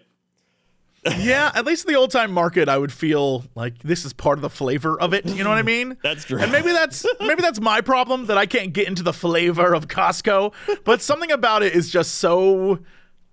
Yeah, 1.19 1.53
at 1.55 1.64
least 1.64 1.87
in 1.87 1.92
the 1.92 1.99
old 1.99 2.11
time 2.11 2.33
market, 2.33 2.69
I 2.69 2.79
would 2.79 2.92
feel 2.92 3.45
like 3.55 3.79
this 3.83 4.05
is 4.05 4.12
part 4.12 4.38
of 4.38 4.42
the 4.42 4.51
flavor 4.51 5.01
of 5.01 5.14
it. 5.14 5.27
You 5.27 5.45
know 5.45 5.51
what 5.51 5.59
I 5.59 5.62
mean? 5.62 5.97
That's 6.03 6.25
true. 6.25 6.38
And 6.38 6.51
maybe 6.51 6.73
that's 6.73 7.07
maybe 7.21 7.42
that's 7.42 7.61
my 7.61 7.81
problem 7.81 8.27
that 8.27 8.38
I 8.38 8.47
can't 8.47 8.73
get 8.73 8.88
into 8.88 9.03
the 9.03 9.12
flavor 9.12 9.75
of 9.75 9.88
Costco. 9.88 10.53
But 10.85 11.03
something 11.03 11.31
about 11.31 11.62
it 11.62 11.75
is 11.75 11.90
just 11.90 12.16
so 12.16 12.81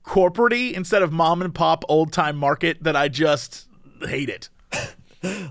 corporatey 0.06 0.74
instead 0.74 1.02
of 1.02 1.12
mom 1.12 1.42
and 1.42 1.54
pop 1.54 1.84
old 1.88 2.12
time 2.12 2.36
market 2.36 2.84
that 2.84 2.96
I 2.96 3.08
just 3.08 3.68
hate 4.02 4.30
it. 4.30 4.50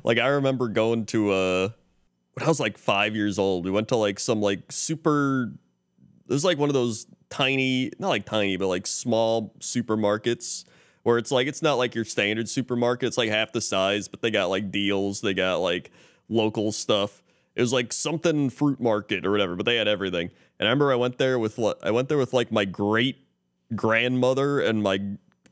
Like 0.04 0.18
I 0.18 0.26
remember 0.26 0.68
going 0.68 1.06
to 1.06 1.30
uh 1.30 1.68
when 2.34 2.44
I 2.44 2.48
was 2.48 2.60
like 2.60 2.76
five 2.76 3.16
years 3.16 3.38
old. 3.38 3.64
We 3.64 3.70
went 3.70 3.88
to 3.88 3.96
like 3.96 4.20
some 4.20 4.42
like 4.42 4.70
super. 4.70 5.50
It 6.28 6.32
was 6.32 6.44
like 6.44 6.58
one 6.58 6.68
of 6.68 6.74
those 6.74 7.06
tiny, 7.30 7.90
not 7.98 8.08
like 8.08 8.26
tiny, 8.26 8.58
but 8.58 8.68
like 8.68 8.86
small 8.86 9.54
supermarkets 9.60 10.64
where 11.02 11.18
it's 11.18 11.30
like 11.30 11.46
it's 11.46 11.62
not 11.62 11.74
like 11.74 11.94
your 11.94 12.04
standard 12.04 12.48
supermarket. 12.48 13.08
It's 13.08 13.18
like 13.18 13.30
half 13.30 13.52
the 13.52 13.60
size, 13.60 14.08
but 14.08 14.22
they 14.22 14.30
got 14.30 14.50
like 14.50 14.70
deals. 14.70 15.20
They 15.20 15.34
got 15.34 15.56
like 15.56 15.90
local 16.28 16.72
stuff. 16.72 17.22
It 17.54 17.60
was 17.60 17.72
like 17.72 17.92
something 17.92 18.50
fruit 18.50 18.80
market 18.80 19.26
or 19.26 19.30
whatever, 19.30 19.56
but 19.56 19.66
they 19.66 19.76
had 19.76 19.88
everything. 19.88 20.30
And 20.58 20.68
I 20.68 20.70
remember 20.70 20.92
I 20.92 20.96
went 20.96 21.18
there 21.18 21.38
with 21.38 21.58
I 21.82 21.90
went 21.90 22.08
there 22.08 22.18
with 22.18 22.32
like 22.32 22.50
my 22.52 22.64
great 22.64 23.16
grandmother 23.74 24.60
and 24.60 24.82
my 24.82 25.00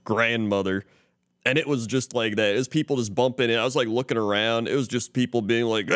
grandmother. 0.04 0.84
And 1.46 1.57
it 1.57 1.66
was 1.66 1.87
just 1.87 2.12
like 2.14 2.37
that. 2.37 2.55
It 2.55 2.59
was 2.59 2.68
people 2.68 2.96
just 2.96 3.14
bumping 3.14 3.48
in. 3.48 3.59
I 3.59 3.64
was 3.64 3.74
like 3.74 3.88
looking 3.88 4.18
around. 4.18 4.68
It 4.68 4.74
was 4.74 4.87
just 4.87 5.14
people 5.14 5.40
being 5.40 5.64
like, 5.64 5.90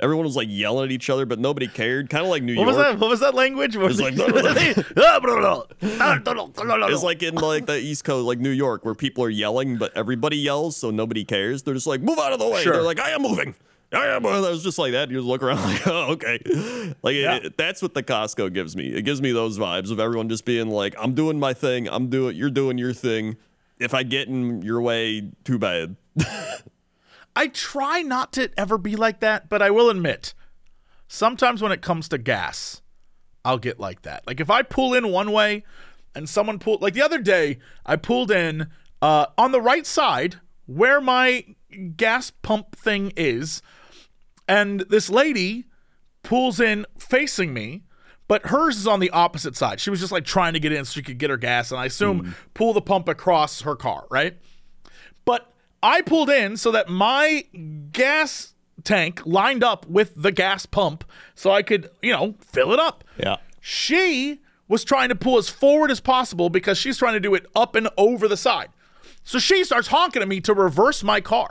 everyone 0.00 0.24
was 0.24 0.34
like 0.34 0.48
yelling 0.50 0.86
at 0.86 0.90
each 0.90 1.08
other, 1.08 1.24
but 1.26 1.38
nobody 1.38 1.68
cared. 1.68 2.10
Kind 2.10 2.24
of 2.24 2.30
like 2.30 2.42
New 2.42 2.56
What 2.56 2.66
was 2.66 2.74
York. 2.76 2.88
that? 2.88 2.98
What 2.98 3.08
was 3.10 3.20
that 3.20 3.34
language? 3.34 3.76
What 3.76 3.86
was 3.86 4.00
like, 4.00 4.14
It's 5.80 7.02
like 7.02 7.22
in 7.22 7.34
like 7.36 7.66
the 7.66 7.78
East 7.78 8.04
Coast, 8.04 8.26
like 8.26 8.38
New 8.40 8.50
York, 8.50 8.84
where 8.84 8.94
people 8.94 9.22
are 9.24 9.30
yelling, 9.30 9.76
but 9.78 9.96
everybody 9.96 10.36
yells, 10.38 10.76
so 10.76 10.90
nobody 10.90 11.24
cares. 11.24 11.62
They're 11.62 11.74
just 11.74 11.86
like, 11.86 12.00
move 12.00 12.18
out 12.18 12.32
of 12.32 12.38
the 12.38 12.48
way. 12.48 12.62
Sure. 12.62 12.72
They're 12.74 12.82
like, 12.82 12.98
I 13.00 13.10
am 13.10 13.22
moving. 13.22 13.54
I 13.92 14.06
am. 14.08 14.26
I 14.26 14.40
was 14.40 14.64
just 14.64 14.78
like 14.78 14.90
that. 14.92 15.08
You 15.08 15.18
just 15.18 15.28
look 15.28 15.42
around 15.42 15.62
like, 15.62 15.86
oh, 15.86 16.12
okay. 16.12 16.40
Like 17.02 17.14
Yeah. 17.14 17.36
it, 17.36 17.56
that's 17.56 17.80
what 17.80 17.94
the 17.94 18.02
Costco 18.02 18.52
gives 18.52 18.74
me. 18.74 18.88
It 18.88 19.02
gives 19.02 19.22
me 19.22 19.30
those 19.30 19.56
vibes 19.56 19.92
of 19.92 20.00
everyone 20.00 20.28
just 20.28 20.44
being 20.44 20.68
like, 20.68 20.94
I'm 20.98 21.14
doing 21.14 21.38
my 21.38 21.54
thing. 21.54 21.88
I'm 21.88 22.08
doing. 22.08 22.34
You're 22.34 22.50
doing 22.50 22.76
your 22.76 22.92
thing. 22.92 23.36
If 23.78 23.94
I 23.94 24.02
get 24.02 24.28
in 24.28 24.62
your 24.62 24.80
way, 24.80 25.30
too 25.44 25.58
bad. 25.58 25.96
I 27.36 27.48
try 27.48 28.02
not 28.02 28.32
to 28.34 28.50
ever 28.56 28.78
be 28.78 28.94
like 28.96 29.20
that, 29.20 29.48
but 29.48 29.60
I 29.60 29.70
will 29.70 29.90
admit, 29.90 30.34
sometimes 31.08 31.60
when 31.60 31.72
it 31.72 31.82
comes 31.82 32.08
to 32.08 32.18
gas, 32.18 32.80
I'll 33.44 33.58
get 33.58 33.80
like 33.80 34.02
that. 34.02 34.26
Like 34.26 34.40
if 34.40 34.50
I 34.50 34.62
pull 34.62 34.94
in 34.94 35.08
one 35.08 35.32
way 35.32 35.64
and 36.14 36.28
someone 36.28 36.58
pull 36.58 36.78
like 36.80 36.94
the 36.94 37.02
other 37.02 37.20
day, 37.20 37.58
I 37.84 37.96
pulled 37.96 38.30
in 38.30 38.68
uh, 39.02 39.26
on 39.36 39.52
the 39.52 39.60
right 39.60 39.86
side 39.86 40.36
where 40.66 41.00
my 41.00 41.44
gas 41.96 42.30
pump 42.30 42.76
thing 42.76 43.12
is, 43.16 43.60
and 44.48 44.80
this 44.82 45.10
lady 45.10 45.66
pulls 46.22 46.60
in 46.60 46.86
facing 46.98 47.52
me, 47.52 47.82
but 48.26 48.46
hers 48.46 48.76
is 48.76 48.86
on 48.86 49.00
the 49.00 49.10
opposite 49.10 49.56
side. 49.56 49.80
She 49.80 49.90
was 49.90 50.00
just 50.00 50.12
like 50.12 50.24
trying 50.24 50.54
to 50.54 50.60
get 50.60 50.72
in 50.72 50.84
so 50.84 50.92
she 50.92 51.02
could 51.02 51.18
get 51.18 51.30
her 51.30 51.36
gas, 51.36 51.70
and 51.70 51.80
I 51.80 51.86
assume 51.86 52.20
hmm. 52.20 52.30
pull 52.54 52.72
the 52.72 52.82
pump 52.82 53.08
across 53.08 53.62
her 53.62 53.76
car, 53.76 54.06
right? 54.10 54.36
But 55.24 55.50
I 55.82 56.00
pulled 56.02 56.30
in 56.30 56.56
so 56.56 56.70
that 56.70 56.88
my 56.88 57.44
gas 57.92 58.54
tank 58.82 59.22
lined 59.24 59.62
up 59.62 59.86
with 59.86 60.12
the 60.16 60.32
gas 60.32 60.66
pump 60.66 61.04
so 61.34 61.50
I 61.50 61.62
could, 61.62 61.90
you 62.02 62.12
know, 62.12 62.34
fill 62.40 62.72
it 62.72 62.78
up. 62.78 63.04
Yeah. 63.18 63.36
She 63.60 64.40
was 64.68 64.84
trying 64.84 65.10
to 65.10 65.14
pull 65.14 65.38
as 65.38 65.48
forward 65.48 65.90
as 65.90 66.00
possible 66.00 66.50
because 66.50 66.78
she's 66.78 66.98
trying 66.98 67.14
to 67.14 67.20
do 67.20 67.34
it 67.34 67.46
up 67.54 67.74
and 67.74 67.88
over 67.96 68.28
the 68.28 68.36
side. 68.36 68.70
So 69.22 69.38
she 69.38 69.64
starts 69.64 69.88
honking 69.88 70.22
at 70.22 70.28
me 70.28 70.40
to 70.42 70.54
reverse 70.54 71.02
my 71.02 71.20
car. 71.20 71.50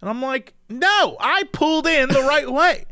And 0.00 0.08
I'm 0.08 0.22
like, 0.22 0.54
no, 0.68 1.16
I 1.20 1.44
pulled 1.52 1.86
in 1.86 2.08
the 2.08 2.22
right 2.22 2.50
way. 2.52 2.84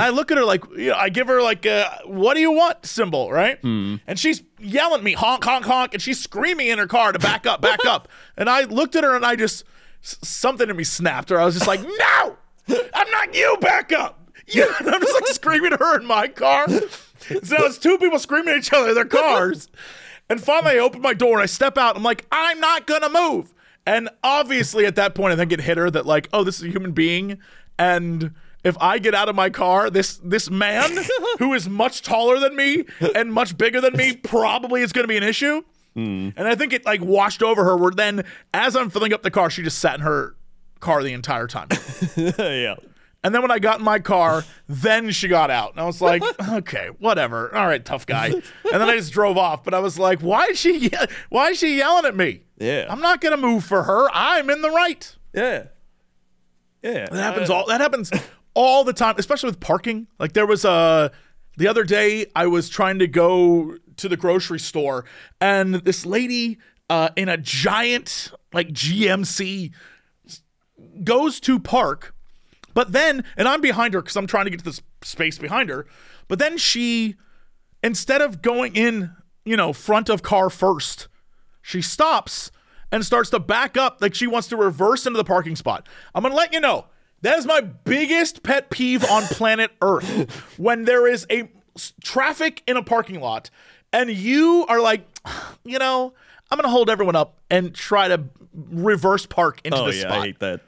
I 0.00 0.10
look 0.10 0.30
at 0.30 0.38
her 0.38 0.44
like, 0.44 0.64
you 0.76 0.90
know, 0.90 0.96
I 0.96 1.08
give 1.08 1.28
her 1.28 1.42
like 1.42 1.66
a, 1.66 2.00
what 2.04 2.34
do 2.34 2.40
you 2.40 2.52
want 2.52 2.84
symbol, 2.84 3.30
right? 3.30 3.60
Mm. 3.62 4.00
And 4.06 4.18
she's 4.18 4.42
yelling 4.58 4.98
at 4.98 5.04
me, 5.04 5.12
honk, 5.12 5.44
honk, 5.44 5.64
honk. 5.64 5.94
And 5.94 6.02
she's 6.02 6.20
screaming 6.20 6.68
in 6.68 6.78
her 6.78 6.86
car 6.86 7.12
to 7.12 7.18
back 7.18 7.46
up, 7.46 7.60
back 7.60 7.84
up. 7.86 8.08
And 8.36 8.48
I 8.48 8.64
looked 8.64 8.96
at 8.96 9.04
her 9.04 9.14
and 9.14 9.24
I 9.24 9.36
just, 9.36 9.64
something 10.00 10.68
in 10.68 10.76
me 10.76 10.84
snapped 10.84 11.30
her. 11.30 11.40
I 11.40 11.44
was 11.44 11.54
just 11.54 11.66
like, 11.66 11.82
no, 11.82 12.36
I'm 12.68 13.10
not 13.10 13.34
you, 13.34 13.56
back 13.60 13.92
up. 13.92 14.30
You, 14.48 14.72
and 14.80 14.88
I'm 14.88 15.00
just 15.00 15.14
like 15.14 15.26
screaming 15.28 15.72
at 15.72 15.80
her 15.80 15.98
in 15.98 16.06
my 16.06 16.28
car. 16.28 16.68
So 16.68 17.56
it's 17.64 17.78
two 17.78 17.98
people 17.98 18.18
screaming 18.18 18.54
at 18.54 18.58
each 18.58 18.72
other 18.72 18.90
in 18.90 18.94
their 18.94 19.04
cars. 19.04 19.68
And 20.28 20.42
finally, 20.42 20.74
I 20.74 20.78
open 20.78 21.00
my 21.00 21.14
door 21.14 21.34
and 21.34 21.42
I 21.42 21.46
step 21.46 21.78
out. 21.78 21.96
I'm 21.96 22.02
like, 22.02 22.26
I'm 22.30 22.60
not 22.60 22.86
gonna 22.86 23.08
move. 23.08 23.54
And 23.86 24.08
obviously, 24.24 24.84
at 24.84 24.96
that 24.96 25.14
point, 25.14 25.32
I 25.32 25.36
think 25.36 25.52
it 25.52 25.60
hit 25.60 25.78
her 25.78 25.90
that 25.90 26.06
like, 26.06 26.28
oh, 26.32 26.42
this 26.42 26.58
is 26.58 26.64
a 26.64 26.70
human 26.70 26.92
being, 26.92 27.38
and 27.78 28.32
if 28.66 28.76
I 28.80 28.98
get 28.98 29.14
out 29.14 29.28
of 29.28 29.36
my 29.36 29.48
car, 29.48 29.90
this 29.90 30.20
this 30.24 30.50
man 30.50 30.90
who 31.38 31.54
is 31.54 31.68
much 31.68 32.02
taller 32.02 32.40
than 32.40 32.56
me 32.56 32.84
and 33.14 33.32
much 33.32 33.56
bigger 33.56 33.80
than 33.80 33.96
me 33.96 34.16
probably 34.22 34.82
is 34.82 34.92
gonna 34.92 35.06
be 35.06 35.16
an 35.16 35.22
issue. 35.22 35.62
Hmm. 35.94 36.30
And 36.36 36.48
I 36.48 36.56
think 36.56 36.72
it 36.72 36.84
like 36.84 37.00
washed 37.00 37.42
over 37.42 37.64
her. 37.64 37.76
Where 37.76 37.92
then, 37.92 38.24
as 38.52 38.74
I'm 38.74 38.90
filling 38.90 39.12
up 39.12 39.22
the 39.22 39.30
car, 39.30 39.50
she 39.50 39.62
just 39.62 39.78
sat 39.78 39.94
in 39.94 40.00
her 40.00 40.34
car 40.80 41.02
the 41.04 41.12
entire 41.12 41.46
time. 41.46 41.68
yeah. 42.16 42.74
And 43.22 43.34
then 43.34 43.42
when 43.42 43.50
I 43.50 43.58
got 43.58 43.78
in 43.78 43.84
my 43.84 43.98
car, 43.98 44.44
then 44.68 45.10
she 45.10 45.26
got 45.26 45.50
out. 45.50 45.72
And 45.72 45.80
I 45.80 45.84
was 45.84 46.00
like, 46.00 46.22
okay, 46.48 46.90
whatever. 46.98 47.52
All 47.56 47.66
right, 47.66 47.84
tough 47.84 48.06
guy. 48.06 48.26
And 48.26 48.42
then 48.62 48.82
I 48.82 48.96
just 48.96 49.12
drove 49.12 49.36
off. 49.38 49.64
But 49.64 49.74
I 49.74 49.80
was 49.80 49.98
like, 49.98 50.20
why 50.20 50.46
is 50.46 50.58
she 50.58 50.76
ye- 50.78 50.90
why 51.28 51.50
is 51.50 51.58
she 51.58 51.76
yelling 51.78 52.04
at 52.04 52.16
me? 52.16 52.42
Yeah. 52.58 52.86
I'm 52.88 53.00
not 53.00 53.20
gonna 53.20 53.36
move 53.36 53.64
for 53.64 53.84
her. 53.84 54.08
I'm 54.12 54.50
in 54.50 54.60
the 54.60 54.70
right. 54.70 55.16
Yeah. 55.32 55.64
Yeah. 56.82 57.06
That 57.10 57.14
happens 57.14 57.50
all 57.50 57.66
that 57.66 57.80
happens 57.80 58.10
all 58.56 58.84
the 58.84 58.94
time, 58.94 59.14
especially 59.18 59.50
with 59.50 59.60
parking. 59.60 60.08
Like 60.18 60.32
there 60.32 60.46
was 60.46 60.64
a 60.64 61.12
the 61.58 61.68
other 61.68 61.84
day 61.84 62.26
I 62.34 62.46
was 62.46 62.68
trying 62.68 62.98
to 62.98 63.06
go 63.06 63.76
to 63.96 64.08
the 64.08 64.16
grocery 64.16 64.58
store 64.58 65.04
and 65.40 65.76
this 65.76 66.04
lady 66.04 66.58
uh, 66.90 67.10
in 67.16 67.28
a 67.28 67.36
giant 67.36 68.32
like 68.52 68.68
GMC 68.68 69.72
goes 71.04 71.38
to 71.40 71.60
park, 71.60 72.14
but 72.74 72.92
then 72.92 73.24
and 73.36 73.46
I'm 73.46 73.60
behind 73.60 73.94
her 73.94 74.00
because 74.00 74.16
I'm 74.16 74.26
trying 74.26 74.46
to 74.46 74.50
get 74.50 74.60
to 74.60 74.64
this 74.64 74.80
space 75.02 75.38
behind 75.38 75.68
her, 75.68 75.86
but 76.26 76.38
then 76.38 76.56
she 76.56 77.16
instead 77.82 78.22
of 78.22 78.40
going 78.40 78.74
in, 78.74 79.14
you 79.44 79.56
know, 79.56 79.74
front 79.74 80.08
of 80.08 80.22
car 80.22 80.48
first, 80.48 81.08
she 81.60 81.82
stops 81.82 82.50
and 82.90 83.04
starts 83.04 83.28
to 83.30 83.38
back 83.38 83.76
up 83.76 83.98
like 84.00 84.14
she 84.14 84.26
wants 84.26 84.48
to 84.48 84.56
reverse 84.56 85.06
into 85.06 85.18
the 85.18 85.24
parking 85.24 85.56
spot. 85.56 85.86
I'm 86.14 86.22
gonna 86.22 86.34
let 86.34 86.54
you 86.54 86.60
know 86.60 86.86
that 87.22 87.38
is 87.38 87.46
my 87.46 87.60
biggest 87.60 88.42
pet 88.42 88.70
peeve 88.70 89.04
on 89.04 89.22
planet 89.24 89.70
Earth 89.82 90.58
when 90.58 90.84
there 90.84 91.06
is 91.06 91.26
a 91.30 91.48
traffic 92.02 92.62
in 92.66 92.76
a 92.76 92.82
parking 92.82 93.20
lot 93.20 93.50
and 93.92 94.10
you 94.10 94.64
are 94.68 94.80
like, 94.80 95.06
you 95.64 95.78
know, 95.78 96.12
I'm 96.50 96.58
gonna 96.58 96.68
hold 96.68 96.88
everyone 96.90 97.16
up 97.16 97.38
and 97.50 97.74
try 97.74 98.08
to 98.08 98.24
reverse 98.54 99.26
park 99.26 99.60
into 99.64 99.78
Oh 99.78 99.86
the 99.86 99.94
yeah, 99.94 100.00
spot 100.02 100.12
I 100.12 100.20
hate 100.22 100.38
that. 100.40 100.60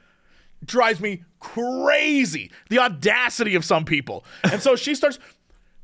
drives 0.65 1.01
me 1.01 1.23
crazy. 1.41 2.51
The 2.69 2.79
audacity 2.81 3.55
of 3.55 3.65
some 3.65 3.85
people. 3.85 4.25
And 4.45 4.61
so 4.61 4.77
she 4.77 4.95
starts. 4.95 5.19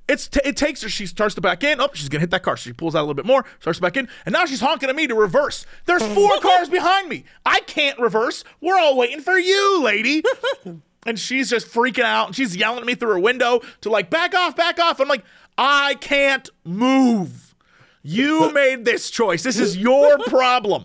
It's 0.07 0.29
t- 0.29 0.41
it 0.45 0.57
takes 0.57 0.83
her. 0.83 0.89
She 0.89 1.07
starts 1.07 1.35
to 1.37 1.41
back 1.41 1.65
in. 1.65 1.81
Oh, 1.81 1.89
she's 1.95 2.09
gonna 2.09 2.21
hit 2.21 2.31
that 2.31 2.43
car. 2.43 2.57
She 2.57 2.73
pulls 2.73 2.95
out 2.95 3.01
a 3.01 3.07
little 3.07 3.15
bit 3.15 3.25
more. 3.25 3.45
Starts 3.61 3.79
to 3.79 3.83
back 3.83 3.97
in, 3.97 4.09
and 4.27 4.33
now 4.33 4.45
she's 4.45 4.61
honking 4.61 4.89
at 4.91 4.97
me 4.97 5.07
to 5.07 5.15
reverse. 5.15 5.65
There's 5.87 6.03
four 6.15 6.39
cars 6.41 6.69
behind 6.69 7.09
me. 7.09 7.25
I 7.47 7.61
can't 7.61 7.99
reverse. 7.99 8.45
We're 8.61 8.79
all 8.79 8.97
waiting 8.97 9.21
for 9.21 9.39
you, 9.39 9.83
lady. 9.83 10.23
and 11.07 11.19
she's 11.19 11.49
just 11.49 11.69
freaking 11.69 12.05
out. 12.05 12.29
And 12.29 12.37
she's 12.37 12.55
yelling 12.57 12.81
at 12.81 12.87
me 12.87 12.95
through 12.95 13.11
her 13.13 13.19
window 13.19 13.61
to 13.81 13.91
like 13.91 14.11
back 14.11 14.35
off, 14.35 14.57
back 14.57 14.79
off. 14.79 15.01
I'm 15.01 15.09
like, 15.09 15.25
I 15.57 15.95
can't 15.95 16.51
move. 16.65 17.55
You 18.03 18.53
made 18.53 18.85
this 18.85 19.11
choice. 19.11 19.43
This 19.43 19.59
is 19.59 19.77
your 19.77 20.19
problem. 20.27 20.85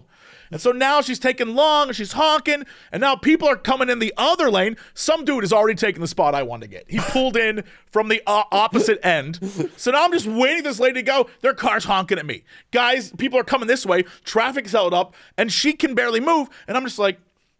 And 0.51 0.59
so 0.59 0.71
now 0.71 1.01
she's 1.01 1.19
taking 1.19 1.55
long 1.55 1.87
and 1.87 1.95
she's 1.95 2.13
honking, 2.13 2.63
and 2.91 3.01
now 3.01 3.15
people 3.15 3.47
are 3.47 3.55
coming 3.55 3.89
in 3.89 3.99
the 3.99 4.13
other 4.17 4.49
lane. 4.49 4.77
Some 4.93 5.25
dude 5.25 5.43
has 5.43 5.53
already 5.53 5.75
taken 5.75 6.01
the 6.01 6.07
spot 6.07 6.35
I 6.35 6.43
wanted 6.43 6.65
to 6.65 6.71
get. 6.71 6.89
He 6.89 6.99
pulled 6.99 7.37
in 7.37 7.63
from 7.91 8.07
the 8.07 8.21
uh, 8.25 8.43
opposite 8.51 8.99
end. 9.05 9.39
So 9.77 9.91
now 9.91 10.05
I'm 10.05 10.11
just 10.11 10.27
waiting 10.27 10.63
for 10.63 10.69
this 10.69 10.79
lady 10.79 10.95
to 10.95 11.03
go. 11.03 11.29
Their 11.41 11.53
car's 11.53 11.85
honking 11.85 12.17
at 12.17 12.25
me. 12.25 12.43
Guys, 12.71 13.11
people 13.17 13.39
are 13.39 13.43
coming 13.43 13.67
this 13.67 13.85
way. 13.85 14.03
Traffic's 14.23 14.71
held 14.71 14.93
up, 14.93 15.13
and 15.37 15.51
she 15.51 15.73
can 15.73 15.95
barely 15.95 16.19
move. 16.19 16.49
And 16.67 16.75
I'm 16.75 16.83
just 16.83 16.99
like, 16.99 17.19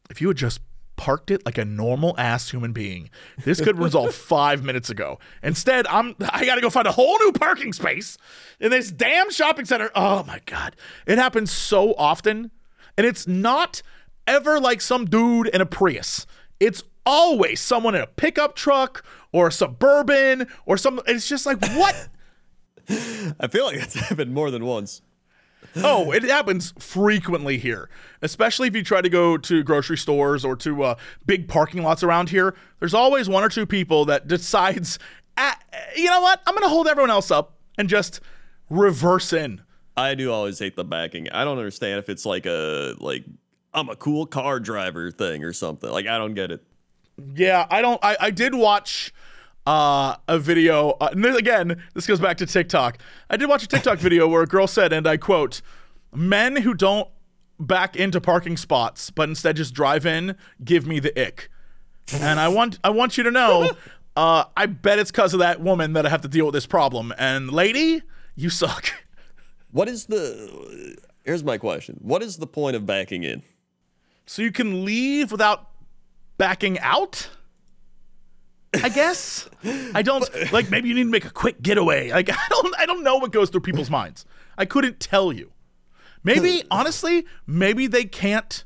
if 0.10 0.22
you 0.22 0.28
had 0.30 0.38
just 0.38 0.60
parked 0.96 1.32
it 1.32 1.46
like 1.46 1.58
a 1.58 1.64
normal 1.64 2.14
ass 2.18 2.52
human 2.52 2.74
being, 2.74 3.10
this 3.46 3.62
could 3.62 3.80
resolve 3.80 4.14
five 4.36 4.64
minutes 4.64 4.90
ago. 4.90 5.18
Instead, 5.42 5.88
I'm 5.88 6.16
I 6.20 6.46
gotta 6.46 6.62
go 6.62 6.70
find 6.70 6.88
a 6.88 6.92
whole 6.92 7.18
new 7.20 7.32
parking 7.32 7.72
space 7.72 8.18
in 8.60 8.70
this 8.72 8.92
damn 8.92 9.32
shopping 9.32 9.66
center. 9.66 9.90
Oh 9.96 10.24
my 10.26 10.42
god. 10.46 10.76
It 11.08 11.18
happens 11.18 11.52
so 11.52 11.94
often. 11.94 12.52
And 13.00 13.08
it's 13.08 13.26
not 13.26 13.82
ever 14.28 14.60
like 14.60 14.82
some 14.82 15.06
dude 15.06 15.48
in 15.48 15.62
a 15.62 15.66
Prius. 15.66 16.28
It's 16.60 16.84
always 17.06 17.62
someone 17.62 17.96
in 17.96 18.02
a 18.02 18.08
pickup 18.08 18.58
truck 18.58 19.06
or 19.32 19.48
a 19.48 19.52
suburban 19.54 20.50
or 20.66 20.76
something. 20.76 21.06
It's 21.08 21.26
just 21.26 21.46
like, 21.46 21.62
what? 21.78 22.10
I 23.40 23.48
feel 23.48 23.68
like 23.68 23.78
it's 23.78 23.94
happened 24.10 24.34
more 24.34 24.52
than 24.52 24.66
once. 24.66 25.02
Oh, 25.78 26.12
it 26.12 26.24
happens 26.24 26.74
frequently 26.78 27.58
here, 27.58 27.90
especially 28.22 28.68
if 28.68 28.76
you 28.76 28.84
try 28.84 29.00
to 29.00 29.10
go 29.10 29.38
to 29.38 29.64
grocery 29.64 29.98
stores 29.98 30.44
or 30.44 30.58
to 30.58 30.84
uh, 30.84 30.96
big 31.26 31.48
parking 31.48 31.84
lots 31.84 32.04
around 32.04 32.32
here. 32.32 32.54
There's 32.82 32.94
always 32.94 33.30
one 33.30 33.46
or 33.46 33.50
two 33.50 33.66
people 33.66 34.04
that 34.08 34.28
decides, 34.28 35.00
"Ah, 35.38 35.58
you 35.96 36.08
know 36.08 36.20
what? 36.20 36.42
I'm 36.46 36.54
going 36.54 36.66
to 36.66 36.70
hold 36.70 36.90
everyone 36.90 37.12
else 37.12 37.32
up 37.32 37.54
and 37.78 37.88
just 37.88 38.20
reverse 38.70 39.32
in. 39.32 39.62
I 40.00 40.16
do 40.16 40.32
always 40.32 40.60
hate 40.60 40.76
the 40.76 40.84
backing. 40.84 41.30
I 41.30 41.44
don't 41.44 41.58
understand 41.58 42.00
if 42.00 42.10
it's 42.10 42.26
like 42.26 42.46
a 42.46 42.96
like 43.00 43.26
I'm 43.74 43.90
a 43.90 43.96
cool 43.96 44.26
car 44.26 44.60
driver 44.60 45.12
thing 45.12 45.44
or 45.44 45.54
something. 45.54 45.90
Like 45.90 46.08
I 46.08 46.18
don't 46.18 46.34
get 46.34 46.52
it. 46.52 46.64
Yeah, 47.36 47.68
I 47.70 47.82
don't. 47.82 48.04
I, 48.04 48.18
I 48.20 48.32
did 48.32 48.56
watch 48.56 49.14
uh, 49.66 50.16
a 50.28 50.40
video. 50.40 50.92
Uh, 51.02 51.10
and 51.12 51.26
again, 51.26 51.84
this 51.94 52.08
goes 52.08 52.20
back 52.20 52.38
to 52.38 52.46
TikTok. 52.46 52.98
I 53.30 53.38
did 53.38 53.50
watch 53.50 53.64
a 53.64 53.68
TikTok 53.68 54.00
video 54.00 54.28
where 54.28 54.42
a 54.42 54.48
girl 54.48 54.68
said, 54.68 54.94
and 54.94 55.08
I 55.08 55.18
quote, 55.18 55.62
"Men 56.14 56.58
who 56.58 56.74
don't 56.74 57.08
back 57.60 57.98
into 57.98 58.22
parking 58.22 58.56
spots 58.56 59.10
but 59.10 59.28
instead 59.28 59.58
just 59.58 59.74
drive 59.74 60.06
in 60.06 60.36
give 60.64 60.88
me 60.88 61.00
the 61.00 61.20
ick." 61.22 61.50
And 62.14 62.40
I 62.40 62.48
want 62.48 62.80
I 62.84 62.90
want 62.90 63.18
you 63.18 63.24
to 63.24 63.32
know, 63.32 63.72
uh, 64.16 64.46
I 64.56 64.66
bet 64.66 64.98
it's 64.98 65.12
because 65.12 65.34
of 65.34 65.40
that 65.40 65.62
woman 65.62 65.94
that 65.94 66.06
I 66.06 66.10
have 66.10 66.22
to 66.22 66.28
deal 66.28 66.46
with 66.46 66.54
this 66.54 66.66
problem. 66.66 67.14
And 67.18 67.52
lady, 67.52 68.02
you 68.36 68.50
suck. 68.50 68.92
What 69.72 69.88
is 69.88 70.06
the 70.06 70.98
Here's 71.24 71.44
my 71.44 71.58
question. 71.58 72.00
What 72.02 72.24
is 72.24 72.38
the 72.38 72.48
point 72.48 72.76
of 72.76 72.86
backing 72.86 73.24
in? 73.24 73.44
So 74.26 74.42
you 74.42 74.52
can 74.52 74.86
leave 74.86 75.32
without 75.32 75.70
backing 76.38 76.80
out? 76.80 77.30
I 78.84 78.90
guess. 78.90 79.50
I 79.94 80.02
don't 80.02 80.28
like 80.52 80.70
maybe 80.70 80.90
you 80.90 80.96
need 80.96 81.04
to 81.04 81.10
make 81.10 81.26
a 81.26 81.32
quick 81.32 81.62
getaway. 81.62 82.12
Like 82.12 82.30
I 82.34 82.48
don't 82.50 82.76
I 82.80 82.86
don't 82.86 83.04
know 83.04 83.18
what 83.18 83.32
goes 83.32 83.50
through 83.50 83.62
people's 83.62 83.90
minds. 83.90 84.26
I 84.58 84.66
couldn't 84.66 85.00
tell 85.00 85.32
you. 85.32 85.52
Maybe 86.24 86.62
hmm. 86.62 86.68
honestly, 86.72 87.26
maybe 87.46 87.88
they 87.88 88.06
can't 88.06 88.64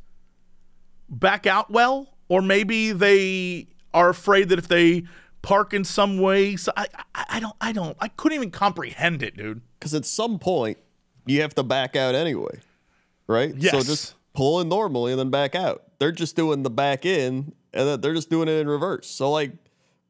back 1.10 1.45
out 1.45 1.70
well 1.70 2.16
or 2.28 2.41
maybe 2.41 2.91
they 2.91 3.68
are 3.93 4.10
afraid 4.10 4.49
that 4.49 4.58
if 4.58 4.68
they 4.68 5.04
park 5.43 5.74
in 5.74 5.84
some 5.84 6.18
way 6.18 6.56
so 6.56 6.72
I, 6.78 6.88
I 7.14 7.26
I 7.32 7.39
don't 7.39 7.56
I 7.60 7.72
don't 7.74 7.97
I 7.99 8.08
couldn't 8.08 8.38
even 8.38 8.51
comprehend 8.51 9.22
it, 9.22 9.38
dude. 9.38 9.62
Because 9.80 9.93
at 9.93 10.06
some 10.06 10.39
point 10.39 10.78
you 11.26 11.41
have 11.41 11.55
to 11.55 11.63
back 11.63 11.95
out 11.95 12.15
anyway, 12.15 12.59
right? 13.28 13.53
So 13.61 13.82
just 13.82 14.15
pull 14.34 14.59
in 14.61 14.69
normally 14.69 15.11
and 15.11 15.19
then 15.19 15.30
back 15.30 15.55
out. 15.55 15.84
They're 15.99 16.11
just 16.11 16.36
doing 16.36 16.63
the 16.63 16.69
back 16.69 17.05
in 17.05 17.53
and 17.74 17.88
then 17.88 18.01
they're 18.01 18.13
just 18.13 18.30
doing 18.30 18.47
it 18.47 18.53
in 18.53 18.67
reverse. 18.67 19.07
So 19.07 19.32
like, 19.32 19.51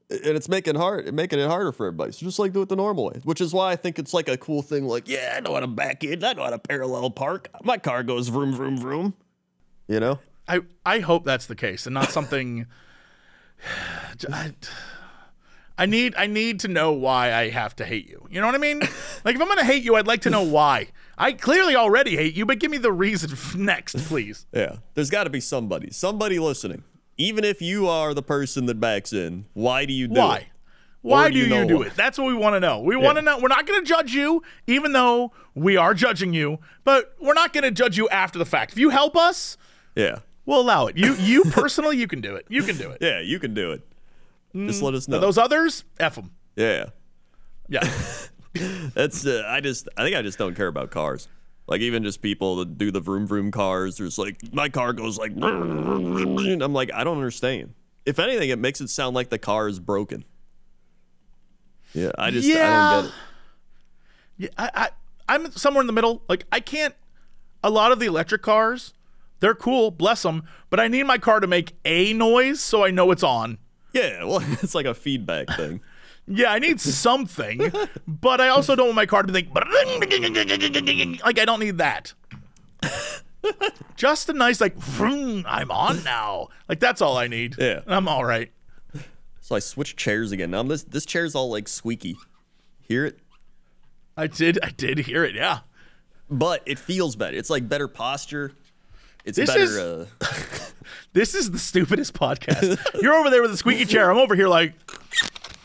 and 0.09 0.35
it's 0.37 0.49
making 0.49 0.75
hard, 0.75 1.11
making 1.13 1.39
it 1.39 1.47
harder 1.47 1.71
for 1.71 1.87
everybody. 1.87 2.11
So 2.11 2.25
just 2.25 2.37
like 2.37 2.53
do 2.53 2.61
it 2.61 2.69
the 2.69 2.75
normal 2.75 3.05
way, 3.05 3.21
which 3.23 3.41
is 3.41 3.53
why 3.53 3.71
I 3.71 3.75
think 3.75 3.97
it's 3.97 4.13
like 4.13 4.27
a 4.27 4.37
cool 4.37 4.61
thing. 4.61 4.85
Like, 4.85 5.07
yeah, 5.07 5.35
I 5.37 5.39
know 5.39 5.53
how 5.53 5.61
to 5.61 5.67
back 5.67 6.03
in. 6.03 6.23
I 6.23 6.33
know 6.33 6.43
how 6.43 6.49
to 6.51 6.59
parallel 6.59 7.09
park. 7.09 7.49
My 7.63 7.77
car 7.77 8.03
goes 8.03 8.27
vroom 8.27 8.53
vroom 8.53 8.77
vroom. 8.77 9.15
You 9.87 9.99
know? 9.99 10.19
I 10.47 10.61
I 10.85 10.99
hope 10.99 11.23
that's 11.23 11.47
the 11.47 11.55
case 11.55 11.85
and 11.85 11.93
not 11.93 12.11
something. 12.11 12.67
I, 14.31 14.53
I 15.77 15.85
need 15.85 16.13
I 16.17 16.27
need 16.27 16.59
to 16.61 16.67
know 16.67 16.91
why 16.91 17.33
I 17.33 17.49
have 17.49 17.75
to 17.77 17.85
hate 17.85 18.07
you. 18.07 18.27
You 18.29 18.41
know 18.41 18.47
what 18.47 18.55
I 18.55 18.59
mean? 18.59 18.81
Like 19.25 19.35
if 19.35 19.41
I'm 19.41 19.47
gonna 19.47 19.63
hate 19.63 19.83
you, 19.83 19.95
I'd 19.95 20.07
like 20.07 20.21
to 20.21 20.29
know 20.29 20.43
why. 20.43 20.89
I 21.17 21.33
clearly 21.33 21.75
already 21.75 22.15
hate 22.15 22.35
you, 22.35 22.45
but 22.45 22.59
give 22.59 22.71
me 22.71 22.77
the 22.77 22.91
reason 22.91 23.31
next, 23.65 23.95
please. 24.07 24.45
Yeah. 24.53 24.77
There's 24.95 25.09
got 25.09 25.25
to 25.25 25.29
be 25.29 25.39
somebody, 25.39 25.91
somebody 25.91 26.39
listening 26.39 26.83
even 27.17 27.43
if 27.43 27.61
you 27.61 27.87
are 27.87 28.13
the 28.13 28.23
person 28.23 28.65
that 28.65 28.79
backs 28.79 29.13
in, 29.13 29.45
why 29.53 29.85
do 29.85 29.93
you 29.93 30.07
do 30.07 30.19
Why? 30.19 30.37
it? 30.37 30.45
Why 31.01 31.27
do 31.27 31.33
do 31.33 31.39
you, 31.39 31.55
you 31.55 31.65
do 31.67 31.77
why? 31.79 31.85
it? 31.87 31.95
That's 31.95 32.17
what 32.17 32.27
we 32.27 32.33
want 32.33 32.55
to 32.55 32.59
know. 32.61 32.79
We 32.79 32.95
want 32.95 33.17
to 33.17 33.21
know. 33.21 33.37
We're 33.37 33.49
not 33.49 33.67
going 33.67 33.83
to 33.83 33.87
judge 33.87 34.13
you, 34.13 34.41
even 34.67 34.93
though 34.93 35.33
we 35.53 35.75
are 35.75 35.93
judging 35.93 36.33
you, 36.33 36.59
but 36.85 37.13
we're 37.19 37.33
not 37.33 37.51
going 37.51 37.65
to 37.65 37.71
judge 37.71 37.97
you 37.97 38.07
after 38.09 38.39
the 38.39 38.45
fact. 38.45 38.71
If 38.71 38.77
you 38.79 38.89
help 38.89 39.17
us, 39.17 39.57
Yeah. 39.95 40.19
we'll 40.45 40.61
allow 40.61 40.87
it. 40.87 40.97
You, 40.97 41.13
you 41.15 41.43
personally, 41.51 41.97
you 41.97 42.07
can 42.07 42.21
do 42.21 42.35
it. 42.35 42.45
You 42.47 42.63
can 42.63 42.77
do 42.77 42.89
it. 42.89 42.99
Yeah, 43.01 43.19
you 43.19 43.37
can 43.37 43.53
do 43.53 43.73
it. 43.73 43.81
Just 44.55 44.79
mm, 44.81 44.83
let 44.85 44.93
us 44.93 45.07
know. 45.07 45.19
Those 45.19 45.37
others, 45.37 45.83
f 45.99 46.15
them. 46.15 46.31
yeah. 46.55 46.85
Yeah. 47.69 47.81
That's 48.93 49.25
uh, 49.25 49.43
I 49.47 49.61
just 49.61 49.89
I 49.97 50.03
think 50.03 50.15
I 50.15 50.21
just 50.21 50.37
don't 50.37 50.55
care 50.55 50.67
about 50.67 50.91
cars. 50.91 51.27
Like 51.67 51.81
even 51.81 52.03
just 52.03 52.21
people 52.21 52.57
that 52.57 52.77
do 52.77 52.91
the 52.91 52.99
vroom 52.99 53.25
vroom 53.25 53.51
cars. 53.51 53.97
There's 53.97 54.17
like 54.17 54.37
my 54.53 54.69
car 54.69 54.93
goes 54.93 55.17
like. 55.17 55.31
I'm 55.41 56.73
like 56.73 56.93
I 56.93 57.03
don't 57.03 57.17
understand. 57.17 57.73
If 58.05 58.19
anything, 58.19 58.49
it 58.49 58.59
makes 58.59 58.81
it 58.81 58.89
sound 58.89 59.15
like 59.15 59.29
the 59.29 59.39
car 59.39 59.67
is 59.67 59.79
broken. 59.79 60.25
Yeah, 61.93 62.11
I 62.17 62.31
just 62.31 62.47
I 62.49 62.53
don't 62.53 63.03
get 63.03 63.09
it. 63.09 63.15
Yeah, 64.37 64.49
I, 64.57 64.69
I 64.75 64.89
I'm 65.35 65.51
somewhere 65.51 65.81
in 65.81 65.87
the 65.87 65.93
middle. 65.93 66.21
Like 66.27 66.45
I 66.51 66.59
can't. 66.59 66.95
A 67.65 67.69
lot 67.69 67.93
of 67.93 67.99
the 67.99 68.07
electric 68.07 68.41
cars, 68.41 68.93
they're 69.39 69.55
cool, 69.55 69.89
bless 69.89 70.23
them. 70.23 70.43
But 70.69 70.81
I 70.81 70.89
need 70.89 71.03
my 71.03 71.17
car 71.17 71.39
to 71.39 71.47
make 71.47 71.77
a 71.85 72.11
noise 72.11 72.59
so 72.59 72.83
I 72.83 72.91
know 72.91 73.09
it's 73.11 73.23
on. 73.23 73.57
Yeah, 73.93 74.25
well, 74.25 74.41
it's 74.61 74.75
like 74.75 74.85
a 74.85 74.93
feedback 74.93 75.47
thing. 75.55 75.79
Yeah, 76.25 76.51
I 76.53 76.59
need 76.59 76.79
something, 76.79 77.71
but 78.07 78.39
I 78.39 78.47
also 78.47 78.75
don't 78.75 78.87
want 78.87 78.95
my 78.95 79.05
car 79.05 79.23
to 79.23 79.27
be 79.31 79.33
like 79.33 79.53
like 81.23 81.39
I 81.39 81.45
don't 81.45 81.59
need 81.59 81.77
that. 81.79 82.13
Just 83.97 84.29
a 84.29 84.33
nice 84.33 84.61
like 84.61 84.75
vroom, 84.77 85.43
I'm 85.47 85.69
on 85.69 86.03
now. 86.03 86.47
Like 86.69 86.79
that's 86.79 87.01
all 87.01 87.17
I 87.17 87.27
need. 87.27 87.55
Yeah. 87.59 87.81
I'm 87.87 88.07
all 88.07 88.23
right. 88.23 88.51
So 89.41 89.55
I 89.55 89.59
switched 89.59 89.97
chairs 89.97 90.31
again. 90.31 90.51
Now 90.51 90.63
this 90.63 90.83
this 90.83 91.05
chair's 91.05 91.35
all 91.35 91.49
like 91.49 91.67
squeaky. 91.67 92.15
Hear 92.81 93.05
it? 93.05 93.19
I 94.15 94.27
did 94.27 94.59
I 94.63 94.69
did 94.69 94.99
hear 94.99 95.25
it. 95.25 95.35
Yeah. 95.35 95.59
But 96.29 96.63
it 96.65 96.79
feels 96.79 97.17
better. 97.17 97.35
It's 97.35 97.49
like 97.49 97.67
better 97.67 97.87
posture. 97.89 98.53
It's 99.25 99.37
This 99.37 99.49
better. 99.49 99.61
is- 99.63 99.77
uh, 99.77 100.05
This 101.13 101.33
is 101.35 101.51
the 101.51 101.59
stupidest 101.59 102.13
podcast. 102.13 103.01
You're 103.01 103.13
over 103.13 103.29
there 103.29 103.41
with 103.41 103.51
the 103.51 103.57
squeaky 103.57 103.85
chair. 103.85 104.09
I'm 104.11 104.17
over 104.17 104.35
here 104.35 104.47
like 104.47 104.73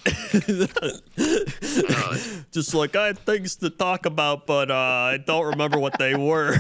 just 2.53 2.75
like 2.75 2.95
I 2.97 3.07
had 3.09 3.19
things 3.19 3.57
to 3.57 3.69
talk 3.71 4.07
about, 4.07 4.47
but 4.47 4.71
uh, 4.71 4.75
I 4.75 5.19
don't 5.25 5.47
remember 5.47 5.79
what 5.79 5.99
they 5.99 6.15
were. 6.15 6.57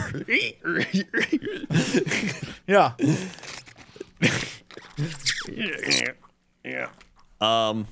yeah. 2.67 2.93
Yeah. 6.65 6.89
Um. 7.41 7.87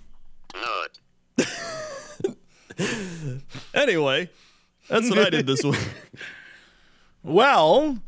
anyway, 3.74 4.28
that's 4.88 5.09
what 5.09 5.18
I 5.18 5.30
did 5.30 5.47
this 5.47 5.64
week. 5.64 5.78
Well, 7.22 7.99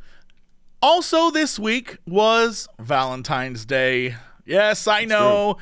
also 0.82 1.30
this 1.30 1.58
week 1.58 1.96
was 2.06 2.68
Valentine's 2.78 3.64
Day. 3.64 4.16
Yes, 4.44 4.86
I 4.86 5.06
know. 5.06 5.56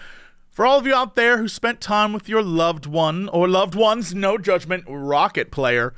For 0.56 0.64
all 0.64 0.78
of 0.78 0.86
you 0.86 0.94
out 0.94 1.16
there 1.16 1.36
who 1.36 1.48
spent 1.48 1.82
time 1.82 2.14
with 2.14 2.30
your 2.30 2.42
loved 2.42 2.86
one 2.86 3.28
or 3.28 3.46
loved 3.46 3.74
ones, 3.74 4.14
no 4.14 4.38
judgment, 4.38 4.84
rocket 4.88 5.50
player, 5.50 5.92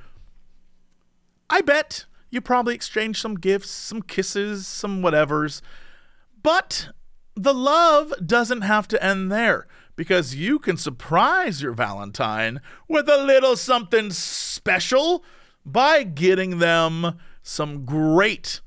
I 1.49 1.61
bet 1.61 2.07
you 2.29 2.41
probably 2.41 2.75
exchanged 2.75 3.21
some 3.21 3.37
gifts, 3.37 3.71
some 3.71 4.03
kisses, 4.03 4.67
some 4.67 5.01
whatevers. 5.01 5.61
But 6.43 6.89
the 7.37 7.55
love 7.55 8.13
doesn't 8.27 8.63
have 8.63 8.89
to 8.89 9.01
end 9.01 9.31
there 9.31 9.69
because 9.95 10.35
you 10.35 10.59
can 10.59 10.77
surprise 10.77 11.63
your 11.63 11.73
Valentine 11.73 12.61
with 12.89 13.09
a 13.09 13.23
little 13.23 13.55
something 13.55 14.11
special 14.11 15.23
by 15.65 16.03
getting 16.03 16.59
them 16.59 17.21
some 17.45 17.85
great 17.85 18.61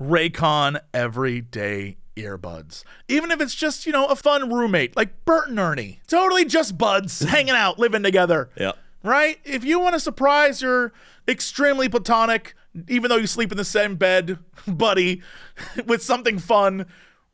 Raycon 0.00 0.78
everyday 0.94 1.96
earbuds. 2.16 2.84
Even 3.08 3.30
if 3.30 3.40
it's 3.40 3.54
just, 3.54 3.86
you 3.86 3.92
know, 3.92 4.06
a 4.06 4.16
fun 4.16 4.52
roommate 4.52 4.96
like 4.96 5.24
Bert 5.24 5.48
and 5.48 5.58
Ernie. 5.58 6.00
Totally 6.06 6.44
just 6.44 6.76
buds 6.78 7.20
hanging 7.22 7.54
out, 7.54 7.78
living 7.78 8.02
together 8.02 8.50
Yeah. 8.56 8.72
right? 9.02 9.38
If 9.44 9.64
you 9.64 9.78
want 9.80 9.94
to 9.94 10.00
surprise 10.00 10.62
your 10.62 10.92
extremely 11.28 11.88
platonic, 11.88 12.54
even 12.88 13.08
though 13.08 13.16
you 13.16 13.26
sleep 13.26 13.50
in 13.52 13.58
the 13.58 13.64
same 13.64 13.96
bed, 13.96 14.38
buddy, 14.66 15.22
with 15.86 16.02
something 16.02 16.38
fun, 16.38 16.86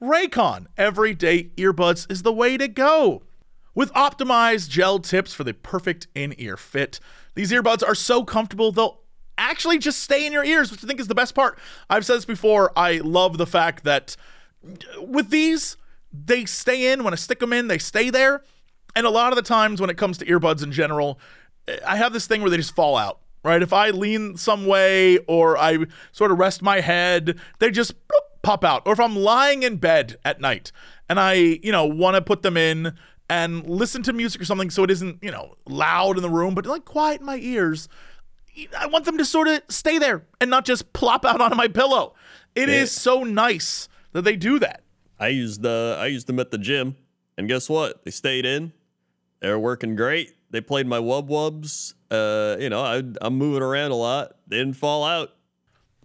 Raycon 0.02 0.66
everyday 0.76 1.44
earbuds 1.56 2.10
is 2.10 2.22
the 2.22 2.32
way 2.32 2.56
to 2.56 2.68
go. 2.68 3.22
With 3.74 3.92
optimized 3.92 4.68
gel 4.70 4.98
tips 4.98 5.32
for 5.34 5.44
the 5.44 5.54
perfect 5.54 6.08
in 6.14 6.34
ear 6.38 6.56
fit, 6.56 6.98
these 7.34 7.52
earbuds 7.52 7.86
are 7.86 7.94
so 7.94 8.24
comfortable 8.24 8.72
they'll 8.72 9.00
actually 9.36 9.78
just 9.78 10.00
stay 10.00 10.26
in 10.26 10.32
your 10.32 10.44
ears, 10.44 10.72
which 10.72 10.82
I 10.82 10.86
think 10.88 10.98
is 10.98 11.06
the 11.06 11.14
best 11.14 11.32
part. 11.34 11.58
I've 11.88 12.04
said 12.04 12.16
this 12.16 12.24
before. 12.24 12.72
I 12.76 12.98
love 12.98 13.38
the 13.38 13.46
fact 13.46 13.84
that 13.84 14.16
with 15.00 15.30
these, 15.30 15.76
they 16.12 16.44
stay 16.44 16.92
in. 16.92 17.04
When 17.04 17.12
I 17.12 17.16
stick 17.16 17.40
them 17.40 17.52
in, 17.52 17.68
they 17.68 17.78
stay 17.78 18.10
there. 18.10 18.42
And 18.96 19.06
a 19.06 19.10
lot 19.10 19.32
of 19.32 19.36
the 19.36 19.42
times 19.42 19.80
when 19.80 19.90
it 19.90 19.96
comes 19.96 20.18
to 20.18 20.24
earbuds 20.24 20.62
in 20.62 20.72
general, 20.72 21.18
I 21.86 21.96
have 21.96 22.12
this 22.12 22.26
thing 22.26 22.40
where 22.40 22.50
they 22.50 22.56
just 22.56 22.74
fall 22.74 22.96
out, 22.96 23.20
right? 23.44 23.62
If 23.62 23.72
I 23.72 23.90
lean 23.90 24.36
some 24.36 24.66
way 24.66 25.18
or 25.18 25.56
I 25.58 25.86
sort 26.12 26.30
of 26.30 26.38
rest 26.38 26.62
my 26.62 26.80
head, 26.80 27.38
they 27.58 27.70
just 27.70 27.94
pop 28.42 28.64
out. 28.64 28.82
Or 28.86 28.92
if 28.92 29.00
I'm 29.00 29.16
lying 29.16 29.62
in 29.62 29.76
bed 29.76 30.16
at 30.24 30.40
night 30.40 30.72
and 31.08 31.20
I, 31.20 31.34
you 31.34 31.70
know, 31.70 31.84
want 31.84 32.14
to 32.14 32.22
put 32.22 32.42
them 32.42 32.56
in 32.56 32.94
and 33.28 33.68
listen 33.68 34.02
to 34.04 34.12
music 34.12 34.40
or 34.40 34.46
something 34.46 34.70
so 34.70 34.82
it 34.84 34.90
isn't, 34.90 35.22
you 35.22 35.30
know, 35.30 35.56
loud 35.66 36.16
in 36.16 36.22
the 36.22 36.30
room, 36.30 36.54
but 36.54 36.64
like 36.64 36.86
quiet 36.86 37.20
in 37.20 37.26
my 37.26 37.36
ears, 37.36 37.88
I 38.76 38.86
want 38.86 39.04
them 39.04 39.18
to 39.18 39.24
sort 39.24 39.48
of 39.48 39.62
stay 39.68 39.98
there 39.98 40.24
and 40.40 40.50
not 40.50 40.64
just 40.64 40.92
plop 40.92 41.24
out 41.24 41.40
onto 41.40 41.56
my 41.56 41.68
pillow. 41.68 42.14
It 42.54 42.68
is 42.68 42.90
so 42.90 43.22
nice 43.22 43.88
that 44.18 44.24
they 44.30 44.36
do 44.36 44.58
that. 44.58 44.82
I 45.18 45.28
used 45.28 45.64
uh, 45.64 45.96
I 45.98 46.06
used 46.06 46.26
them 46.26 46.38
at 46.38 46.50
the 46.50 46.58
gym, 46.58 46.96
and 47.36 47.48
guess 47.48 47.68
what? 47.68 48.04
They 48.04 48.10
stayed 48.10 48.44
in. 48.44 48.72
They 49.40 49.48
were 49.50 49.58
working 49.58 49.96
great. 49.96 50.34
They 50.50 50.60
played 50.60 50.86
my 50.86 50.98
wub 50.98 51.28
wubs. 51.28 51.94
Uh, 52.10 52.56
you 52.60 52.70
know, 52.70 52.82
I, 52.82 53.02
I'm 53.20 53.36
moving 53.36 53.62
around 53.62 53.90
a 53.90 53.96
lot. 53.96 54.32
They 54.46 54.58
didn't 54.58 54.76
fall 54.76 55.04
out. 55.04 55.30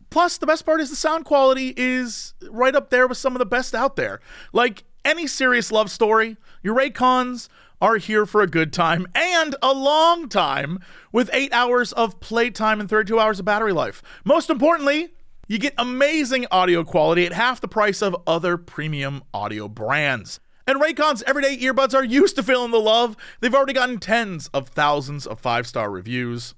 Plus, 0.09 0.37
the 0.37 0.45
best 0.45 0.65
part 0.65 0.79
is 0.79 0.89
the 0.89 0.95
sound 0.95 1.25
quality 1.25 1.73
is 1.75 2.33
right 2.49 2.75
up 2.75 2.89
there 2.89 3.07
with 3.07 3.17
some 3.17 3.33
of 3.33 3.39
the 3.39 3.45
best 3.45 3.73
out 3.73 3.95
there. 3.95 4.19
Like 4.51 4.83
any 5.03 5.25
serious 5.25 5.71
love 5.71 5.89
story, 5.89 6.37
your 6.61 6.75
Raycons 6.75 7.49
are 7.81 7.97
here 7.97 8.25
for 8.25 8.41
a 8.41 8.47
good 8.47 8.71
time 8.71 9.07
and 9.15 9.55
a 9.61 9.73
long 9.73 10.29
time 10.29 10.79
with 11.11 11.29
eight 11.33 11.51
hours 11.51 11.91
of 11.93 12.19
playtime 12.19 12.79
and 12.79 12.89
32 12.89 13.19
hours 13.19 13.39
of 13.39 13.45
battery 13.45 13.73
life. 13.73 14.01
Most 14.23 14.49
importantly, 14.49 15.13
you 15.47 15.57
get 15.57 15.73
amazing 15.77 16.45
audio 16.51 16.83
quality 16.83 17.25
at 17.25 17.33
half 17.33 17.59
the 17.59 17.67
price 17.67 18.01
of 18.01 18.15
other 18.25 18.57
premium 18.57 19.23
audio 19.33 19.67
brands. 19.67 20.39
And 20.65 20.81
Raycon's 20.81 21.21
everyday 21.23 21.57
earbuds 21.57 21.93
are 21.93 22.03
used 22.03 22.37
to 22.37 22.43
feeling 22.43 22.71
the 22.71 22.79
love. 22.79 23.17
They've 23.41 23.53
already 23.53 23.73
gotten 23.73 23.99
tens 23.99 24.49
of 24.53 24.69
thousands 24.69 25.27
of 25.27 25.39
five 25.39 25.67
star 25.67 25.91
reviews. 25.91 26.55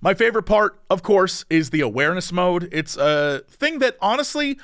My 0.00 0.14
favorite 0.14 0.44
part, 0.44 0.80
of 0.88 1.02
course, 1.02 1.44
is 1.50 1.70
the 1.70 1.80
awareness 1.80 2.30
mode. 2.30 2.68
It's 2.70 2.96
a 2.96 3.42
thing 3.48 3.80
that 3.80 3.96
honestly 4.00 4.58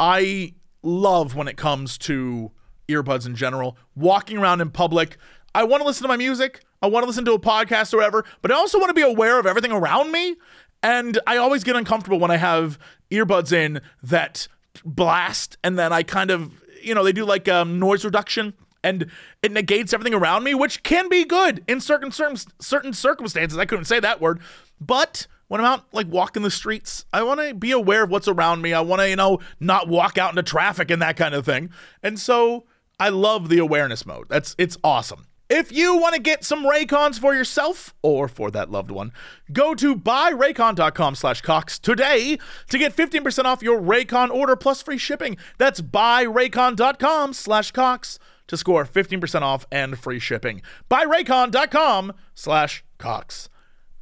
I 0.00 0.54
love 0.82 1.36
when 1.36 1.46
it 1.46 1.56
comes 1.56 1.96
to 1.98 2.50
earbuds 2.88 3.26
in 3.26 3.36
general. 3.36 3.78
Walking 3.94 4.38
around 4.38 4.60
in 4.60 4.70
public, 4.70 5.16
I 5.54 5.62
want 5.62 5.82
to 5.82 5.86
listen 5.86 6.02
to 6.02 6.08
my 6.08 6.16
music, 6.16 6.64
I 6.82 6.88
want 6.88 7.04
to 7.04 7.06
listen 7.06 7.24
to 7.26 7.34
a 7.34 7.38
podcast 7.38 7.94
or 7.94 7.98
whatever, 7.98 8.24
but 8.42 8.50
I 8.50 8.54
also 8.54 8.78
want 8.78 8.90
to 8.90 8.94
be 8.94 9.02
aware 9.02 9.38
of 9.38 9.46
everything 9.46 9.72
around 9.72 10.10
me. 10.10 10.36
And 10.82 11.18
I 11.26 11.36
always 11.36 11.64
get 11.64 11.76
uncomfortable 11.76 12.18
when 12.18 12.30
I 12.30 12.36
have 12.36 12.78
earbuds 13.10 13.52
in 13.52 13.80
that 14.02 14.48
blast 14.84 15.58
and 15.62 15.78
then 15.78 15.92
I 15.92 16.02
kind 16.02 16.30
of, 16.30 16.62
you 16.82 16.94
know, 16.94 17.04
they 17.04 17.12
do 17.12 17.24
like 17.24 17.48
um, 17.48 17.78
noise 17.78 18.04
reduction 18.04 18.54
and 18.82 19.10
it 19.42 19.52
negates 19.52 19.92
everything 19.92 20.14
around 20.14 20.44
me, 20.44 20.54
which 20.54 20.82
can 20.82 21.08
be 21.08 21.24
good 21.24 21.62
in 21.68 21.80
certain 21.80 22.10
certain 22.10 22.36
certain 22.60 22.92
circumstances. 22.92 23.58
I 23.58 23.66
couldn't 23.66 23.84
say 23.84 24.00
that 24.00 24.20
word, 24.20 24.40
but 24.80 25.26
when 25.48 25.60
I'm 25.60 25.66
out 25.66 25.84
like 25.92 26.06
walking 26.08 26.42
the 26.42 26.50
streets, 26.50 27.04
I 27.12 27.22
want 27.22 27.40
to 27.40 27.54
be 27.54 27.72
aware 27.72 28.04
of 28.04 28.10
what's 28.10 28.28
around 28.28 28.62
me. 28.62 28.72
I 28.72 28.80
want 28.80 29.00
to, 29.02 29.08
you 29.08 29.16
know, 29.16 29.40
not 29.58 29.88
walk 29.88 30.16
out 30.16 30.30
into 30.30 30.42
traffic 30.42 30.90
and 30.90 31.02
that 31.02 31.16
kind 31.16 31.34
of 31.34 31.44
thing. 31.44 31.70
And 32.02 32.18
so 32.18 32.64
I 32.98 33.08
love 33.08 33.48
the 33.48 33.58
awareness 33.58 34.06
mode. 34.06 34.28
That's 34.28 34.54
it's 34.58 34.78
awesome. 34.84 35.26
If 35.52 35.72
you 35.72 35.96
want 35.96 36.14
to 36.14 36.20
get 36.20 36.44
some 36.44 36.64
Raycons 36.64 37.18
for 37.18 37.34
yourself 37.34 37.92
or 38.02 38.28
for 38.28 38.52
that 38.52 38.70
loved 38.70 38.92
one, 38.92 39.10
go 39.52 39.74
to 39.74 39.96
buyraycon.com 39.96 41.16
slash 41.16 41.40
Cox 41.40 41.80
today 41.80 42.38
to 42.68 42.78
get 42.78 42.94
15% 42.94 43.46
off 43.46 43.60
your 43.60 43.80
Raycon 43.80 44.30
order 44.30 44.54
plus 44.54 44.80
free 44.80 44.96
shipping. 44.96 45.36
That's 45.58 45.80
buyraycon.com 45.80 47.32
slash 47.32 47.72
Cox 47.72 48.20
to 48.46 48.56
score 48.56 48.84
15% 48.84 49.42
off 49.42 49.66
and 49.72 49.98
free 49.98 50.20
shipping. 50.20 50.62
Buyraycon.com 50.88 52.12
slash 52.36 52.84
Cox. 52.98 53.48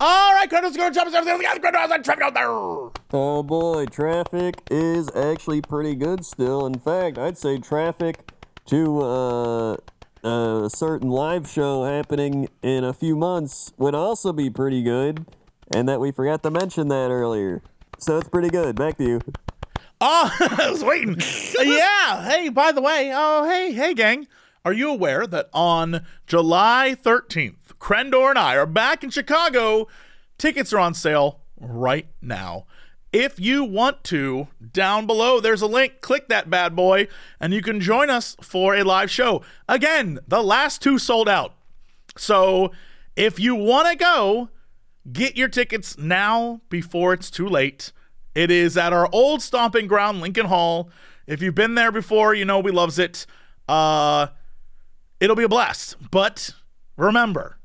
All 0.01 0.35
right, 0.35 0.51
credits, 0.51 0.77
go, 0.77 0.91
jump, 0.91 1.11
traffic 1.11 2.23
out 2.23 2.35
there. 2.35 2.49
Oh 3.13 3.43
boy, 3.43 3.87
traffic 3.87 4.57
is 4.71 5.09
actually 5.17 5.63
pretty 5.63 5.95
good 5.95 6.27
still. 6.27 6.67
In 6.67 6.79
fact, 6.79 7.17
I'd 7.17 7.39
say 7.39 7.59
traffic 7.59 8.31
to 8.67 9.01
uh, 9.01 9.77
a 10.25 10.69
certain 10.73 11.11
live 11.11 11.49
show 11.49 11.85
happening 11.85 12.49
in 12.63 12.85
a 12.85 12.93
few 12.93 13.17
months 13.17 13.73
would 13.79 13.95
also 13.95 14.33
be 14.33 14.51
pretty 14.51 14.83
good, 14.83 15.27
and 15.75 15.89
that 15.89 16.01
we 16.01 16.11
forgot 16.11 16.43
to 16.43 16.51
mention 16.51 16.89
that 16.89 17.11
earlier. 17.11 17.63
So 17.99 18.19
it's 18.19 18.29
pretty 18.29 18.49
good. 18.51 18.77
Back 18.77 18.99
to 18.99 19.05
you. 19.05 19.21
Oh, 20.01 20.31
I 20.59 20.71
was 20.71 20.85
waiting. 20.85 21.17
yeah. 21.61 22.29
Hey, 22.29 22.49
by 22.49 22.73
the 22.73 22.81
way, 22.81 23.11
oh, 23.15 23.49
hey, 23.49 23.73
hey, 23.73 23.95
gang. 23.95 24.27
Are 24.65 24.73
you 24.73 24.91
aware 24.91 25.27
that 25.27 25.49
on 25.53 26.05
July 26.27 26.97
13th, 27.01 27.75
Crendor 27.81 28.31
and 28.31 28.39
I 28.39 28.57
are 28.57 28.67
back 28.67 29.03
in 29.03 29.11
Chicago? 29.11 29.89
Tickets 30.37 30.73
are 30.73 30.79
on 30.79 30.95
sale 30.95 31.41
right 31.61 32.07
now. 32.21 32.67
If 33.13 33.41
you 33.41 33.65
want 33.65 34.05
to, 34.05 34.49
down 34.73 35.07
below 35.07 35.41
there's 35.41 35.63
a 35.63 35.67
link. 35.67 36.01
Click 36.01 36.29
that 36.29 36.51
bad 36.51 36.77
boy, 36.77 37.09
and 37.41 37.55
you 37.55 37.63
can 37.63 37.81
join 37.81 38.11
us 38.11 38.37
for 38.43 38.75
a 38.75 38.85
live 38.85 39.11
show. 39.11 39.43
Again, 39.69 40.19
the 40.29 40.43
last 40.43 40.83
two 40.83 40.99
sold 40.99 41.29
out. 41.29 41.55
So 42.17 42.73
if 43.17 43.41
you 43.41 43.55
want 43.55 43.89
to 43.89 43.97
go, 43.97 44.51
get 45.11 45.37
your 45.37 45.49
tickets 45.49 45.97
now 45.97 46.61
before 46.69 47.15
it's 47.15 47.31
too 47.31 47.49
late. 47.49 47.93
It 48.35 48.51
is 48.51 48.77
at 48.77 48.93
our 48.93 49.09
old 49.11 49.43
stomping 49.43 49.87
ground, 49.87 50.21
Lincoln 50.21 50.47
Hall. 50.47 50.91
If 51.27 51.41
you've 51.41 51.55
been 51.55 51.75
there 51.75 51.91
before, 51.91 52.35
you 52.35 52.45
know 52.45 52.61
we 52.61 52.71
loves 52.71 52.99
it. 52.99 53.27
Uh, 53.67 54.29
it'll 55.19 55.37
be 55.37 55.45
a 55.45 55.49
blast. 55.49 55.97
But 56.11 56.51
remember, 56.97 57.59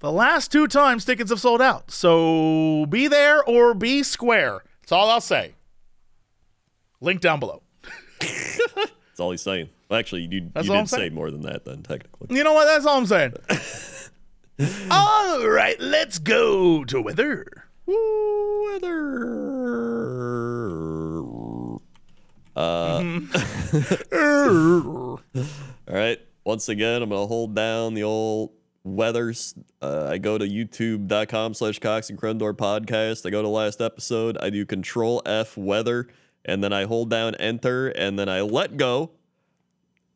the 0.00 0.10
last 0.10 0.50
two 0.50 0.66
times 0.66 1.04
tickets 1.04 1.30
have 1.30 1.40
sold 1.40 1.60
out. 1.60 1.90
So 1.90 2.86
be 2.88 3.08
there 3.08 3.44
or 3.44 3.74
be 3.74 4.02
square. 4.02 4.64
That's 4.90 4.98
all 4.98 5.08
I'll 5.08 5.20
say. 5.20 5.54
Link 7.00 7.20
down 7.20 7.38
below. 7.38 7.62
That's 8.18 9.20
all 9.20 9.30
he's 9.30 9.40
saying. 9.40 9.68
Well, 9.88 10.00
actually, 10.00 10.22
you, 10.22 10.50
you 10.56 10.62
did 10.62 10.88
say 10.88 11.10
more 11.10 11.30
than 11.30 11.42
that, 11.42 11.64
then 11.64 11.84
technically. 11.84 12.36
You 12.36 12.42
know 12.42 12.54
what? 12.54 12.64
That's 12.64 12.84
all 12.84 12.98
I'm 12.98 13.06
saying. 13.06 13.34
all 14.90 15.46
right, 15.46 15.78
let's 15.78 16.18
go 16.18 16.82
to 16.86 17.00
weather. 17.00 17.46
Weather. 17.86 19.20
Uh, 22.56 23.00
All 24.26 25.20
right. 25.86 26.18
Once 26.44 26.68
again, 26.68 27.00
I'm 27.00 27.10
gonna 27.10 27.28
hold 27.28 27.54
down 27.54 27.94
the 27.94 28.02
old 28.02 28.50
weathers. 28.84 29.54
Uh, 29.82 30.08
I 30.10 30.18
go 30.18 30.38
to 30.38 30.46
youtube.com 30.46 31.54
slash 31.54 31.78
Cox 31.78 32.10
and 32.10 32.18
Crendor 32.18 32.54
podcast. 32.54 33.26
I 33.26 33.30
go 33.30 33.42
to 33.42 33.48
last 33.48 33.80
episode. 33.80 34.38
I 34.38 34.50
do 34.50 34.64
control 34.64 35.22
F 35.26 35.56
weather, 35.56 36.08
and 36.44 36.62
then 36.62 36.72
I 36.72 36.84
hold 36.84 37.10
down 37.10 37.34
enter, 37.36 37.88
and 37.88 38.18
then 38.18 38.28
I 38.28 38.40
let 38.40 38.76
go. 38.76 39.12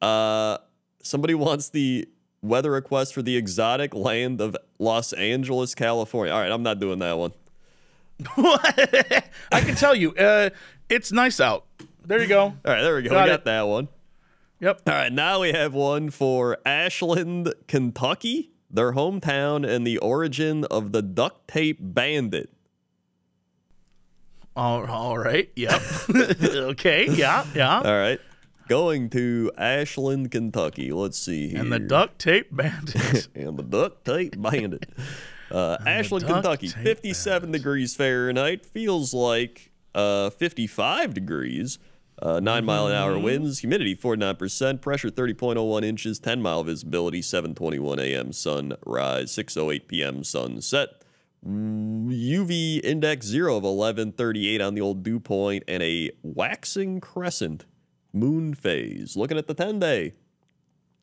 Uh, 0.00 0.58
somebody 1.02 1.34
wants 1.34 1.68
the 1.70 2.08
weather 2.42 2.72
request 2.72 3.14
for 3.14 3.22
the 3.22 3.36
exotic 3.36 3.94
land 3.94 4.40
of 4.40 4.56
Los 4.78 5.12
Angeles, 5.12 5.74
California. 5.74 6.32
All 6.32 6.40
right, 6.40 6.50
I'm 6.50 6.62
not 6.62 6.78
doing 6.78 6.98
that 6.98 7.18
one. 7.18 7.32
I 9.50 9.60
can 9.60 9.74
tell 9.74 9.94
you, 9.94 10.14
uh, 10.14 10.50
it's 10.88 11.10
nice 11.10 11.40
out. 11.40 11.66
There 12.04 12.20
you 12.20 12.28
go. 12.28 12.42
All 12.42 12.54
right, 12.64 12.82
there 12.82 12.94
we 12.96 13.02
go. 13.02 13.10
Got 13.10 13.24
we 13.24 13.30
got 13.30 13.40
it. 13.40 13.44
that 13.46 13.62
one. 13.62 13.88
Yep. 14.60 14.82
All 14.86 14.94
right, 14.94 15.12
now 15.12 15.40
we 15.40 15.52
have 15.52 15.74
one 15.74 16.10
for 16.10 16.58
Ashland, 16.64 17.52
Kentucky, 17.66 18.50
their 18.74 18.92
hometown 18.92 19.66
and 19.66 19.86
the 19.86 19.98
origin 19.98 20.64
of 20.64 20.92
the 20.92 21.02
duct 21.02 21.48
tape 21.48 21.78
bandit. 21.80 22.50
All, 24.56 24.86
all 24.86 25.18
right. 25.18 25.50
Yep. 25.56 25.82
okay. 26.44 27.08
Yeah. 27.10 27.44
Yeah. 27.54 27.78
All 27.78 27.96
right, 27.96 28.20
going 28.68 29.10
to 29.10 29.50
Ashland, 29.56 30.30
Kentucky. 30.30 30.90
Let's 30.92 31.18
see 31.18 31.48
here. 31.48 31.60
And 31.60 31.72
the 31.72 31.78
duct 31.78 32.18
tape 32.18 32.54
bandit. 32.54 33.28
and 33.34 33.56
the 33.56 33.62
duct 33.62 34.04
tape 34.04 34.40
bandit. 34.40 34.88
Uh, 35.50 35.76
Ashland, 35.86 36.26
Kentucky, 36.26 36.68
tape 36.68 36.84
57 36.84 37.52
degrees 37.52 37.94
Fahrenheit. 37.94 38.64
Feels 38.66 39.14
like 39.14 39.72
uh, 39.94 40.30
55 40.30 41.14
degrees. 41.14 41.78
Uh, 42.22 42.38
9 42.40 42.64
mile 42.64 42.86
an 42.86 42.94
hour 42.94 43.18
winds, 43.18 43.58
humidity 43.58 43.96
49%, 43.96 44.80
pressure 44.80 45.10
30.01 45.10 45.84
inches, 45.84 46.18
10 46.20 46.40
mile 46.40 46.62
visibility, 46.62 47.20
7:21 47.20 47.98
a.m. 47.98 48.32
sunrise, 48.32 49.32
6:08 49.32 49.88
p.m. 49.88 50.22
sunset. 50.22 50.88
UV 51.46 52.82
index 52.82 53.26
0 53.26 53.56
of 53.56 53.64
1138 53.64 54.60
on 54.60 54.74
the 54.74 54.80
old 54.80 55.02
dew 55.02 55.20
point 55.20 55.62
and 55.68 55.82
a 55.82 56.10
waxing 56.22 57.00
crescent 57.00 57.66
moon 58.14 58.54
phase. 58.54 59.16
Looking 59.16 59.36
at 59.36 59.46
the 59.46 59.54
10 59.54 59.78
day. 59.78 60.14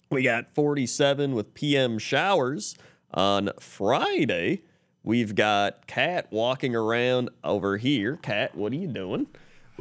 We 0.09 0.23
got 0.23 0.53
47 0.53 1.35
with 1.35 1.53
PM 1.53 1.97
showers 1.99 2.75
on 3.13 3.51
Friday. 3.59 4.63
We've 5.03 5.35
got 5.35 5.87
Cat 5.87 6.27
walking 6.31 6.75
around 6.75 7.29
over 7.43 7.77
here. 7.77 8.17
Cat, 8.17 8.55
what 8.55 8.73
are 8.73 8.75
you 8.75 8.87
doing? 8.87 9.27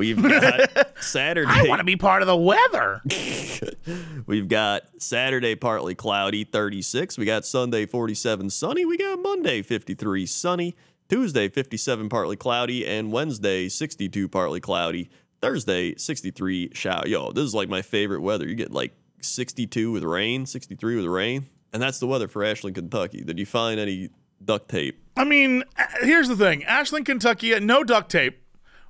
We've 0.01 0.23
got 0.23 0.97
Saturday. 1.03 1.51
I 1.51 1.65
want 1.69 1.81
to 1.81 1.85
be 1.85 1.97
part 1.97 2.23
of 2.23 2.27
the 2.27 2.35
weather. 2.35 3.03
We've 4.27 4.49
got 4.49 4.85
Saturday 4.97 5.55
partly 5.57 5.95
cloudy, 5.95 6.45
36. 6.45 7.19
We 7.19 7.27
got 7.27 7.45
Sunday 7.45 7.85
47 7.85 8.49
sunny. 8.49 8.87
We 8.87 8.97
got 8.97 9.19
Monday 9.21 9.61
53 9.61 10.25
sunny. 10.25 10.75
Tuesday 11.11 11.51
57 11.51 12.09
partly 12.09 12.37
cloudy 12.37 12.87
and 12.87 13.13
Wednesday 13.13 13.69
62 13.69 14.27
partly 14.27 14.59
cloudy. 14.59 15.11
Thursday 15.43 15.95
63 15.97 16.71
shower. 16.73 17.07
Yo, 17.07 17.31
this 17.33 17.45
is 17.45 17.55
like 17.55 17.69
my 17.69 17.83
favorite 17.83 18.23
weather. 18.23 18.49
You 18.49 18.55
get 18.55 18.73
like 18.73 18.95
62 19.21 19.93
with 19.93 20.03
rain, 20.03 20.47
63 20.47 20.97
with 20.97 21.05
rain, 21.05 21.47
and 21.75 21.83
that's 21.83 21.99
the 21.99 22.07
weather 22.07 22.27
for 22.27 22.43
Ashland, 22.43 22.75
Kentucky. 22.75 23.23
Did 23.23 23.39
you 23.39 23.45
find 23.45 23.79
any 23.79 24.09
duct 24.43 24.71
tape? 24.71 24.99
I 25.15 25.25
mean, 25.25 25.65
here's 26.01 26.29
the 26.29 26.37
thing 26.37 26.65
Ashland, 26.65 27.05
Kentucky, 27.05 27.61
no 27.61 27.85
duct 27.85 28.11
tape. 28.11 28.39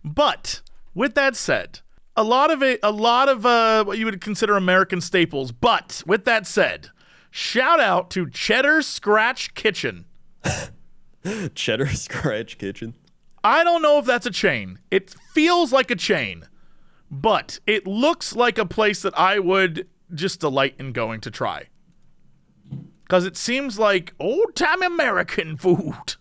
But 0.05 0.61
with 0.95 1.15
that 1.15 1.37
said, 1.37 1.81
a 2.17 2.25
lot 2.25 2.51
of 2.51 2.63
it, 2.63 2.81
a 2.83 2.91
lot 2.91 3.29
of 3.29 3.47
uh, 3.47 3.85
what 3.85 3.99
you 3.99 4.05
would 4.05 4.21
consider 4.21 4.57
American 4.57 5.01
staples. 5.01 5.53
But 5.53 6.03
with 6.07 6.25
that 6.25 6.47
said, 6.47 6.91
shout 7.31 7.81
out 7.81 8.11
to 8.11 8.29
Cheddar 8.29 8.83
Scratch 8.83 9.55
Kitchen. 9.55 10.07
Cheddar 11.55 11.89
Scratch 11.89 12.59
Kitchen. 12.59 12.95
I 13.43 13.65
don't 13.65 13.83
know 13.83 13.99
if 13.99 14.05
that's 14.05 14.27
a 14.27 14.31
chain. 14.31 14.79
It 14.91 15.15
feels 15.33 15.73
like 15.73 15.91
a 15.91 15.97
chain, 15.97 16.47
but 17.11 17.59
it 17.67 17.87
looks 17.87 18.37
like 18.37 18.59
a 18.59 18.67
place 18.67 19.03
that 19.03 19.19
I 19.19 19.39
would 19.39 19.89
just 20.13 20.41
delight 20.41 20.75
in 20.79 20.93
going 20.93 21.21
to 21.23 21.31
try. 21.31 21.69
Because 23.05 23.25
it 23.25 23.37
seems 23.37 23.79
like 23.79 24.15
old 24.21 24.55
time 24.55 24.83
American 24.83 25.57
food. 25.57 26.17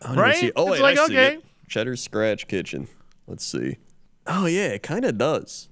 I 0.00 0.06
don't 0.06 0.12
even 0.12 0.22
Right? 0.22 0.52
Oh, 0.56 0.72
It's 0.72 0.80
like, 0.82 0.98
I 0.98 1.06
see 1.06 1.12
okay. 1.18 1.34
it. 1.36 1.44
Cheddar 1.68 1.96
Scratch 1.96 2.46
Kitchen. 2.48 2.88
Let's 3.26 3.44
see. 3.46 3.78
Oh 4.26 4.46
yeah, 4.46 4.68
it 4.68 4.82
kind 4.82 5.04
of 5.04 5.18
does. 5.18 5.68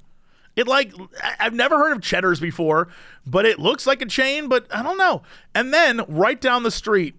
It 0.57 0.67
like 0.67 0.93
I've 1.39 1.55
never 1.55 1.79
heard 1.79 1.97
of 1.97 2.03
Cheddar's 2.03 2.41
before, 2.41 2.89
but 3.27 3.47
it 3.47 3.59
looks 3.59 3.87
like 3.87 4.03
a 4.03 4.07
chain, 4.07 4.49
but 4.49 4.67
I 4.75 4.83
don't 4.83 4.99
know. 4.99 5.23
And 5.55 5.73
then 5.73 6.03
right 6.09 6.41
down 6.41 6.65
the 6.65 6.71
street, 6.71 7.15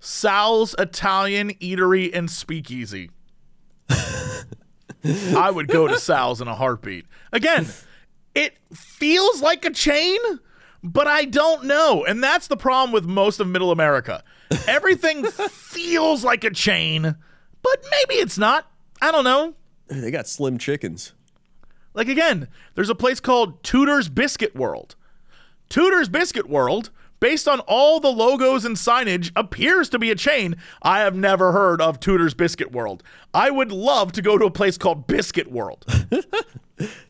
Sal's 0.00 0.74
Italian 0.78 1.54
Eatery 1.54 2.10
and 2.12 2.30
Speakeasy. 2.30 3.10
I 5.36 5.50
would 5.50 5.68
go 5.68 5.86
to 5.86 5.98
Sal's 5.98 6.40
in 6.40 6.48
a 6.48 6.54
heartbeat. 6.54 7.06
Again, 7.32 7.66
it 8.34 8.58
feels 8.72 9.40
like 9.40 9.64
a 9.64 9.70
chain, 9.70 10.18
but 10.82 11.06
I 11.06 11.24
don't 11.24 11.64
know. 11.64 12.04
And 12.04 12.22
that's 12.22 12.48
the 12.48 12.56
problem 12.56 12.92
with 12.92 13.06
most 13.06 13.40
of 13.40 13.46
middle 13.46 13.70
America. 13.70 14.22
Everything 14.66 15.24
feels 15.50 16.24
like 16.24 16.44
a 16.44 16.50
chain, 16.50 17.16
but 17.62 17.84
maybe 17.90 18.20
it's 18.20 18.38
not. 18.38 18.70
I 19.00 19.12
don't 19.12 19.24
know. 19.24 19.54
They 20.02 20.10
got 20.10 20.26
slim 20.28 20.58
chickens. 20.58 21.12
Like 21.94 22.08
again, 22.08 22.48
there's 22.74 22.90
a 22.90 22.94
place 22.94 23.20
called 23.20 23.62
Tudor's 23.62 24.08
Biscuit 24.08 24.54
World. 24.54 24.96
Tudor's 25.68 26.08
Biscuit 26.08 26.48
World, 26.48 26.90
based 27.20 27.48
on 27.48 27.60
all 27.60 28.00
the 28.00 28.10
logos 28.12 28.64
and 28.64 28.76
signage, 28.76 29.32
appears 29.34 29.88
to 29.90 29.98
be 29.98 30.10
a 30.10 30.14
chain. 30.14 30.56
I 30.82 30.98
have 31.00 31.14
never 31.16 31.52
heard 31.52 31.80
of 31.80 31.98
Tudor's 31.98 32.34
Biscuit 32.34 32.70
World. 32.72 33.02
I 33.32 33.50
would 33.50 33.72
love 33.72 34.12
to 34.12 34.22
go 34.22 34.36
to 34.38 34.44
a 34.44 34.50
place 34.50 34.76
called 34.78 35.06
Biscuit 35.06 35.50
World. 35.50 35.84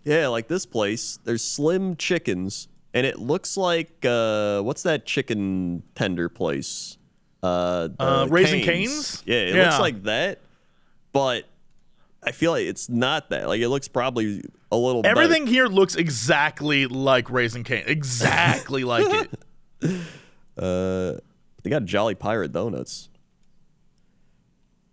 Yeah, 0.04 0.28
like 0.28 0.46
this 0.46 0.64
place. 0.64 1.18
There's 1.24 1.42
slim 1.42 1.96
chickens, 1.96 2.68
and 2.94 3.04
it 3.04 3.18
looks 3.18 3.56
like 3.56 4.04
uh, 4.04 4.60
what's 4.62 4.84
that 4.84 5.04
chicken 5.06 5.82
tender 5.96 6.28
place? 6.28 6.98
Uh, 7.42 7.88
Uh, 7.98 8.28
Raising 8.30 8.62
Cane's? 8.62 9.24
Yeah, 9.26 9.36
it 9.38 9.54
Yeah. 9.56 9.64
looks 9.64 9.80
like 9.80 10.04
that, 10.04 10.40
but 11.12 11.46
I 12.26 12.32
feel 12.32 12.50
like 12.50 12.66
it's 12.66 12.88
not 12.88 13.30
that. 13.30 13.46
Like 13.48 13.60
it 13.60 13.68
looks 13.68 13.86
probably 13.88 14.42
a 14.72 14.76
little. 14.76 15.02
better. 15.02 15.20
Everything 15.20 15.46
here 15.46 15.66
looks 15.66 15.94
exactly 15.94 16.86
like 16.86 17.30
Raising 17.30 17.62
Cane. 17.64 17.84
Exactly 17.86 18.82
like 18.84 19.06
it. 19.08 20.00
Uh, 20.58 21.20
they 21.62 21.70
got 21.70 21.84
Jolly 21.84 22.14
Pirate 22.16 22.50
donuts. 22.52 23.08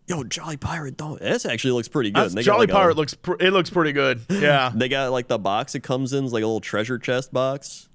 Yo, 0.07 0.23
Jolly 0.25 0.57
Pirate 0.57 0.97
donut. 0.97 1.19
This 1.19 1.45
actually 1.45 1.71
looks 1.71 1.87
pretty 1.87 2.11
good. 2.11 2.31
They 2.31 2.35
got, 2.35 2.43
Jolly 2.43 2.59
like, 2.61 2.69
a- 2.69 2.73
Pirate 2.73 2.97
looks 2.97 3.13
pr- 3.13 3.39
it 3.39 3.51
looks 3.51 3.69
pretty 3.69 3.93
good. 3.93 4.21
Yeah. 4.29 4.71
They 4.75 4.89
got 4.89 5.11
like 5.11 5.27
the 5.27 5.39
box 5.39 5.75
it 5.75 5.81
comes 5.81 6.13
in 6.13 6.25
is 6.25 6.33
like 6.33 6.43
a 6.43 6.45
little 6.45 6.59
treasure 6.61 6.99
chest 6.99 7.31
box. 7.33 7.87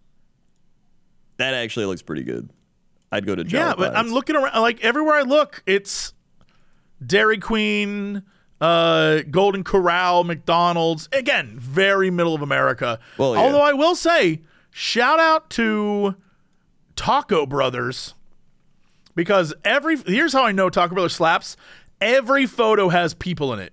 That 1.36 1.54
actually 1.54 1.86
looks 1.86 2.02
pretty 2.02 2.22
good. 2.24 2.50
I'd 3.12 3.24
go 3.26 3.34
to 3.34 3.44
Jolly 3.44 3.64
Yeah, 3.64 3.74
but 3.76 3.96
I'm 3.96 4.08
looking 4.08 4.34
around. 4.36 4.60
Like 4.60 4.82
everywhere 4.82 5.14
I 5.16 5.22
look, 5.22 5.62
it's 5.66 6.12
Dairy 7.04 7.38
Queen, 7.38 8.22
uh, 8.60 9.20
Golden 9.30 9.64
Corral, 9.64 10.24
McDonald's. 10.24 11.08
Again, 11.12 11.58
very 11.58 12.10
middle 12.10 12.34
of 12.34 12.42
America. 12.42 12.98
Well, 13.16 13.34
yeah. 13.34 13.40
Although 13.40 13.62
I 13.62 13.72
will 13.72 13.94
say, 13.94 14.42
shout 14.70 15.20
out 15.20 15.50
to 15.50 16.16
Taco 16.96 17.46
Brothers 17.46 18.14
because 19.14 19.54
every 19.64 19.96
here's 19.96 20.32
how 20.32 20.44
I 20.44 20.52
know 20.52 20.70
Taco 20.70 20.94
Brothers 20.94 21.14
slaps. 21.14 21.56
Every 22.00 22.46
photo 22.46 22.88
has 22.88 23.14
people 23.14 23.52
in 23.52 23.58
it. 23.58 23.72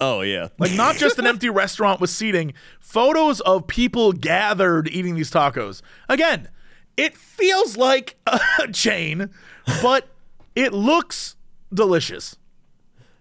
Oh 0.00 0.22
yeah. 0.22 0.48
Like 0.58 0.74
not 0.74 0.96
just 0.96 1.18
an 1.18 1.26
empty 1.26 1.48
restaurant 1.50 2.00
with 2.00 2.10
seating, 2.10 2.52
photos 2.80 3.40
of 3.40 3.66
people 3.66 4.12
gathered 4.12 4.88
eating 4.88 5.14
these 5.14 5.30
tacos. 5.30 5.82
Again, 6.08 6.48
it 6.96 7.16
feels 7.16 7.76
like 7.76 8.16
a 8.26 8.68
chain, 8.72 9.30
but 9.82 10.08
it 10.54 10.72
looks 10.72 11.36
delicious. 11.72 12.36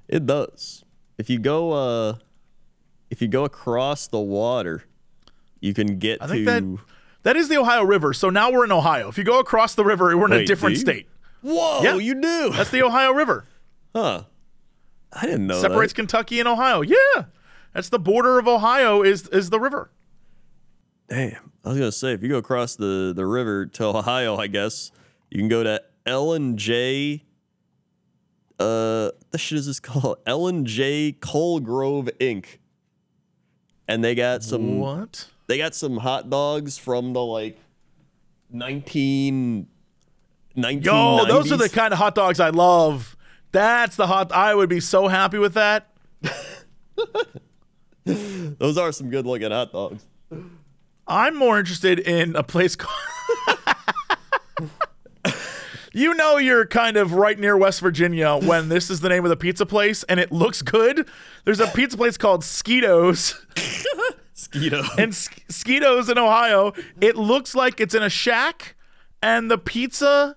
It 0.08 0.26
does. 0.26 0.84
If 1.18 1.30
you 1.30 1.40
go 1.40 1.72
uh 1.72 2.16
if 3.10 3.22
you 3.22 3.28
go 3.28 3.46
across 3.46 4.08
the 4.08 4.20
water, 4.20 4.84
you 5.60 5.74
can 5.74 6.00
get 6.00 6.22
I 6.22 6.28
think 6.28 6.46
to 6.46 6.52
that 6.52 6.78
that 7.24 7.36
is 7.38 7.48
the 7.50 7.58
Ohio 7.58 7.84
River. 7.84 8.14
So 8.14 8.30
now 8.30 8.52
we're 8.52 8.66
in 8.66 8.72
Ohio. 8.72 9.08
If 9.08 9.18
you 9.18 9.24
go 9.24 9.40
across 9.40 9.76
the 9.76 9.86
river, 9.86 10.16
we're 10.18 10.26
in 10.28 10.34
a 10.34 10.46
different 10.46 10.78
state. 10.78 11.08
Whoa, 11.42 11.82
Yeah. 11.82 11.96
you 11.96 12.16
do. 12.22 12.50
That's 12.52 12.70
the 12.70 12.84
Ohio 12.84 13.12
River. 13.12 13.46
huh. 13.96 14.24
I 15.12 15.26
didn't 15.26 15.48
know 15.48 15.62
Separates 15.62 15.94
that. 15.94 15.98
Kentucky 15.98 16.40
and 16.40 16.48
Ohio. 16.50 16.82
Yeah. 16.82 17.26
That's 17.74 17.90
the 17.90 18.00
border 18.00 18.40
of 18.40 18.48
Ohio 18.48 19.04
is 19.04 19.28
is 19.30 19.50
the 19.50 19.60
river. 19.60 19.92
Damn. 21.10 21.52
I 21.66 21.70
was 21.70 21.78
gonna 21.78 21.92
say 21.92 22.14
if 22.14 22.22
you 22.22 22.30
go 22.30 22.38
across 22.38 22.76
the, 22.76 23.14
the 23.16 23.26
river 23.26 23.66
to 23.68 23.86
Ohio, 23.86 24.36
I 24.36 24.48
guess, 24.48 24.92
you 25.30 25.40
can 25.40 25.48
go 25.48 25.64
to 25.64 25.82
Ellen 26.06 26.58
J. 26.58 27.24
Uh 28.64 29.12
the 29.32 29.38
shit 29.38 29.60
is 29.60 29.66
this 29.68 29.80
called? 29.90 30.18
Ellen 30.26 30.66
J. 30.66 31.12
Coal 31.20 31.60
Grove 31.60 32.10
Inc. 32.20 32.46
And 33.88 34.04
they 34.04 34.16
got 34.16 34.44
some 34.44 34.80
What? 34.80 35.28
they 35.48 35.58
got 35.58 35.76
some 35.76 35.98
hot 35.98 36.30
dogs 36.30 36.78
from 36.78 37.14
the 37.14 37.22
like 37.24 37.58
19 38.52 39.68
1990s. 40.56 40.86
Yo, 40.86 41.26
those 41.26 41.52
are 41.52 41.58
the 41.58 41.68
kind 41.70 41.92
of 41.94 42.00
hot 42.00 42.16
dogs 42.16 42.40
I 42.40 42.50
love. 42.50 43.18
That's 43.52 43.96
the 43.96 44.08
hot 44.08 44.32
I 44.32 44.56
would 44.56 44.70
be 44.70 44.80
so 44.80 45.08
happy 45.08 45.38
with 45.40 45.56
that. 45.56 45.90
those 48.06 48.78
are 48.78 48.92
some 48.92 49.10
good 49.10 49.26
looking 49.26 49.52
hot 49.52 49.72
dogs. 49.72 50.06
I'm 51.08 51.36
more 51.36 51.60
interested 51.60 52.00
in 52.00 52.36
a 52.36 52.44
place 52.44 52.76
called. 52.76 52.96
you 55.94 56.14
know, 56.16 56.38
you're 56.38 56.66
kind 56.66 56.98
of 56.98 57.14
right 57.14 57.40
near 57.40 57.56
West 57.56 57.80
Virginia 57.80 58.36
when 58.42 58.70
this 58.70 58.90
is 58.90 59.00
the 59.00 59.10
name 59.10 59.24
of 59.24 59.30
the 59.30 59.38
pizza 59.38 59.66
place 59.66 60.04
and 60.04 60.20
it 60.20 60.32
looks 60.32 60.62
good. 60.62 61.08
There's 61.46 61.60
a 61.60 61.68
pizza 61.68 61.96
place 61.98 62.18
called 62.18 62.42
Skeetos 62.42 63.36
Skeetos. 64.36 64.98
and 64.98 65.14
Sk- 65.16 65.48
Skeetos 65.48 66.10
in 66.10 66.18
Ohio. 66.18 66.74
It 67.00 67.16
looks 67.16 67.56
like 67.56 67.80
it's 67.80 67.94
in 67.96 68.04
a 68.04 68.10
shack 68.10 68.76
and 69.22 69.50
the 69.50 69.58
pizza, 69.58 70.36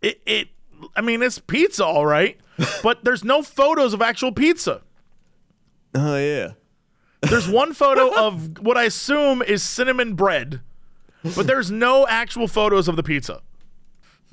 it, 0.00 0.20
it 0.26 0.48
I 0.94 1.00
mean, 1.00 1.22
it's 1.22 1.38
pizza, 1.38 1.84
all 1.84 2.06
right, 2.06 2.38
but 2.82 3.04
there's 3.04 3.24
no 3.24 3.42
photos 3.42 3.94
of 3.94 4.02
actual 4.02 4.30
pizza. 4.32 4.82
oh 5.94 6.16
yeah. 6.18 6.52
There's 7.22 7.48
one 7.48 7.72
photo 7.72 8.12
of 8.16 8.58
what 8.58 8.76
I 8.76 8.82
assume 8.84 9.42
is 9.42 9.62
cinnamon 9.62 10.14
bread, 10.14 10.60
but 11.36 11.46
there's 11.46 11.70
no 11.70 12.04
actual 12.08 12.48
photos 12.48 12.88
of 12.88 12.96
the 12.96 13.02
pizza. 13.04 13.42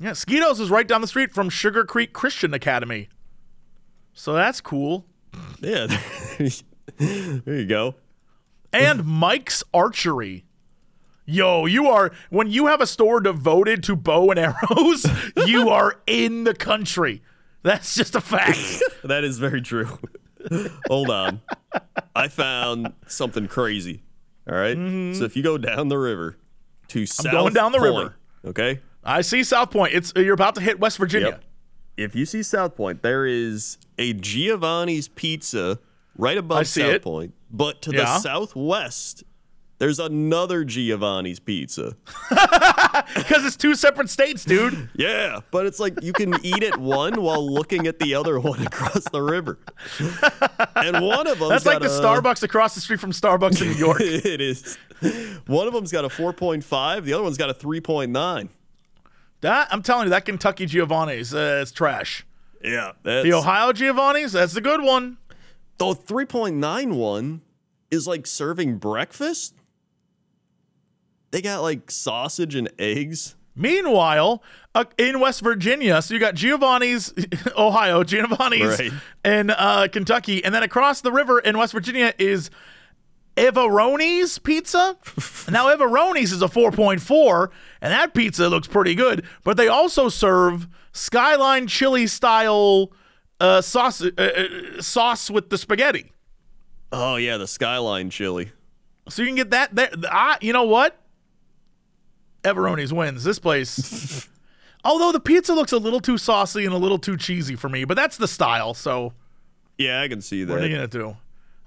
Yeah, 0.00 0.12
Skeetos 0.12 0.60
is 0.60 0.70
right 0.70 0.88
down 0.88 1.02
the 1.02 1.06
street 1.06 1.30
from 1.32 1.50
Sugar 1.50 1.84
Creek 1.84 2.12
Christian 2.14 2.54
Academy. 2.54 3.08
So 4.14 4.32
that's 4.32 4.60
cool. 4.60 5.04
Yeah. 5.60 5.86
there 6.98 7.42
you 7.58 7.66
go. 7.66 7.94
And 8.72 9.04
Mike's 9.04 9.62
Archery. 9.74 10.44
Yo, 11.26 11.66
you 11.66 11.86
are, 11.86 12.10
when 12.30 12.50
you 12.50 12.66
have 12.66 12.80
a 12.80 12.86
store 12.86 13.20
devoted 13.20 13.82
to 13.84 13.94
bow 13.94 14.30
and 14.30 14.38
arrows, 14.40 15.06
you 15.46 15.68
are 15.68 16.00
in 16.06 16.44
the 16.44 16.54
country. 16.54 17.22
That's 17.62 17.94
just 17.94 18.14
a 18.14 18.20
fact. 18.20 18.58
That 19.04 19.22
is 19.24 19.38
very 19.38 19.60
true. 19.62 19.98
Hold 20.88 21.10
on. 21.10 21.40
I 22.14 22.28
found 22.28 22.92
something 23.06 23.48
crazy. 23.48 24.02
All 24.48 24.56
right? 24.56 24.76
So 25.16 25.24
if 25.24 25.36
you 25.36 25.42
go 25.42 25.56
down 25.58 25.88
the 25.88 25.98
river 25.98 26.36
to 26.88 27.06
South 27.06 27.26
Mm-hmm. 27.26 27.36
going 27.36 27.52
down 27.54 27.72
the 27.72 27.78
Point, 27.78 27.94
river. 27.96 28.16
Okay? 28.46 28.80
I 29.04 29.22
see 29.22 29.42
South 29.44 29.70
Point. 29.70 29.94
It's 29.94 30.12
you're 30.16 30.34
about 30.34 30.54
to 30.56 30.60
hit 30.60 30.78
West 30.80 30.98
Virginia. 30.98 31.28
Yep. 31.28 31.44
If 31.96 32.14
you 32.16 32.24
see 32.26 32.42
South 32.42 32.76
Point, 32.76 33.02
there 33.02 33.26
is 33.26 33.78
a 33.98 34.12
Giovanni's 34.14 35.08
Pizza 35.08 35.78
right 36.16 36.38
above 36.38 36.58
I 36.58 36.62
see 36.64 36.80
South 36.82 36.90
it. 36.94 37.02
Point. 37.02 37.34
But 37.50 37.82
to 37.82 37.92
Yeah. 37.92 38.04
the 38.04 38.18
southwest, 38.20 39.24
there's 39.78 39.98
another 39.98 40.64
Giovanni's 40.64 41.40
Pizza. 41.40 41.96
Because 43.16 43.44
it's 43.44 43.56
two 43.56 43.74
separate 43.74 44.08
states, 44.08 44.44
dude. 44.44 44.88
Yeah, 44.94 45.40
but 45.50 45.66
it's 45.66 45.80
like 45.80 46.00
you 46.02 46.12
can 46.12 46.34
eat 46.44 46.62
at 46.62 46.78
one 46.78 47.20
while 47.20 47.44
looking 47.52 47.88
at 47.88 47.98
the 47.98 48.14
other 48.14 48.38
one 48.38 48.64
across 48.64 49.04
the 49.10 49.20
river. 49.22 49.58
And 50.76 51.04
one 51.04 51.26
of 51.26 51.38
them 51.38 51.48
That's 51.48 51.66
like 51.66 51.80
the 51.80 51.88
Starbucks 51.88 52.42
across 52.42 52.74
the 52.74 52.80
street 52.80 53.00
from 53.00 53.10
Starbucks 53.12 53.60
in 53.60 53.68
New 53.68 53.74
York. 53.74 54.00
it 54.00 54.40
is. 54.40 54.78
One 55.46 55.66
of 55.66 55.72
them's 55.74 55.90
got 55.92 56.04
a 56.04 56.08
4.5, 56.08 57.04
the 57.04 57.12
other 57.12 57.22
one's 57.22 57.36
got 57.36 57.50
a 57.50 57.54
3.9. 57.54 58.48
That 59.40 59.68
I'm 59.70 59.82
telling 59.82 60.04
you, 60.04 60.10
that 60.10 60.24
Kentucky 60.24 60.66
Giovanni's, 60.66 61.34
uh, 61.34 61.60
it's 61.62 61.72
trash. 61.72 62.26
Yeah, 62.62 62.92
that's 63.02 63.24
The 63.24 63.32
Ohio 63.32 63.72
Giovanni's, 63.72 64.32
that's 64.32 64.52
the 64.52 64.60
good 64.60 64.82
one. 64.82 65.16
the 65.78 65.94
three 65.94 66.26
point 66.26 66.56
nine 66.56 66.94
one 66.96 67.40
is 67.90 68.06
like 68.06 68.26
serving 68.26 68.76
breakfast. 68.78 69.54
They 71.30 71.40
got 71.42 71.62
like 71.62 71.90
sausage 71.90 72.54
and 72.54 72.70
eggs. 72.78 73.36
Meanwhile, 73.56 74.42
uh, 74.74 74.84
in 74.96 75.20
West 75.20 75.42
Virginia, 75.42 76.00
so 76.02 76.14
you 76.14 76.20
got 76.20 76.34
Giovanni's, 76.34 77.12
Ohio, 77.58 78.04
Giovanni's 78.04 78.78
Right. 78.78 78.92
in 79.24 79.50
uh, 79.50 79.88
Kentucky, 79.92 80.42
and 80.44 80.54
then 80.54 80.62
across 80.62 81.00
the 81.00 81.12
river 81.12 81.38
in 81.40 81.58
West 81.58 81.72
Virginia 81.72 82.14
is 82.18 82.50
Everoni's 83.36 84.38
Pizza. 84.38 84.96
now, 85.50 85.68
Everoni's 85.68 86.32
is 86.32 86.42
a 86.42 86.48
4.4, 86.48 87.48
and 87.80 87.92
that 87.92 88.12
pizza 88.14 88.48
looks 88.48 88.68
pretty 88.68 88.94
good, 88.94 89.24
but 89.44 89.56
they 89.56 89.68
also 89.68 90.08
serve 90.08 90.66
Skyline 90.92 91.66
chili 91.66 92.06
style 92.06 92.92
uh, 93.40 93.60
sauce, 93.62 94.02
uh, 94.02 94.10
uh, 94.18 94.82
sauce 94.82 95.30
with 95.30 95.48
the 95.50 95.56
spaghetti. 95.56 96.12
Oh 96.92 97.16
yeah, 97.16 97.36
the 97.36 97.46
skyline 97.46 98.10
chili. 98.10 98.50
So 99.08 99.22
you 99.22 99.28
can 99.28 99.36
get 99.36 99.50
that 99.50 99.74
there. 99.74 99.90
Ah, 100.10 100.36
you 100.40 100.52
know 100.52 100.64
what? 100.64 100.96
Everoni's 102.42 102.92
wins 102.92 103.22
this 103.24 103.38
place. 103.38 104.28
Although 104.84 105.12
the 105.12 105.20
pizza 105.20 105.52
looks 105.54 105.72
a 105.72 105.78
little 105.78 106.00
too 106.00 106.18
saucy 106.18 106.64
and 106.64 106.74
a 106.74 106.78
little 106.78 106.98
too 106.98 107.16
cheesy 107.16 107.54
for 107.54 107.68
me, 107.68 107.84
but 107.84 107.96
that's 107.96 108.16
the 108.16 108.26
style. 108.28 108.74
So 108.74 109.12
Yeah, 109.78 110.00
I 110.02 110.08
can 110.08 110.20
see 110.20 110.42
that. 110.44 110.52
what 110.52 110.62
are 110.62 110.66
you 110.66 110.74
gonna 110.74 110.88
do? 110.88 111.16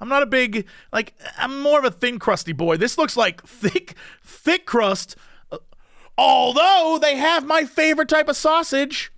I'm 0.04 0.10
not 0.10 0.22
a 0.22 0.26
big 0.26 0.68
like. 0.92 1.14
I'm 1.38 1.62
more 1.62 1.80
of 1.80 1.86
a 1.86 1.90
thin 1.92 2.20
crusty 2.20 2.52
boy. 2.52 2.76
This 2.76 2.98
looks 2.98 3.16
like 3.16 3.42
thick, 3.48 3.96
thick 4.22 4.66
crust. 4.66 5.16
Uh, 5.50 5.60
Although 6.18 7.00
they 7.02 7.16
have 7.16 7.46
my 7.46 7.64
favorite 7.64 8.10
type 8.10 8.28
of 8.28 8.36
sausage. 8.36 9.14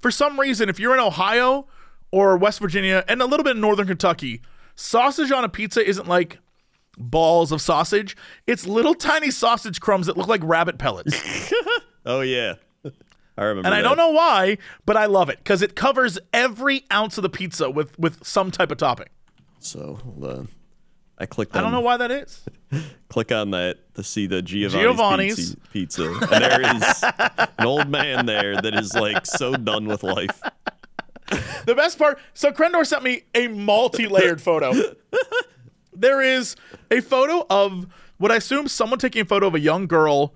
For 0.00 0.12
some 0.12 0.38
reason, 0.38 0.68
if 0.68 0.78
you're 0.78 0.94
in 0.94 1.00
Ohio 1.00 1.66
or 2.12 2.36
West 2.36 2.60
Virginia 2.60 3.04
and 3.08 3.20
a 3.20 3.26
little 3.26 3.42
bit 3.42 3.56
in 3.56 3.60
Northern 3.60 3.88
Kentucky, 3.88 4.40
sausage 4.76 5.32
on 5.32 5.42
a 5.42 5.48
pizza 5.48 5.84
isn't 5.84 6.06
like 6.06 6.38
balls 6.96 7.50
of 7.50 7.60
sausage. 7.60 8.16
It's 8.46 8.64
little 8.64 8.94
tiny 8.94 9.32
sausage 9.32 9.80
crumbs 9.80 10.06
that 10.06 10.16
look 10.16 10.28
like 10.28 10.40
rabbit 10.44 10.78
pellets. 10.78 11.52
Oh 12.06 12.22
yeah, 12.22 12.54
I 13.36 13.42
remember. 13.42 13.66
And 13.66 13.74
I 13.74 13.82
don't 13.82 13.98
know 13.98 14.12
why, 14.12 14.56
but 14.86 14.96
I 14.96 15.04
love 15.06 15.28
it 15.28 15.38
because 15.38 15.60
it 15.60 15.76
covers 15.76 16.18
every 16.32 16.84
ounce 16.90 17.18
of 17.18 17.22
the 17.22 17.28
pizza 17.28 17.68
with 17.68 17.98
with 17.98 18.24
some 18.24 18.50
type 18.50 18.70
of 18.70 18.78
topping. 18.78 19.08
So. 19.68 20.46
I 21.20 21.26
clicked. 21.26 21.56
I 21.56 21.60
don't 21.60 21.72
know 21.72 21.80
why 21.80 21.96
that 21.96 22.10
is. 22.10 22.44
Click 23.08 23.32
on 23.32 23.50
that 23.50 23.94
to 23.94 24.04
see 24.04 24.26
the 24.26 24.40
Giovanni's, 24.40 24.82
Giovanni's. 24.82 25.56
Pizza, 25.72 26.08
pizza. 26.08 26.28
and 26.32 26.44
there 26.44 26.76
is 26.76 27.04
an 27.58 27.66
old 27.66 27.88
man 27.88 28.26
there 28.26 28.60
that 28.60 28.74
is 28.74 28.94
like 28.94 29.26
so 29.26 29.54
done 29.54 29.86
with 29.86 30.02
life. 30.04 30.40
The 31.66 31.74
best 31.74 31.98
part, 31.98 32.20
so 32.34 32.52
Crendor 32.52 32.86
sent 32.86 33.02
me 33.02 33.22
a 33.34 33.48
multi-layered 33.48 34.40
photo. 34.40 34.72
There 35.92 36.22
is 36.22 36.54
a 36.90 37.00
photo 37.00 37.44
of 37.50 37.86
what 38.18 38.30
I 38.30 38.36
assume 38.36 38.68
someone 38.68 38.98
taking 39.00 39.22
a 39.22 39.24
photo 39.24 39.48
of 39.48 39.54
a 39.54 39.60
young 39.60 39.86
girl. 39.86 40.34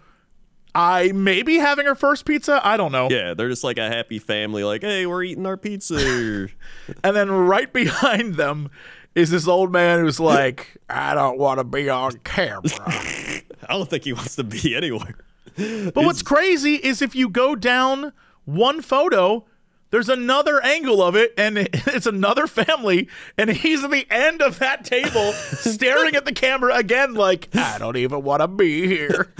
I 0.75 1.13
maybe 1.13 1.59
having 1.59 1.87
her 1.87 1.95
first 1.95 2.25
pizza. 2.25 2.61
I 2.65 2.77
don't 2.77 2.93
know. 2.93 3.09
Yeah, 3.11 3.35
they're 3.35 3.49
just 3.49 3.63
like 3.63 3.79
a 3.79 3.89
happy 3.89 4.19
family. 4.19 4.65
Like, 4.65 4.83
hey, 4.83 5.07
we're 5.07 5.23
eating 5.23 5.47
our 5.47 5.57
pizza. 5.57 6.49
And 7.05 7.17
then 7.17 7.31
right 7.31 7.73
behind 7.73 8.35
them 8.35 8.71
is 9.15 9.31
this 9.31 9.47
old 9.47 9.73
man 9.73 10.01
who's 10.01 10.21
like, 10.21 10.77
I 10.89 11.15
don't 11.15 11.39
want 11.39 11.59
to 11.59 11.65
be 11.65 11.89
on 11.89 12.19
camera. 12.25 12.63
I 12.87 13.43
don't 13.69 13.89
think 13.89 14.05
he 14.05 14.13
wants 14.13 14.37
to 14.37 14.45
be 14.45 14.75
anywhere. 14.75 15.17
But 15.57 15.97
what's 15.97 16.23
crazy 16.23 16.77
is 16.77 17.03
if 17.03 17.15
you 17.15 17.29
go 17.29 17.55
down 17.55 18.13
one 18.45 18.81
photo, 18.81 19.45
there's 19.91 20.09
another 20.09 20.63
angle 20.65 21.03
of 21.03 21.15
it, 21.15 21.35
and 21.37 21.59
it's 21.73 22.07
another 22.07 22.47
family, 22.47 23.09
and 23.37 23.51
he's 23.51 23.85
at 23.85 23.91
the 23.91 24.07
end 24.11 24.41
of 24.41 24.59
that 24.59 24.85
table 24.85 25.33
staring 25.33 26.17
at 26.17 26.25
the 26.25 26.33
camera 26.33 26.75
again, 26.75 27.15
like, 27.15 27.55
I 27.55 27.79
don't 27.79 27.97
even 27.97 28.23
want 28.23 28.41
to 28.41 28.49
be 28.49 28.87
here. 28.87 29.35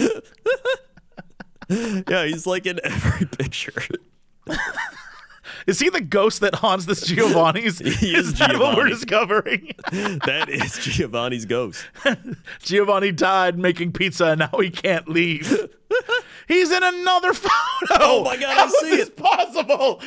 Yeah, 1.69 2.27
he's 2.27 2.47
like 2.47 2.67
in 2.67 2.81
every 2.85 3.27
picture. 3.27 3.73
Is 5.67 5.79
he 5.79 5.89
the 5.89 6.01
ghost 6.01 6.41
that 6.41 6.57
haunts 6.57 6.87
this 6.87 7.03
Giovanni's? 7.07 7.79
He 8.03 8.17
is 8.17 8.35
that 8.35 8.59
what 8.59 8.77
we're 8.77 8.89
discovering? 8.89 9.73
that 9.91 10.47
is 10.49 10.79
Giovanni's 10.79 11.45
ghost. 11.45 11.85
Giovanni 12.63 13.13
died 13.13 13.59
making 13.59 13.93
pizza, 13.93 14.27
and 14.27 14.39
now 14.41 14.59
he 14.59 14.71
can't 14.71 15.09
leave. 15.09 15.69
He's 16.49 16.71
in 16.71 16.83
another 16.83 17.33
photo. 17.33 17.51
Oh 18.01 18.25
my 18.25 18.37
God, 18.37 18.57
I 18.59 18.69
see 18.69 18.89
is 18.91 18.97
this 18.97 19.09
it. 19.09 19.17
possible? 19.17 20.01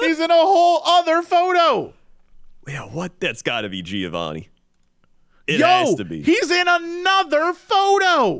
He's 0.00 0.20
in 0.20 0.30
a 0.30 0.34
whole 0.34 0.82
other 0.86 1.22
photo. 1.22 1.92
Yeah, 2.68 2.82
what? 2.86 3.18
That's 3.20 3.42
got 3.42 3.62
to 3.62 3.68
be 3.68 3.82
Giovanni. 3.82 4.48
It 5.46 5.60
Yo, 5.60 5.66
has 5.66 5.94
to 5.96 6.04
be. 6.04 6.22
he's 6.22 6.50
in 6.50 6.66
another 6.66 7.52
photo. 7.52 8.38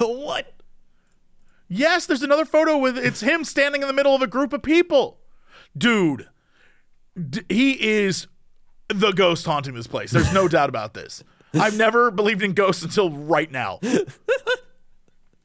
what? 0.00 0.53
Yes, 1.74 2.06
there's 2.06 2.22
another 2.22 2.44
photo 2.44 2.78
with 2.78 2.96
it's 2.98 3.20
him 3.20 3.44
standing 3.44 3.82
in 3.82 3.88
the 3.88 3.94
middle 3.94 4.14
of 4.14 4.22
a 4.22 4.26
group 4.26 4.52
of 4.52 4.62
people. 4.62 5.18
Dude, 5.76 6.28
d- 7.30 7.42
he 7.48 7.72
is 8.02 8.26
the 8.88 9.12
ghost 9.12 9.44
haunting 9.46 9.74
this 9.74 9.86
place. 9.86 10.10
There's 10.10 10.32
no 10.32 10.48
doubt 10.56 10.68
about 10.68 10.94
this. 10.94 11.22
I've 11.54 11.76
never 11.76 12.10
believed 12.10 12.42
in 12.42 12.52
ghosts 12.52 12.82
until 12.82 13.10
right 13.10 13.50
now. 13.50 13.80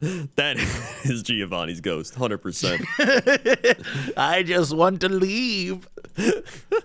That 0.02 0.56
is 1.04 1.24
Giovanni's 1.24 1.82
ghost, 1.82 2.16
100%. 2.16 4.14
I 4.18 4.44
just 4.44 4.74
want 4.74 5.02
to 5.02 5.10
leave. 5.10 5.90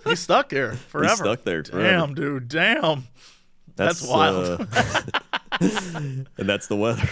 He's 0.05 0.19
stuck 0.19 0.49
there 0.49 0.73
forever. 0.73 1.15
stuck 1.25 1.45
there 1.45 1.63
forever. 1.63 1.89
Damn, 1.89 2.15
dude. 2.15 2.49
Damn. 2.49 3.07
That's 3.77 4.05
wild. 4.05 4.63
uh, 4.63 4.67
and 5.61 6.27
that's 6.39 6.67
the 6.67 6.75
weather. 6.75 7.09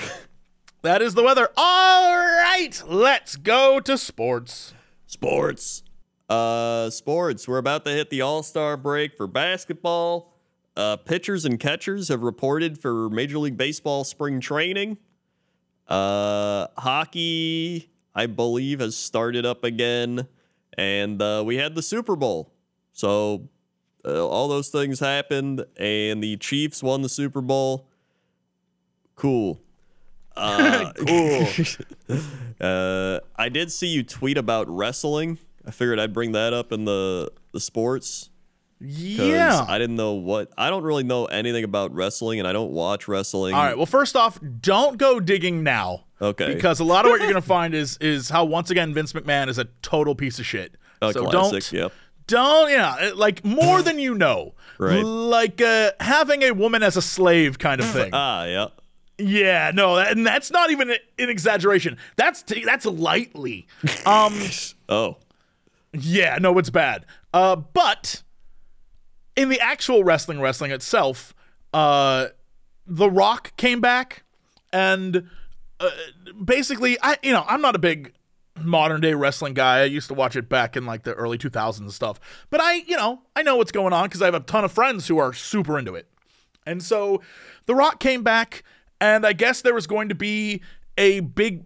That 0.82 1.00
is 1.00 1.14
the 1.14 1.22
weather. 1.22 1.48
All 1.56 2.16
right, 2.16 2.82
let's 2.88 3.36
go 3.36 3.78
to 3.78 3.96
sports. 3.96 4.74
Sports. 5.06 5.84
Uh, 6.28 6.90
sports. 6.90 7.46
We're 7.46 7.58
about 7.58 7.84
to 7.84 7.92
hit 7.92 8.10
the 8.10 8.20
All 8.22 8.42
Star 8.42 8.76
break 8.76 9.16
for 9.16 9.28
basketball. 9.28 10.34
Uh, 10.76 10.96
pitchers 10.96 11.44
and 11.44 11.60
catchers 11.60 12.08
have 12.08 12.22
reported 12.22 12.78
for 12.78 13.08
Major 13.10 13.38
League 13.38 13.56
Baseball 13.56 14.02
spring 14.02 14.40
training. 14.40 14.98
Uh, 15.86 16.66
hockey, 16.76 17.88
I 18.12 18.26
believe, 18.26 18.80
has 18.80 18.96
started 18.96 19.46
up 19.46 19.62
again, 19.62 20.26
and 20.76 21.22
uh, 21.22 21.44
we 21.46 21.58
had 21.58 21.76
the 21.76 21.82
Super 21.82 22.16
Bowl. 22.16 22.52
So 22.92 23.48
uh, 24.04 24.26
all 24.26 24.48
those 24.48 24.68
things 24.70 24.98
happened, 24.98 25.64
and 25.76 26.20
the 26.20 26.38
Chiefs 26.38 26.82
won 26.82 27.02
the 27.02 27.08
Super 27.08 27.40
Bowl. 27.40 27.86
Cool. 29.14 29.60
Uh, 30.36 30.92
Cool. 31.06 31.46
uh, 32.60 33.20
I 33.36 33.48
did 33.48 33.72
see 33.72 33.88
you 33.88 34.02
tweet 34.02 34.38
about 34.38 34.68
wrestling. 34.68 35.38
I 35.66 35.70
figured 35.70 35.98
I'd 35.98 36.12
bring 36.12 36.32
that 36.32 36.52
up 36.52 36.72
in 36.72 36.84
the 36.84 37.30
the 37.52 37.60
sports. 37.60 38.30
yeah. 38.80 39.64
I 39.68 39.78
didn't 39.78 39.96
know 39.96 40.14
what. 40.14 40.50
I 40.58 40.70
don't 40.70 40.82
really 40.82 41.04
know 41.04 41.26
anything 41.26 41.64
about 41.64 41.94
wrestling, 41.94 42.38
and 42.40 42.48
I 42.48 42.52
don't 42.52 42.72
watch 42.72 43.06
wrestling. 43.06 43.54
All 43.54 43.62
right. 43.62 43.76
Well, 43.76 43.86
first 43.86 44.16
off, 44.16 44.40
don't 44.60 44.98
go 44.98 45.20
digging 45.20 45.62
now. 45.62 46.04
Okay. 46.20 46.54
Because 46.54 46.80
a 46.80 46.84
lot 46.84 47.04
of 47.04 47.10
what 47.10 47.20
you're 47.20 47.28
gonna 47.28 47.40
find 47.58 47.74
is 47.74 47.96
is 48.00 48.28
how 48.30 48.44
once 48.44 48.70
again 48.70 48.94
Vince 48.94 49.12
McMahon 49.12 49.48
is 49.48 49.58
a 49.58 49.66
total 49.82 50.14
piece 50.14 50.38
of 50.38 50.46
shit. 50.46 50.76
A 51.00 51.12
so 51.12 51.26
classic, 51.26 51.64
don't 51.70 51.72
yep. 51.72 51.92
don't 52.28 52.70
yeah 52.70 53.10
like 53.14 53.44
more 53.44 53.82
than 53.82 53.98
you 53.98 54.14
know. 54.14 54.54
Right. 54.78 55.04
Like 55.04 55.60
uh, 55.60 55.92
having 56.00 56.42
a 56.42 56.52
woman 56.52 56.82
as 56.82 56.96
a 56.96 57.02
slave 57.02 57.58
kind 57.58 57.80
of 57.80 57.86
thing. 57.88 58.10
Ah, 58.12 58.44
yeah. 58.44 58.66
Yeah, 59.18 59.70
no, 59.74 59.96
that, 59.96 60.12
and 60.12 60.26
that's 60.26 60.50
not 60.50 60.70
even 60.70 60.90
an 60.90 60.98
exaggeration. 61.18 61.96
That's 62.16 62.42
t- 62.42 62.64
that's 62.64 62.86
lightly. 62.86 63.66
Um, 64.06 64.40
Oh, 64.88 65.16
yeah, 65.92 66.38
no, 66.40 66.58
it's 66.58 66.70
bad. 66.70 67.06
Uh, 67.32 67.56
but 67.56 68.22
in 69.36 69.48
the 69.48 69.60
actual 69.60 70.04
wrestling, 70.04 70.40
wrestling 70.40 70.70
itself, 70.70 71.34
uh, 71.72 72.28
The 72.86 73.10
Rock 73.10 73.56
came 73.56 73.80
back, 73.80 74.24
and 74.72 75.28
uh, 75.80 75.90
basically, 76.44 76.98
I 77.02 77.16
you 77.22 77.32
know 77.32 77.44
I'm 77.46 77.60
not 77.60 77.74
a 77.76 77.78
big 77.78 78.12
modern 78.60 79.00
day 79.00 79.14
wrestling 79.14 79.54
guy. 79.54 79.80
I 79.80 79.84
used 79.84 80.08
to 80.08 80.14
watch 80.14 80.36
it 80.36 80.48
back 80.48 80.76
in 80.76 80.84
like 80.84 81.04
the 81.04 81.14
early 81.14 81.38
2000s 81.38 81.78
and 81.80 81.92
stuff. 81.92 82.20
But 82.50 82.60
I, 82.60 82.74
you 82.74 82.96
know, 82.96 83.22
I 83.34 83.42
know 83.42 83.56
what's 83.56 83.72
going 83.72 83.92
on 83.92 84.04
because 84.04 84.20
I 84.20 84.26
have 84.26 84.34
a 84.34 84.40
ton 84.40 84.64
of 84.64 84.72
friends 84.72 85.08
who 85.08 85.18
are 85.18 85.32
super 85.32 85.78
into 85.78 85.94
it. 85.94 86.06
And 86.66 86.82
so 86.82 87.22
The 87.66 87.74
Rock 87.74 87.98
came 87.98 88.22
back, 88.22 88.62
and 89.02 89.26
I 89.26 89.32
guess 89.32 89.62
there 89.62 89.74
was 89.74 89.88
going 89.88 90.10
to 90.10 90.14
be 90.14 90.62
a 90.96 91.18
big 91.18 91.64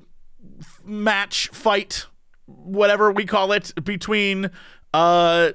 match 0.83 1.49
fight, 1.49 2.07
whatever 2.47 3.13
we 3.13 3.27
call 3.27 3.53
it, 3.53 3.73
between 3.85 4.51
uh, 4.95 5.53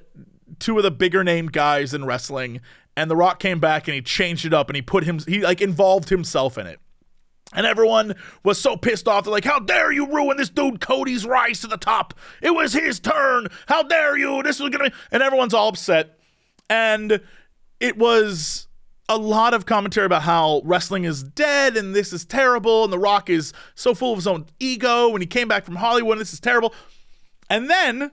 two 0.60 0.78
of 0.78 0.84
the 0.84 0.92
bigger 0.92 1.24
named 1.24 1.54
guys 1.54 1.96
in 1.96 2.06
wrestling. 2.06 2.62
And 2.96 3.10
The 3.10 3.16
Rock 3.16 3.40
came 3.40 3.60
back 3.60 3.88
and 3.88 3.96
he 3.96 4.02
changed 4.04 4.46
it 4.46 4.54
up 4.54 4.70
and 4.70 4.76
he 4.76 4.84
put 4.84 5.06
him, 5.06 5.18
he 5.28 5.42
like 5.42 5.60
involved 5.60 6.10
himself 6.10 6.56
in 6.56 6.68
it. 6.68 6.80
And 7.52 7.66
everyone 7.66 8.14
was 8.44 8.62
so 8.62 8.78
pissed 8.78 9.08
off. 9.08 9.24
They're 9.24 9.34
like, 9.34 9.44
How 9.44 9.58
dare 9.60 9.92
you 9.92 10.06
ruin 10.06 10.38
this 10.38 10.50
dude 10.50 10.82
Cody's 10.82 11.26
rise 11.26 11.62
to 11.62 11.68
the 11.68 11.78
top? 11.78 12.14
It 12.44 12.52
was 12.52 12.74
his 12.74 13.00
turn. 13.00 13.48
How 13.66 13.82
dare 13.82 14.16
you? 14.16 14.44
This 14.44 14.60
was 14.60 14.70
going 14.70 14.86
to. 14.86 14.92
be. 14.92 14.96
And 15.12 15.24
everyone's 15.24 15.56
all 15.56 15.70
upset. 15.70 16.20
And 16.70 17.22
it 17.80 17.98
was 17.98 18.68
a 19.12 19.18
lot 19.18 19.54
of 19.54 19.66
commentary 19.66 20.06
about 20.06 20.22
how 20.22 20.62
wrestling 20.64 21.04
is 21.04 21.22
dead 21.22 21.76
and 21.76 21.94
this 21.94 22.14
is 22.14 22.26
terrible. 22.26 22.86
And 22.86 22.94
The 22.94 23.00
Rock 23.00 23.30
is 23.30 23.54
so 23.76 23.94
full 23.94 24.14
of 24.14 24.18
his 24.18 24.28
own 24.28 24.46
ego. 24.60 25.10
When 25.10 25.22
he 25.22 25.28
came 25.28 25.48
back 25.48 25.66
from 25.66 25.76
Hollywood, 25.76 26.14
and 26.14 26.22
this 26.22 26.34
is 26.34 26.40
terrible. 26.40 26.74
And 27.50 27.70
then 27.70 28.12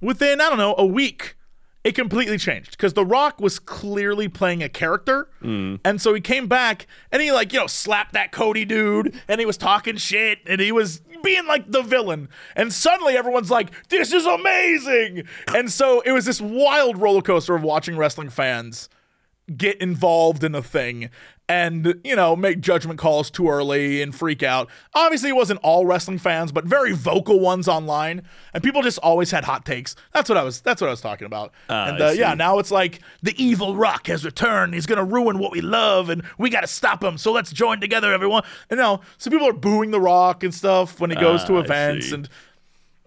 within, 0.00 0.40
I 0.40 0.48
don't 0.48 0.58
know, 0.58 0.74
a 0.76 0.84
week, 0.84 1.36
it 1.82 1.94
completely 1.94 2.36
changed 2.36 2.72
because 2.72 2.92
The 2.92 3.06
Rock 3.06 3.40
was 3.40 3.58
clearly 3.58 4.28
playing 4.28 4.62
a 4.62 4.68
character. 4.68 5.28
Mm. 5.42 5.80
And 5.84 6.00
so 6.00 6.12
he 6.12 6.20
came 6.20 6.46
back 6.46 6.86
and 7.10 7.22
he, 7.22 7.32
like, 7.32 7.52
you 7.52 7.60
know, 7.60 7.66
slapped 7.66 8.12
that 8.12 8.32
Cody 8.32 8.64
dude 8.64 9.18
and 9.28 9.40
he 9.40 9.46
was 9.46 9.56
talking 9.56 9.96
shit 9.96 10.40
and 10.46 10.60
he 10.60 10.72
was 10.72 11.00
being 11.22 11.46
like 11.46 11.70
the 11.70 11.82
villain. 11.82 12.28
And 12.56 12.72
suddenly 12.72 13.16
everyone's 13.16 13.50
like, 13.50 13.88
this 13.88 14.12
is 14.12 14.26
amazing. 14.26 15.24
And 15.54 15.70
so 15.70 16.00
it 16.00 16.12
was 16.12 16.26
this 16.26 16.40
wild 16.40 16.98
roller 16.98 17.22
coaster 17.22 17.54
of 17.54 17.62
watching 17.62 17.96
wrestling 17.96 18.30
fans 18.30 18.88
get 19.56 19.80
involved 19.80 20.44
in 20.44 20.54
a 20.54 20.62
thing 20.62 21.10
and 21.48 22.00
you 22.04 22.14
know 22.14 22.36
make 22.36 22.60
judgment 22.60 22.98
calls 23.00 23.28
too 23.30 23.48
early 23.48 24.00
and 24.02 24.14
freak 24.14 24.42
out. 24.42 24.68
Obviously 24.94 25.30
it 25.30 25.34
wasn't 25.36 25.58
all 25.64 25.84
wrestling 25.84 26.18
fans 26.18 26.52
but 26.52 26.64
very 26.64 26.92
vocal 26.92 27.40
ones 27.40 27.66
online. 27.66 28.22
And 28.54 28.62
people 28.62 28.82
just 28.82 28.98
always 28.98 29.32
had 29.32 29.44
hot 29.44 29.66
takes. 29.66 29.96
That's 30.12 30.28
what 30.28 30.38
i 30.38 30.44
was 30.44 30.60
that's 30.60 30.80
what 30.80 30.86
i 30.86 30.90
was 30.90 31.00
talking 31.00 31.26
about. 31.26 31.52
Ah, 31.68 31.88
and 31.88 32.00
uh, 32.00 32.10
yeah 32.10 32.34
now 32.34 32.58
it's 32.60 32.70
like 32.70 33.00
the 33.22 33.34
evil 33.42 33.74
rock 33.76 34.06
has 34.06 34.24
returned. 34.24 34.74
He's 34.74 34.86
gonna 34.86 35.04
ruin 35.04 35.38
what 35.40 35.50
we 35.50 35.60
love 35.60 36.08
and 36.08 36.22
we 36.38 36.50
gotta 36.50 36.68
stop 36.68 37.02
him. 37.02 37.18
So 37.18 37.32
let's 37.32 37.52
join 37.52 37.80
together 37.80 38.12
everyone. 38.12 38.44
And 38.70 38.78
know, 38.78 39.00
so 39.18 39.30
people 39.30 39.48
are 39.48 39.52
booing 39.52 39.90
the 39.90 40.00
rock 40.00 40.44
and 40.44 40.54
stuff 40.54 41.00
when 41.00 41.10
he 41.10 41.16
goes 41.16 41.42
Ah, 41.42 41.46
to 41.48 41.58
events 41.58 42.12
and 42.12 42.28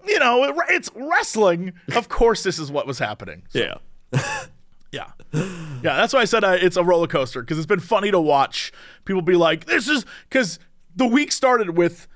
you 0.05 0.19
know 0.19 0.43
it- 0.43 0.55
it's 0.69 0.89
wrestling. 0.95 1.71
Of 1.95 2.09
course 2.09 2.43
this 2.43 2.59
is 2.59 2.69
what 2.69 2.85
was 2.87 2.99
happening. 2.99 3.43
Yeah. 3.53 3.75
yeah. 4.93 5.11
Yeah, 5.33 5.97
that's 5.97 6.13
why 6.13 6.21
I 6.21 6.25
said 6.25 6.43
uh, 6.43 6.57
it's 6.61 6.77
a 6.77 6.83
roller 6.83 7.07
coaster 7.07 7.41
because 7.41 7.57
it's 7.57 7.67
been 7.67 7.79
funny 7.79 8.11
to 8.11 8.19
watch 8.21 8.71
people 9.05 9.21
be 9.21 9.35
like, 9.35 9.65
this 9.65 9.89
is 9.89 10.05
because 10.29 10.59
the 10.95 11.07
week 11.07 11.31
started 11.31 11.75
with 11.75 12.07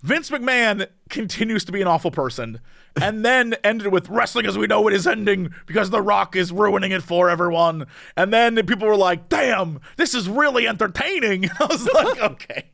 Vince 0.00 0.30
McMahon 0.30 0.88
continues 1.10 1.64
to 1.66 1.72
be 1.72 1.80
an 1.80 1.86
awful 1.86 2.10
person 2.10 2.60
and 3.00 3.24
then 3.24 3.54
ended 3.62 3.92
with 3.92 4.08
wrestling 4.08 4.46
as 4.46 4.58
we 4.58 4.66
know 4.66 4.88
it 4.88 4.94
is 4.94 5.06
ending 5.06 5.54
because 5.66 5.90
The 5.90 6.02
Rock 6.02 6.34
is 6.34 6.50
ruining 6.50 6.90
it 6.90 7.02
for 7.02 7.30
everyone. 7.30 7.86
And 8.16 8.32
then 8.32 8.56
people 8.66 8.88
were 8.88 8.96
like, 8.96 9.28
damn, 9.28 9.80
this 9.96 10.14
is 10.14 10.28
really 10.28 10.66
entertaining. 10.66 11.48
I 11.60 11.64
was 11.66 11.86
like, 11.86 12.20
okay, 12.32 12.64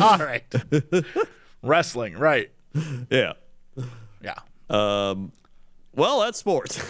all 0.00 0.18
right. 0.18 0.54
wrestling, 1.62 2.18
right. 2.18 2.50
Yeah. 3.10 3.34
Yeah. 4.22 4.38
Um, 4.68 5.32
well, 5.94 6.20
that's 6.20 6.38
sports. 6.38 6.84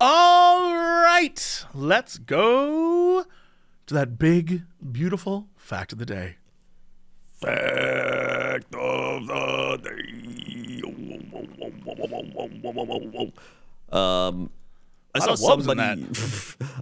All 0.00 0.74
right, 0.74 1.64
let's 1.72 2.18
go 2.18 3.24
to 3.86 3.94
that 3.94 4.18
big, 4.18 4.62
beautiful 4.92 5.46
fact 5.56 5.92
of 5.92 5.98
the 5.98 6.06
day. 6.06 6.36
Fact 7.40 8.74
of 8.74 9.26
the 9.26 9.78
day. 9.82 10.34
Um, 13.96 14.50
I 15.14 15.20
saw 15.20 15.32
of 15.34 15.38
wubs 15.38 15.58
in 15.58 15.64
somebody. 15.64 16.06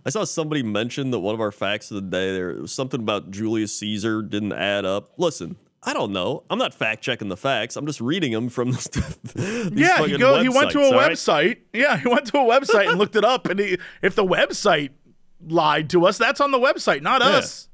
I 0.07 0.11
saw 0.11 0.25
somebody 0.25 0.63
mention 0.63 1.11
that 1.11 1.19
one 1.19 1.35
of 1.35 1.41
our 1.41 1.53
facts 1.53 1.91
of 1.91 1.97
the 1.97 2.03
day 2.03 2.33
there 2.33 2.55
was 2.55 2.73
something 2.73 3.01
about 3.01 3.31
Julius 3.31 3.79
Caesar 3.79 4.23
didn't 4.23 4.55
add 4.55 4.87
up. 4.87 5.11
Listen, 5.19 5.57
I 5.85 5.93
don't 5.93 6.12
know. 6.12 6.45
I'm 6.49 6.59
not 6.59 6.72
fact 6.74 7.03
checking 7.03 7.28
the 7.28 7.37
facts. 7.37 7.76
I'm 7.76 7.87
just 7.87 8.01
reading 8.01 8.33
them 8.33 8.49
from 8.49 8.70
this. 8.70 8.87
these 9.35 9.70
Yeah, 9.72 10.07
he 10.07 10.16
go. 10.16 10.41
He 10.41 10.49
went 10.49 10.70
to 10.72 10.80
a 10.80 10.97
right? 10.97 11.12
website. 11.12 11.59
Yeah, 11.72 11.97
he 11.97 12.09
went 12.09 12.26
to 12.26 12.39
a 12.39 12.45
website 12.45 12.89
and 12.89 12.99
looked 12.99 13.16
it 13.16 13.24
up. 13.24 13.49
And 13.49 13.59
he, 13.59 13.78
if 14.01 14.14
the 14.14 14.24
website 14.24 14.91
lied 15.45 15.91
to 15.91 16.07
us, 16.07 16.18
that's 16.18 16.41
on 16.41 16.53
the 16.53 16.59
website, 16.59 17.03
not 17.03 17.20
us. 17.20 17.68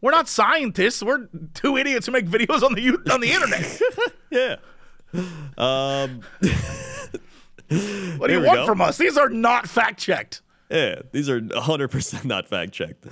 We're 0.00 0.12
not 0.12 0.28
scientists. 0.28 1.02
We're 1.02 1.28
two 1.52 1.76
idiots 1.76 2.06
who 2.06 2.12
make 2.12 2.26
videos 2.26 2.62
on 2.62 2.74
the 2.74 2.98
on 3.12 3.20
the 3.20 3.32
internet. 3.32 3.80
Yeah. 4.30 4.56
Um, 5.56 6.20
What 7.68 8.28
do 8.28 8.32
you 8.34 8.42
want 8.42 8.58
go. 8.60 8.66
from 8.66 8.80
us? 8.80 8.96
These 8.96 9.16
are 9.16 9.28
not 9.28 9.68
fact 9.68 9.98
checked. 9.98 10.42
Yeah. 10.70 11.02
These 11.12 11.28
are 11.28 11.40
100% 11.40 12.24
not 12.24 12.48
fact 12.48 12.72
checked. 12.72 13.06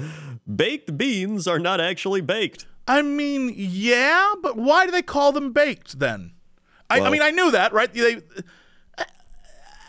Baked 0.55 0.97
beans 0.97 1.47
are 1.47 1.59
not 1.59 1.81
actually 1.81 2.21
baked. 2.21 2.67
I 2.87 3.03
mean, 3.03 3.53
yeah, 3.57 4.35
but 4.43 4.57
why 4.57 4.85
do 4.85 4.93
they 4.93 5.03
call 5.03 5.33
them 5.33 5.53
baked 5.53 5.99
then? 5.99 6.33
I, 6.91 7.01
I 7.01 7.11
mean, 7.11 7.23
I 7.23 7.31
knew 7.31 7.51
that, 7.51 7.73
right? 7.73 7.93
They 7.93 8.21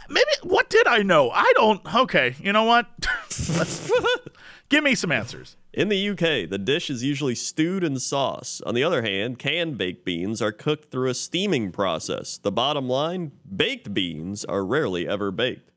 maybe 0.10 0.32
what 0.44 0.70
did 0.70 0.88
I 0.88 1.04
know? 1.04 1.30
I 1.30 1.52
don't. 1.56 1.96
Okay, 1.96 2.36
you 2.40 2.54
know 2.54 2.64
what? 2.64 2.88
Give 4.70 4.84
me 4.84 4.96
some 4.96 5.12
answers. 5.12 5.58
In 5.74 5.90
the 5.90 6.10
UK, 6.10 6.50
the 6.50 6.58
dish 6.58 6.90
is 6.90 7.04
usually 7.04 7.36
stewed 7.36 7.84
in 7.84 8.00
sauce. 8.00 8.62
On 8.66 8.74
the 8.74 8.84
other 8.84 9.02
hand, 9.02 9.38
canned 9.38 9.78
baked 9.78 10.06
beans 10.06 10.42
are 10.42 10.52
cooked 10.52 10.90
through 10.90 11.10
a 11.10 11.14
steaming 11.14 11.72
process. 11.72 12.38
The 12.38 12.52
bottom 12.52 12.88
line 12.88 13.34
baked 13.56 13.94
beans 13.94 14.46
are 14.46 14.66
rarely 14.66 15.08
ever 15.08 15.32
baked. 15.32 15.72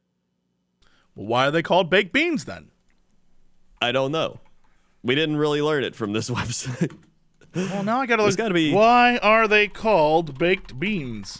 Why 1.26 1.48
are 1.48 1.50
they 1.50 1.62
called 1.62 1.90
baked 1.90 2.12
beans 2.12 2.44
then? 2.44 2.70
I 3.82 3.90
don't 3.92 4.12
know. 4.12 4.38
We 5.02 5.14
didn't 5.16 5.36
really 5.36 5.60
learn 5.60 5.82
it 5.82 5.96
from 5.96 6.12
this 6.12 6.30
website. 6.38 6.94
Well, 7.54 7.82
now 7.82 8.00
I 8.00 8.06
gotta 8.06 8.22
look. 8.22 8.36
Gotta 8.36 8.54
be- 8.54 8.72
Why 8.72 9.18
are 9.18 9.48
they 9.48 9.66
called 9.68 10.38
baked 10.38 10.78
beans? 10.78 11.38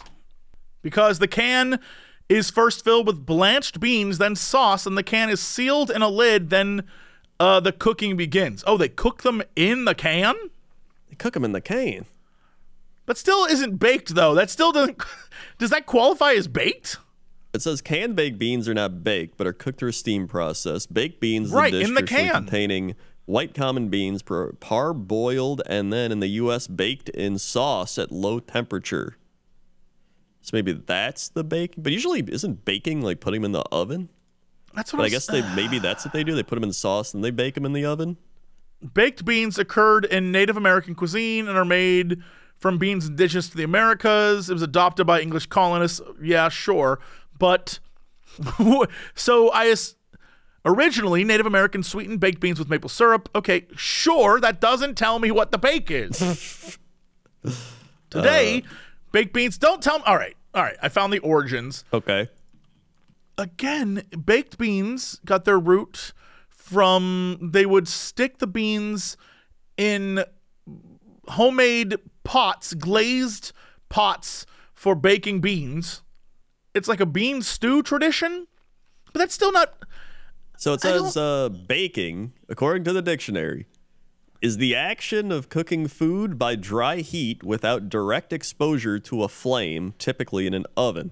Because 0.81 1.19
the 1.19 1.27
can 1.27 1.79
is 2.27 2.49
first 2.49 2.83
filled 2.83 3.07
with 3.07 3.25
blanched 3.25 3.79
beans, 3.79 4.17
then 4.17 4.35
sauce, 4.35 4.85
and 4.85 4.97
the 4.97 5.03
can 5.03 5.29
is 5.29 5.39
sealed 5.39 5.89
in 5.91 6.01
a 6.01 6.09
lid. 6.09 6.49
Then 6.49 6.83
uh, 7.39 7.59
the 7.61 7.71
cooking 7.71 8.17
begins. 8.17 8.63
Oh, 8.67 8.75
they 8.77 8.89
cook 8.89 9.21
them 9.23 9.41
in 9.55 9.85
the 9.85 9.95
can, 9.95 10.35
they 11.09 11.15
cook 11.15 11.33
them 11.35 11.45
in 11.45 11.53
the 11.53 11.61
can. 11.61 12.05
but 13.05 13.17
still 13.17 13.45
isn't 13.45 13.77
baked 13.77 14.13
though. 14.15 14.35
That 14.35 14.49
still 14.49 14.73
doesn't. 14.73 15.01
Does 15.57 15.69
that 15.69 15.85
qualify 15.85 16.33
as 16.33 16.49
baked? 16.49 16.97
It 17.53 17.61
says 17.61 17.81
canned 17.81 18.15
baked 18.15 18.37
beans 18.37 18.67
are 18.69 18.73
not 18.73 19.03
baked, 19.03 19.37
but 19.37 19.47
are 19.47 19.53
cooked 19.53 19.79
through 19.79 19.89
a 19.89 19.93
steam 19.93 20.27
process. 20.27 20.85
Baked 20.85 21.19
beans 21.19 21.51
Right, 21.51 21.73
in 21.73 21.95
the 21.95 22.03
can. 22.03 22.31
containing 22.31 22.95
white 23.25 23.53
common 23.53 23.89
beans, 23.89 24.21
parboiled, 24.21 25.61
and 25.65 25.91
then 25.91 26.11
in 26.11 26.19
the 26.19 26.27
U.S. 26.27 26.67
baked 26.67 27.09
in 27.09 27.39
sauce 27.39 27.97
at 27.97 28.11
low 28.11 28.39
temperature. 28.39 29.17
So 30.41 30.51
maybe 30.53 30.73
that's 30.73 31.29
the 31.29 31.43
baking. 31.43 31.83
But 31.83 31.91
usually, 31.91 32.21
isn't 32.21 32.65
baking 32.65 33.01
like 33.01 33.19
putting 33.19 33.41
them 33.41 33.45
in 33.49 33.51
the 33.53 33.63
oven? 33.71 34.09
That's 34.75 34.93
what 34.93 34.99
But 34.99 35.05
I 35.05 35.09
guess 35.09 35.25
they 35.25 35.41
maybe 35.55 35.79
that's 35.79 36.05
what 36.05 36.13
they 36.13 36.23
do. 36.23 36.35
They 36.35 36.43
put 36.43 36.55
them 36.55 36.63
in 36.63 36.73
sauce 36.73 37.13
and 37.13 37.23
they 37.23 37.31
bake 37.31 37.55
them 37.55 37.65
in 37.65 37.73
the 37.73 37.85
oven. 37.85 38.17
Baked 38.93 39.25
beans 39.25 39.57
occurred 39.57 40.05
in 40.05 40.31
Native 40.31 40.55
American 40.55 40.95
cuisine 40.95 41.47
and 41.47 41.57
are 41.57 41.65
made 41.65 42.21
from 42.57 42.77
beans 42.77 43.07
indigenous 43.07 43.49
to 43.49 43.57
the 43.57 43.63
Americas. 43.63 44.49
It 44.49 44.53
was 44.53 44.61
adopted 44.61 45.05
by 45.05 45.21
English 45.21 45.47
colonists. 45.47 46.01
Yeah, 46.21 46.49
sure. 46.49 46.99
But 47.39 47.79
so 49.15 49.51
I 49.51 49.73
originally 50.65 51.23
Native 51.23 51.45
Americans 51.45 51.87
sweetened 51.87 52.19
baked 52.19 52.39
beans 52.39 52.59
with 52.59 52.69
maple 52.69 52.89
syrup. 52.89 53.29
Okay, 53.33 53.65
sure, 53.75 54.39
that 54.39 54.61
doesn't 54.61 54.95
tell 54.95 55.19
me 55.19 55.31
what 55.31 55.51
the 55.51 55.57
bake 55.57 55.89
is. 55.89 56.77
Today, 58.09 58.63
uh. 58.65 58.69
baked 59.11 59.33
beans 59.33 59.57
don't 59.57 59.81
tell 59.81 59.99
me. 59.99 60.03
All 60.05 60.17
right. 60.17 60.35
All 60.53 60.63
right, 60.63 60.77
I 60.81 60.89
found 60.89 61.13
the 61.13 61.19
origins 61.19 61.83
Okay. 61.93 62.27
again, 63.37 64.03
baked 64.25 64.57
beans 64.57 65.19
got 65.23 65.45
their 65.45 65.59
root 65.59 66.11
from 66.49 67.37
they 67.53 67.67
would 67.67 67.87
stick 67.87 68.39
the 68.39 68.47
beans 68.47 69.15
in 69.77 70.23
homemade 71.29 71.97
pots, 72.23 72.73
glazed 72.73 73.51
pots 73.89 74.47
for 74.73 74.95
baking 74.95 75.39
beans. 75.39 76.01
It's 76.73 76.87
like 76.87 76.99
a 76.99 77.05
bean 77.05 77.41
stew 77.41 77.81
tradition, 77.81 78.47
but 79.11 79.19
that's 79.19 79.33
still 79.33 79.51
not. 79.51 79.73
So 80.57 80.73
it 80.73 80.81
says 80.81 81.15
uh, 81.15 81.49
baking, 81.49 82.33
according 82.47 82.83
to 82.83 82.93
the 82.93 83.01
dictionary, 83.01 83.65
is 84.41 84.57
the 84.57 84.75
action 84.75 85.31
of 85.31 85.49
cooking 85.49 85.87
food 85.87 86.37
by 86.37 86.55
dry 86.55 86.97
heat 86.97 87.43
without 87.43 87.89
direct 87.89 88.31
exposure 88.31 88.99
to 88.99 89.23
a 89.23 89.27
flame, 89.27 89.93
typically 89.97 90.47
in 90.47 90.53
an 90.53 90.65
oven. 90.77 91.11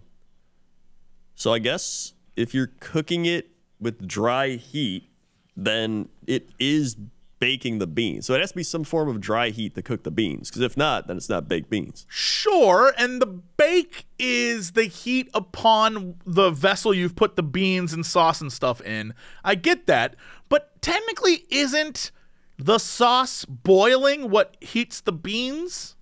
So 1.35 1.53
I 1.53 1.59
guess 1.59 2.13
if 2.35 2.53
you're 2.53 2.71
cooking 2.79 3.25
it 3.25 3.49
with 3.79 4.07
dry 4.07 4.51
heat, 4.51 5.09
then 5.55 6.09
it 6.25 6.49
is 6.59 6.95
baking 7.39 7.79
the 7.79 7.87
beans. 7.87 8.25
So 8.25 8.33
it 8.33 8.39
has 8.41 8.51
to 8.51 8.55
be 8.55 8.63
some 8.63 8.83
form 8.83 9.07
of 9.09 9.21
dry 9.21 9.49
heat 9.49 9.75
to 9.75 9.81
cook 9.81 10.03
the 10.03 10.11
beans, 10.11 10.49
because 10.49 10.61
if 10.61 10.75
not, 10.75 11.07
then 11.07 11.17
it's 11.17 11.29
not 11.29 11.47
baked 11.47 11.69
beans. 11.69 12.05
Sure, 12.09 12.93
and 12.97 13.21
the 13.21 13.27
bake 13.27 14.05
is 14.17 14.71
the 14.71 14.85
heat 14.85 15.29
upon 15.33 16.15
the 16.25 16.49
vessel 16.49 16.93
you've 16.93 17.15
put 17.15 17.35
the 17.35 17.43
beans 17.43 17.93
and 17.93 18.05
sauce 18.05 18.41
and 18.41 18.51
stuff 18.51 18.81
in. 18.81 19.13
I 19.43 19.55
get 19.55 19.87
that, 19.87 20.15
but 20.49 20.81
technically, 20.81 21.45
isn't 21.49 22.11
the 22.57 22.79
sauce 22.79 23.45
boiling 23.45 24.29
what 24.31 24.57
heats 24.59 25.01
the 25.01 25.11
beans? 25.11 25.95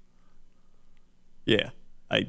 Yeah, 1.45 1.71
I 2.09 2.27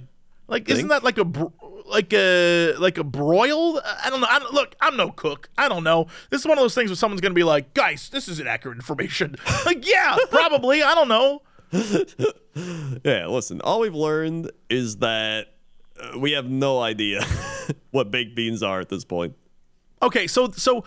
Like, 0.49 0.69
isn't 0.69 0.89
that 0.89 1.03
like 1.03 1.19
a 1.19 1.25
br- 1.25 1.47
like 1.87 2.13
a 2.13 2.75
like 2.79 2.99
a 2.99 3.05
broil? 3.05 3.81
I 3.85 4.11
don't 4.11 4.21
know. 4.21 4.29
I 4.31 4.39
don't, 4.39 4.55
look, 4.55 4.77
I'm 4.81 4.97
no 4.97 5.11
cook. 5.11 5.49
I 5.59 5.69
don't 5.69 5.83
know. 5.85 6.07
This 6.31 6.43
is 6.43 6.47
one 6.47 6.57
of 6.57 6.63
those 6.63 6.75
things 6.75 6.91
where 6.91 6.97
someone's 6.97 7.21
gonna 7.21 7.35
be 7.35 7.45
like, 7.45 7.75
"Guys, 7.75 8.09
this 8.09 8.29
isn't 8.29 8.47
accurate 8.47 8.77
information." 8.79 9.37
like, 9.67 9.89
yeah, 9.89 10.17
probably. 10.31 10.83
I 10.83 10.95
don't 10.95 11.09
know. 11.09 11.43
Yeah, 13.05 13.27
listen, 13.27 13.61
all 13.61 13.81
we've 13.81 13.95
learned 13.95 14.51
is 14.71 14.97
that 14.99 15.49
uh, 16.01 16.19
we 16.19 16.33
have 16.33 16.47
no 16.47 16.81
idea 16.81 17.23
what 17.91 18.11
baked 18.11 18.35
beans 18.35 18.63
are 18.63 18.81
at 18.81 18.89
this 18.89 19.05
point. 19.05 19.35
Okay, 20.03 20.27
so 20.27 20.51
so 20.53 20.83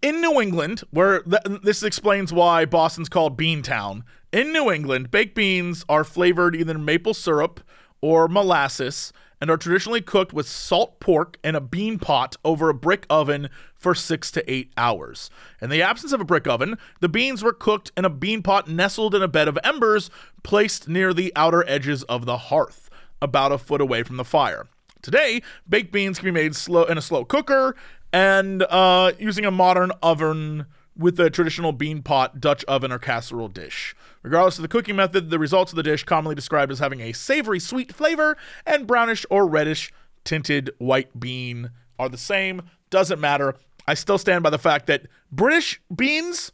in 0.00 0.20
New 0.20 0.40
England, 0.40 0.82
where 0.90 1.22
th- 1.22 1.60
this 1.62 1.82
explains 1.82 2.32
why 2.32 2.64
Boston's 2.66 3.08
called 3.08 3.36
Bean 3.36 3.62
Town. 3.62 4.04
In 4.32 4.52
New 4.52 4.70
England, 4.70 5.10
baked 5.10 5.34
beans 5.34 5.84
are 5.88 6.04
flavored 6.04 6.54
either 6.54 6.78
maple 6.78 7.14
syrup 7.14 7.60
or 8.04 8.28
molasses 8.28 9.14
and 9.40 9.50
are 9.50 9.56
traditionally 9.56 10.02
cooked 10.02 10.34
with 10.34 10.46
salt 10.46 11.00
pork 11.00 11.38
in 11.42 11.54
a 11.54 11.60
bean 11.60 11.98
pot 11.98 12.36
over 12.44 12.68
a 12.68 12.74
brick 12.74 13.06
oven 13.08 13.48
for 13.74 13.94
6 13.94 14.30
to 14.30 14.52
8 14.52 14.70
hours. 14.76 15.30
In 15.62 15.70
the 15.70 15.80
absence 15.80 16.12
of 16.12 16.20
a 16.20 16.24
brick 16.24 16.46
oven, 16.46 16.76
the 17.00 17.08
beans 17.08 17.42
were 17.42 17.54
cooked 17.54 17.92
in 17.96 18.04
a 18.04 18.10
bean 18.10 18.42
pot 18.42 18.68
nestled 18.68 19.14
in 19.14 19.22
a 19.22 19.28
bed 19.28 19.48
of 19.48 19.58
embers 19.64 20.10
placed 20.42 20.86
near 20.86 21.14
the 21.14 21.32
outer 21.34 21.66
edges 21.66 22.02
of 22.02 22.26
the 22.26 22.36
hearth, 22.36 22.90
about 23.22 23.52
a 23.52 23.56
foot 23.56 23.80
away 23.80 24.02
from 24.02 24.18
the 24.18 24.24
fire. 24.24 24.66
Today, 25.00 25.40
baked 25.66 25.90
beans 25.90 26.18
can 26.18 26.26
be 26.26 26.30
made 26.30 26.54
slow 26.54 26.84
in 26.84 26.98
a 26.98 27.02
slow 27.02 27.24
cooker 27.24 27.74
and 28.12 28.64
uh, 28.64 29.12
using 29.18 29.46
a 29.46 29.50
modern 29.50 29.92
oven 30.02 30.66
with 30.94 31.18
a 31.18 31.30
traditional 31.30 31.72
bean 31.72 32.02
pot, 32.02 32.38
Dutch 32.38 32.64
oven, 32.64 32.92
or 32.92 32.98
casserole 32.98 33.48
dish. 33.48 33.96
Regardless 34.24 34.56
of 34.58 34.62
the 34.62 34.68
cooking 34.68 34.96
method, 34.96 35.28
the 35.30 35.38
results 35.38 35.70
of 35.70 35.76
the 35.76 35.82
dish, 35.82 36.02
commonly 36.02 36.34
described 36.34 36.72
as 36.72 36.78
having 36.80 37.00
a 37.00 37.12
savory 37.12 37.60
sweet 37.60 37.94
flavor 37.94 38.36
and 38.66 38.86
brownish 38.86 39.24
or 39.30 39.46
reddish 39.46 39.92
tinted 40.24 40.70
white 40.78 41.20
bean, 41.20 41.70
are 41.98 42.08
the 42.08 42.18
same. 42.18 42.62
Doesn't 42.90 43.20
matter. 43.20 43.54
I 43.86 43.92
still 43.94 44.16
stand 44.18 44.42
by 44.42 44.48
the 44.50 44.58
fact 44.58 44.86
that 44.86 45.06
British 45.30 45.80
beans, 45.94 46.50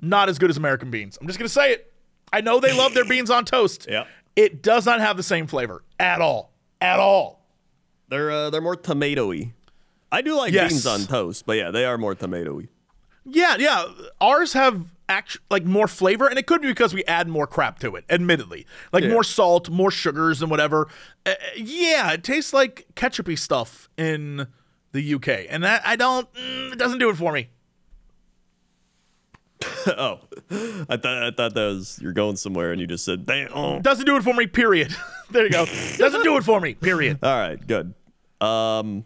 not 0.00 0.28
as 0.28 0.38
good 0.38 0.50
as 0.50 0.56
American 0.56 0.90
beans. 0.90 1.16
I'm 1.20 1.28
just 1.28 1.38
going 1.38 1.46
to 1.46 1.52
say 1.52 1.72
it. 1.72 1.92
I 2.32 2.40
know 2.40 2.58
they 2.58 2.76
love 2.76 2.92
their 2.92 3.04
beans 3.04 3.30
on 3.30 3.44
toast. 3.44 3.86
Yep. 3.90 4.08
It 4.34 4.62
does 4.62 4.86
not 4.86 5.00
have 5.00 5.18
the 5.18 5.22
same 5.22 5.46
flavor 5.46 5.84
at 6.00 6.20
all. 6.22 6.50
At 6.80 6.98
all. 6.98 7.44
They're 8.08 8.30
uh, 8.30 8.48
they're 8.50 8.62
more 8.62 8.76
tomatoey. 8.76 9.52
I 10.10 10.22
do 10.22 10.34
like 10.36 10.52
Yes. 10.54 10.72
beans 10.72 10.86
on 10.86 11.00
toast, 11.00 11.44
but 11.46 11.58
yeah, 11.58 11.70
they 11.70 11.84
are 11.84 11.98
more 11.98 12.14
tomatoey. 12.14 12.68
Yeah, 13.26 13.56
yeah. 13.58 13.84
Ours 14.22 14.54
have 14.54 14.86
act- 15.12 15.38
like 15.50 15.64
more 15.64 15.86
flavor, 15.86 16.26
and 16.26 16.38
it 16.38 16.46
could 16.46 16.60
be 16.62 16.68
because 16.68 16.92
we 16.94 17.04
add 17.04 17.28
more 17.28 17.46
crap 17.46 17.78
to 17.80 17.94
it. 17.96 18.04
Admittedly, 18.10 18.66
like 18.92 19.04
Yeah. 19.04 19.10
more 19.10 19.22
salt, 19.24 19.68
more 19.70 19.90
sugars, 19.90 20.42
and 20.42 20.50
whatever. 20.50 20.88
Uh, 21.24 21.34
yeah, 21.56 22.12
it 22.12 22.24
tastes 22.24 22.52
like 22.52 22.86
ketchupy 22.96 23.38
stuff 23.38 23.88
in 23.96 24.46
the 24.92 25.14
UK, 25.14 25.46
and 25.48 25.62
that 25.64 25.82
I 25.86 25.96
don't. 25.96 26.32
Mm, 26.34 26.72
it 26.72 26.78
doesn't 26.78 26.98
do 26.98 27.08
it 27.10 27.16
for 27.16 27.32
me. 27.32 27.48
oh, 29.86 30.18
I 30.50 30.96
thought 30.96 31.22
I 31.22 31.30
thought 31.30 31.54
that 31.54 31.66
was 31.66 31.98
you're 32.02 32.12
going 32.12 32.36
somewhere, 32.36 32.72
and 32.72 32.80
you 32.80 32.86
just 32.86 33.04
said, 33.04 33.26
"Damn." 33.26 33.48
oh." 33.54 33.78
Doesn't 33.80 34.06
do 34.06 34.16
it 34.16 34.22
for 34.24 34.34
me. 34.34 34.46
Period. 34.46 34.94
there 35.30 35.44
you 35.44 35.50
go. 35.50 35.66
doesn't 35.98 36.22
do 36.24 36.36
it 36.36 36.44
for 36.44 36.60
me. 36.60 36.74
Period. 36.74 37.18
All 37.22 37.36
right, 37.38 37.64
good. 37.64 37.94
Um, 38.40 39.04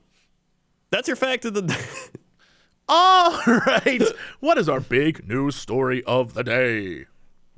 That's 0.91 1.09
your 1.09 1.17
fact 1.17 1.45
of 1.45 1.55
the. 1.55 1.63
All 2.89 3.41
right. 3.47 4.03
what 4.41 4.59
is 4.59 4.69
our 4.69 4.81
big 4.81 5.27
news 5.29 5.57
story 5.57 6.05
of 6.05 6.35
the 6.35 6.45
day? 6.45 7.07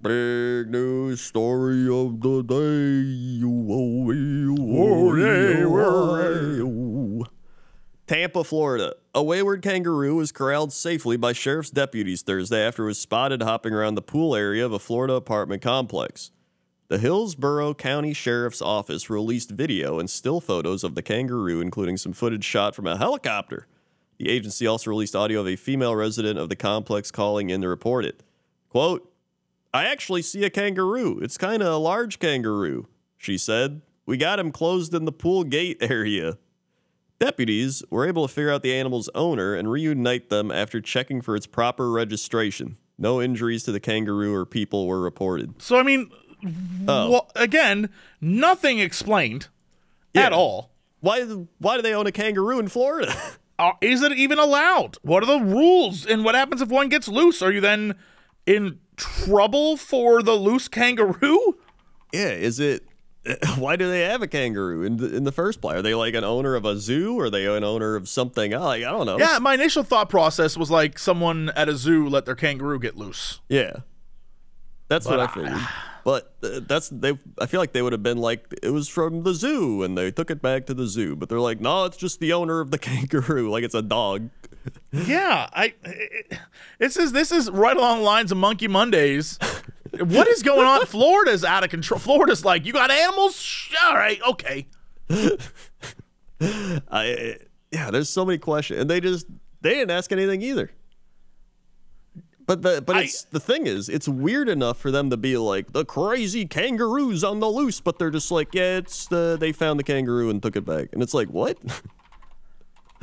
Big 0.00 0.70
news 0.70 1.20
story 1.20 1.88
of 1.88 2.20
the 2.20 2.42
day. 2.42 3.44
Tampa, 8.06 8.42
Florida. 8.42 8.94
A 9.14 9.22
wayward 9.22 9.60
kangaroo 9.60 10.14
was 10.14 10.32
corralled 10.32 10.72
safely 10.72 11.18
by 11.18 11.34
sheriff's 11.34 11.68
deputies 11.70 12.22
Thursday 12.22 12.66
after 12.66 12.84
it 12.84 12.86
was 12.86 12.98
spotted 12.98 13.42
hopping 13.42 13.74
around 13.74 13.96
the 13.96 14.02
pool 14.02 14.34
area 14.34 14.64
of 14.64 14.72
a 14.72 14.78
Florida 14.78 15.14
apartment 15.14 15.60
complex. 15.60 16.30
The 16.88 16.96
Hillsborough 16.98 17.74
County 17.74 18.14
Sheriff's 18.14 18.62
Office 18.62 19.10
released 19.10 19.50
video 19.50 19.98
and 19.98 20.08
still 20.08 20.40
photos 20.40 20.84
of 20.84 20.94
the 20.94 21.02
kangaroo, 21.02 21.60
including 21.60 21.98
some 21.98 22.14
footage 22.14 22.44
shot 22.44 22.74
from 22.74 22.86
a 22.86 22.96
helicopter. 22.96 23.66
The 24.18 24.28
agency 24.30 24.66
also 24.66 24.90
released 24.90 25.14
audio 25.14 25.40
of 25.40 25.46
a 25.48 25.56
female 25.56 25.94
resident 25.94 26.38
of 26.38 26.48
the 26.48 26.56
complex 26.56 27.10
calling 27.10 27.50
in 27.50 27.60
to 27.62 27.68
report 27.68 28.04
it. 28.04 28.22
Quote, 28.68 29.12
I 29.72 29.84
actually 29.84 30.22
see 30.22 30.44
a 30.44 30.50
kangaroo. 30.50 31.20
It's 31.20 31.38
kind 31.38 31.62
of 31.62 31.68
a 31.72 31.76
large 31.76 32.18
kangaroo, 32.18 32.88
she 33.16 33.38
said. 33.38 33.82
We 34.06 34.16
got 34.16 34.38
him 34.40 34.50
closed 34.50 34.92
in 34.94 35.04
the 35.04 35.12
pool 35.12 35.44
gate 35.44 35.76
area. 35.80 36.38
Deputies 37.20 37.82
were 37.90 38.06
able 38.06 38.26
to 38.26 38.32
figure 38.32 38.50
out 38.50 38.62
the 38.62 38.74
animal's 38.74 39.10
owner 39.14 39.54
and 39.54 39.70
reunite 39.70 40.30
them 40.30 40.50
after 40.50 40.80
checking 40.80 41.20
for 41.20 41.34
its 41.36 41.46
proper 41.46 41.90
registration. 41.90 42.76
No 42.96 43.20
injuries 43.20 43.64
to 43.64 43.72
the 43.72 43.80
kangaroo 43.80 44.34
or 44.34 44.44
people 44.46 44.86
were 44.86 45.00
reported. 45.00 45.60
So, 45.62 45.78
I 45.78 45.82
mean, 45.82 46.10
Oh. 46.86 47.10
wha- 47.10 47.26
again, 47.34 47.88
nothing 48.20 48.78
explained 48.78 49.48
at 50.14 50.32
all. 50.32 50.70
Why, 51.00 51.22
why 51.58 51.76
do 51.76 51.82
they 51.82 51.94
own 51.94 52.06
a 52.06 52.12
kangaroo 52.12 52.58
in 52.58 52.68
Florida? 52.68 53.14
Is 53.80 54.02
it 54.02 54.12
even 54.12 54.38
allowed? 54.38 54.96
What 55.02 55.22
are 55.22 55.26
the 55.26 55.44
rules? 55.44 56.06
And 56.06 56.24
what 56.24 56.34
happens 56.34 56.62
if 56.62 56.68
one 56.68 56.88
gets 56.88 57.08
loose? 57.08 57.42
Are 57.42 57.50
you 57.52 57.60
then 57.60 57.94
in 58.46 58.78
trouble 58.96 59.76
for 59.76 60.22
the 60.22 60.34
loose 60.34 60.68
kangaroo? 60.68 61.58
yeah, 62.12 62.28
is 62.30 62.60
it. 62.60 62.84
Why 63.58 63.76
do 63.76 63.90
they 63.90 64.02
have 64.02 64.22
a 64.22 64.26
kangaroo 64.28 64.82
in 64.84 64.96
the, 64.96 65.14
in 65.14 65.24
the 65.24 65.32
first 65.32 65.60
place? 65.60 65.76
Are 65.76 65.82
they 65.82 65.94
like 65.94 66.14
an 66.14 66.24
owner 66.24 66.54
of 66.54 66.64
a 66.64 66.78
zoo? 66.78 67.18
Or 67.18 67.24
are 67.24 67.30
they 67.30 67.44
an 67.54 67.64
owner 67.64 67.94
of 67.96 68.08
something? 68.08 68.52
Like, 68.52 68.84
I 68.84 68.90
don't 68.90 69.06
know. 69.06 69.18
Yeah, 69.18 69.38
my 69.38 69.54
initial 69.54 69.82
thought 69.82 70.08
process 70.08 70.56
was 70.56 70.70
like 70.70 70.98
someone 70.98 71.50
at 71.50 71.68
a 71.68 71.76
zoo 71.76 72.08
let 72.08 72.24
their 72.24 72.34
kangaroo 72.36 72.78
get 72.78 72.96
loose. 72.96 73.40
Yeah. 73.48 73.78
That's 74.88 75.04
what 75.04 75.20
I 75.20 75.26
But 75.26 75.34
figured. 75.34 75.58
But 76.04 76.34
that's 76.40 76.88
they. 76.88 77.18
I 77.38 77.46
feel 77.46 77.60
like 77.60 77.72
they 77.72 77.82
would 77.82 77.92
have 77.92 78.02
been 78.02 78.18
like 78.18 78.46
it 78.62 78.70
was 78.70 78.88
from 78.88 79.22
the 79.22 79.34
zoo, 79.34 79.82
and 79.82 79.96
they 79.96 80.10
took 80.10 80.30
it 80.30 80.40
back 80.40 80.66
to 80.66 80.74
the 80.74 80.86
zoo. 80.86 81.16
But 81.16 81.28
they're 81.28 81.40
like, 81.40 81.60
no, 81.60 81.84
it's 81.84 81.96
just 81.96 82.20
the 82.20 82.32
owner 82.32 82.60
of 82.60 82.70
the 82.70 82.78
kangaroo, 82.78 83.50
like 83.50 83.64
it's 83.64 83.74
a 83.74 83.82
dog. 83.82 84.30
Yeah, 84.92 85.48
I. 85.52 85.72
It, 85.82 86.38
this 86.78 86.98
is 86.98 87.12
this 87.12 87.32
is 87.32 87.50
right 87.50 87.76
along 87.76 87.98
the 87.98 88.04
lines 88.04 88.32
of 88.32 88.36
Monkey 88.38 88.68
Mondays. 88.68 89.38
what 89.98 90.28
is 90.28 90.42
going 90.42 90.66
on? 90.66 90.84
Florida's 90.84 91.42
out 91.42 91.64
of 91.64 91.70
control. 91.70 91.98
Florida's 91.98 92.44
like, 92.44 92.66
you 92.66 92.74
got 92.74 92.90
animals? 92.90 93.70
All 93.84 93.94
right, 93.94 94.20
okay. 94.28 94.66
I 96.90 97.36
yeah, 97.70 97.90
there's 97.90 98.08
so 98.10 98.24
many 98.24 98.38
questions, 98.38 98.80
and 98.80 98.90
they 98.90 99.00
just 99.00 99.26
they 99.60 99.70
didn't 99.70 99.90
ask 99.90 100.12
anything 100.12 100.42
either. 100.42 100.70
But 102.48 102.62
the 102.62 102.80
but 102.80 102.96
I- 102.96 103.02
it's 103.02 103.24
the 103.24 103.40
thing 103.40 103.66
is, 103.66 103.90
it's 103.90 104.08
weird 104.08 104.48
enough 104.48 104.78
for 104.78 104.90
them 104.90 105.10
to 105.10 105.18
be 105.18 105.36
like 105.36 105.72
the 105.74 105.84
crazy 105.84 106.46
kangaroos 106.46 107.22
on 107.22 107.40
the 107.40 107.46
loose, 107.48 107.78
but 107.80 107.98
they're 107.98 108.10
just 108.10 108.30
like, 108.30 108.54
yeah, 108.54 108.78
it's 108.78 109.06
the 109.06 109.36
they 109.38 109.52
found 109.52 109.78
the 109.78 109.84
kangaroo 109.84 110.30
and 110.30 110.42
took 110.42 110.56
it 110.56 110.64
back, 110.64 110.88
and 110.94 111.02
it's 111.02 111.12
like 111.12 111.28
what? 111.28 111.58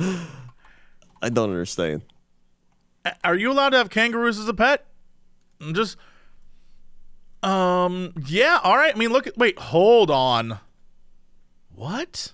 I 0.00 1.28
don't 1.30 1.50
understand. 1.50 2.02
Are 3.22 3.36
you 3.36 3.52
allowed 3.52 3.70
to 3.70 3.76
have 3.78 3.88
kangaroos 3.88 4.38
as 4.40 4.48
a 4.48 4.52
pet? 4.54 4.84
I'm 5.60 5.74
Just, 5.74 5.96
um, 7.44 8.12
yeah. 8.26 8.58
All 8.64 8.76
right. 8.76 8.92
I 8.94 8.98
mean, 8.98 9.10
look 9.10 9.28
at. 9.28 9.38
Wait, 9.38 9.58
hold 9.60 10.10
on. 10.10 10.58
What? 11.72 12.32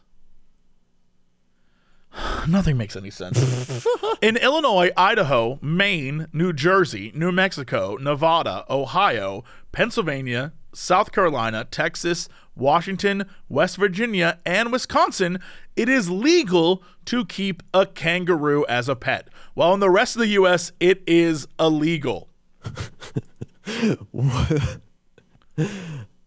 Nothing 2.47 2.77
makes 2.77 2.97
any 2.97 3.11
sense. 3.11 3.87
In 4.23 4.37
Illinois, 4.37 4.91
Idaho, 4.97 5.59
Maine, 5.63 6.27
New 6.33 6.53
Jersey, 6.53 7.13
New 7.15 7.33
Mexico, 7.33 7.97
Nevada, 7.97 8.65
Ohio, 8.69 9.45
Pennsylvania, 9.73 10.53
South 10.75 11.13
Carolina, 11.13 11.67
Texas, 11.71 12.29
Washington, 12.55 13.25
West 13.49 13.77
Virginia, 13.77 14.39
and 14.45 14.73
Wisconsin, 14.73 15.39
it 15.77 15.89
is 15.89 16.11
legal 16.11 16.83
to 17.07 17.25
keep 17.25 17.63
a 17.73 17.87
kangaroo 17.87 18.67
as 18.69 18.89
a 18.89 18.97
pet. 18.97 19.29
While 19.55 19.75
in 19.75 19.81
the 19.81 19.91
rest 19.91 20.17
of 20.17 20.21
the 20.21 20.29
U.S., 20.29 20.73
it 20.81 21.03
is 21.07 21.47
illegal. 21.59 22.29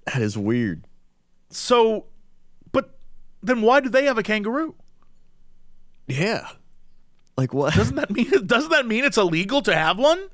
That 0.06 0.22
is 0.22 0.38
weird. 0.38 0.88
So, 1.50 2.06
but 2.72 2.98
then 3.42 3.62
why 3.62 3.80
do 3.80 3.90
they 3.90 4.06
have 4.06 4.18
a 4.18 4.24
kangaroo? 4.24 4.76
Yeah. 6.08 6.48
Like 7.38 7.54
what? 7.54 7.74
Doesn't 7.74 7.96
that 7.96 8.12
mean 8.12 8.30
doesn't 8.46 8.72
that 8.72 8.86
mean 8.86 9.04
it's 9.04 9.18
illegal 9.18 9.62
to 9.64 9.76
have 9.76 9.98
one? 9.98 10.30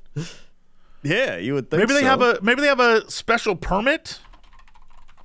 yeah, 1.02 1.36
you 1.36 1.54
would 1.54 1.70
think. 1.70 1.80
Maybe 1.80 1.94
they 1.94 2.00
so. 2.00 2.06
have 2.06 2.22
a 2.22 2.38
maybe 2.42 2.60
they 2.60 2.68
have 2.68 2.80
a 2.80 3.10
special 3.10 3.56
permit. 3.56 4.20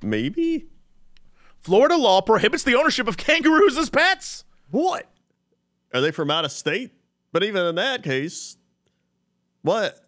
maybe. 0.02 0.66
Florida 1.60 1.96
law 1.96 2.20
prohibits 2.22 2.62
the 2.62 2.74
ownership 2.76 3.08
of 3.08 3.16
kangaroos 3.16 3.76
as 3.76 3.90
pets. 3.90 4.44
What? 4.70 5.10
Are 5.92 6.00
they 6.00 6.10
from 6.12 6.30
out 6.30 6.44
of 6.44 6.52
state? 6.52 6.92
But 7.32 7.42
even 7.42 7.64
in 7.66 7.74
that 7.74 8.02
case, 8.02 8.56
what? 9.62 9.98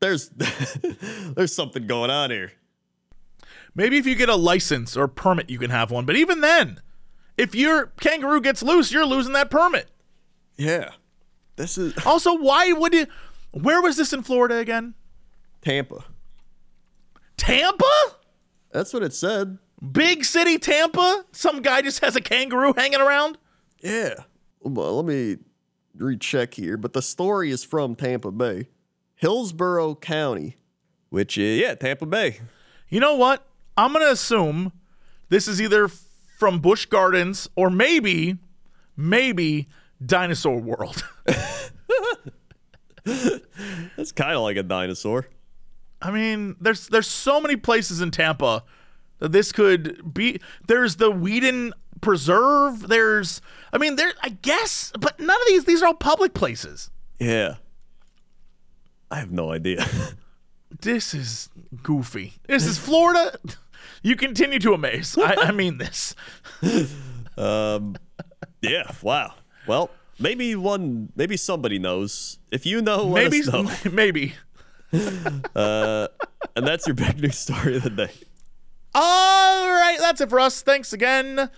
There's 0.00 0.28
there's 1.34 1.54
something 1.54 1.86
going 1.86 2.10
on 2.10 2.30
here. 2.30 2.52
Maybe 3.74 3.96
if 3.98 4.06
you 4.06 4.14
get 4.14 4.28
a 4.28 4.36
license 4.36 4.96
or 4.96 5.08
permit, 5.08 5.48
you 5.50 5.58
can 5.58 5.70
have 5.70 5.90
one. 5.90 6.04
But 6.04 6.16
even 6.16 6.40
then, 6.40 6.80
if 7.36 7.54
your 7.54 7.86
kangaroo 8.00 8.40
gets 8.40 8.62
loose, 8.62 8.92
you're 8.92 9.06
losing 9.06 9.32
that 9.32 9.50
permit. 9.50 9.88
Yeah. 10.56 10.90
This 11.56 11.78
is 11.78 11.94
Also, 12.06 12.36
why 12.36 12.72
would 12.72 12.94
it? 12.94 13.08
Where 13.52 13.82
was 13.82 13.96
this 13.96 14.12
in 14.12 14.22
Florida 14.22 14.56
again? 14.56 14.94
Tampa. 15.60 16.04
Tampa? 17.36 17.84
That's 18.70 18.92
what 18.92 19.02
it 19.02 19.12
said. 19.12 19.58
Big 19.92 20.24
city 20.24 20.58
Tampa? 20.58 21.24
Some 21.32 21.60
guy 21.60 21.82
just 21.82 22.00
has 22.00 22.16
a 22.16 22.20
kangaroo 22.20 22.72
hanging 22.76 23.00
around? 23.00 23.36
Yeah. 23.82 24.14
Well, 24.60 24.96
let 24.96 25.04
me 25.04 25.38
recheck 25.96 26.54
here, 26.54 26.76
but 26.76 26.92
the 26.92 27.02
story 27.02 27.50
is 27.50 27.64
from 27.64 27.94
Tampa 27.94 28.30
Bay, 28.30 28.68
Hillsborough 29.16 29.96
County, 29.96 30.56
which 31.10 31.36
is 31.36 31.60
yeah, 31.60 31.74
Tampa 31.74 32.06
Bay. 32.06 32.40
You 32.88 33.00
know 33.00 33.16
what? 33.16 33.46
I'm 33.76 33.92
going 33.92 34.04
to 34.04 34.12
assume 34.12 34.72
this 35.28 35.48
is 35.48 35.60
either 35.60 35.90
from 36.42 36.58
Busch 36.58 36.86
Gardens 36.86 37.48
or 37.54 37.70
maybe, 37.70 38.36
maybe 38.96 39.68
Dinosaur 40.04 40.58
World. 40.58 41.06
That's 43.04 44.10
kind 44.10 44.32
of 44.34 44.42
like 44.42 44.56
a 44.56 44.64
dinosaur. 44.64 45.28
I 46.00 46.10
mean, 46.10 46.56
there's 46.60 46.88
there's 46.88 47.06
so 47.06 47.40
many 47.40 47.54
places 47.54 48.00
in 48.00 48.10
Tampa 48.10 48.64
that 49.20 49.30
this 49.30 49.52
could 49.52 50.12
be. 50.12 50.40
There's 50.66 50.96
the 50.96 51.12
Weedon 51.12 51.74
Preserve. 52.00 52.88
There's, 52.88 53.40
I 53.72 53.78
mean, 53.78 53.94
there. 53.94 54.12
I 54.20 54.30
guess, 54.30 54.92
but 54.98 55.20
none 55.20 55.40
of 55.40 55.46
these. 55.46 55.64
These 55.64 55.80
are 55.80 55.86
all 55.86 55.94
public 55.94 56.34
places. 56.34 56.90
Yeah. 57.20 57.54
I 59.12 59.20
have 59.20 59.30
no 59.30 59.52
idea. 59.52 59.86
This 60.80 61.12
is 61.12 61.50
goofy. 61.82 62.32
This 62.48 62.66
is 62.66 62.78
Florida. 62.78 63.38
You 64.02 64.16
continue 64.16 64.58
to 64.58 64.74
amaze. 64.74 65.16
I, 65.16 65.34
I 65.34 65.50
mean 65.52 65.78
this. 65.78 66.14
Um, 67.36 67.96
yeah. 68.60 68.90
Wow. 69.02 69.32
Well, 69.66 69.90
maybe 70.18 70.54
one, 70.54 71.10
maybe 71.16 71.36
somebody 71.38 71.78
knows. 71.78 72.38
If 72.50 72.66
you 72.66 72.82
know, 72.82 73.04
let 73.04 73.30
Maybe, 73.30 73.40
us 73.40 73.52
know. 73.52 73.70
maybe. 73.92 74.34
Uh, 75.56 76.06
and 76.54 76.66
that's 76.66 76.86
your 76.86 76.94
big 76.94 77.18
news 77.18 77.38
story 77.38 77.76
of 77.76 77.82
the 77.82 77.88
day. 77.88 78.10
All 78.94 79.70
right, 79.70 79.96
that's 79.98 80.20
it 80.20 80.28
for 80.28 80.38
us. 80.38 80.60
Thanks 80.60 80.92
again, 80.92 81.48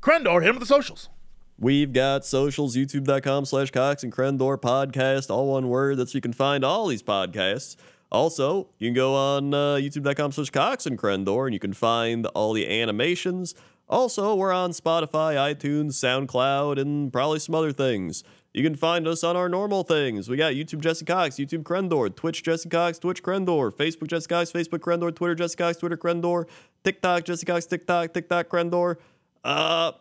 Crendor. 0.00 0.40
Hit 0.40 0.48
him 0.48 0.54
with 0.54 0.60
the 0.60 0.66
socials. 0.66 1.10
We've 1.58 1.92
got 1.92 2.24
socials, 2.24 2.74
youtube.com 2.74 3.44
slash 3.44 3.70
Cox 3.70 4.02
and 4.02 4.10
Crendor 4.10 4.58
podcast, 4.58 5.28
all 5.28 5.48
one 5.52 5.68
word. 5.68 5.98
That's 5.98 6.14
where 6.14 6.18
you 6.18 6.22
can 6.22 6.32
find 6.32 6.64
all 6.64 6.86
these 6.86 7.02
podcasts. 7.02 7.76
Also, 8.10 8.68
you 8.78 8.88
can 8.88 8.94
go 8.94 9.14
on 9.14 9.54
uh, 9.54 9.74
youtube.com 9.76 10.32
slash 10.32 10.50
Cox 10.50 10.86
and 10.86 10.98
Crendor 10.98 11.46
and 11.46 11.54
you 11.54 11.60
can 11.60 11.72
find 11.72 12.26
all 12.26 12.52
the 12.52 12.68
animations. 12.68 13.54
Also, 13.88 14.34
we're 14.34 14.52
on 14.52 14.70
Spotify, 14.70 15.34
iTunes, 15.34 15.92
SoundCloud, 15.94 16.80
and 16.80 17.12
probably 17.12 17.38
some 17.38 17.54
other 17.54 17.72
things. 17.72 18.22
You 18.52 18.64
can 18.64 18.74
find 18.74 19.06
us 19.06 19.22
on 19.22 19.36
our 19.36 19.48
normal 19.48 19.84
things. 19.84 20.28
We 20.28 20.36
got 20.36 20.54
YouTube 20.54 20.80
Jesse 20.80 21.04
Cox, 21.04 21.36
YouTube 21.36 21.62
Crendor, 21.62 22.14
Twitch 22.14 22.42
Jesse 22.42 22.68
Cox, 22.68 22.98
Twitch 22.98 23.22
Crendor, 23.22 23.72
Facebook 23.72 24.08
Jesse 24.08 24.26
Cox, 24.26 24.50
Facebook 24.50 24.80
Crendor, 24.80 25.14
Twitter 25.14 25.36
Jesse 25.36 25.56
Cox, 25.56 25.76
Twitter 25.78 25.96
Crendor, 25.96 26.46
TikTok 26.82 27.24
Jesse 27.24 27.46
Cox, 27.46 27.66
TikTok, 27.66 28.12
TikTok 28.12 28.48
Crendor. 28.48 28.96
Uh, 29.44 29.92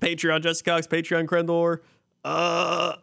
Patreon 0.00 0.42
Jesse 0.42 0.62
Cox, 0.62 0.86
Patreon 0.86 1.26
Crendor. 1.26 1.80
Uh, 2.24 2.96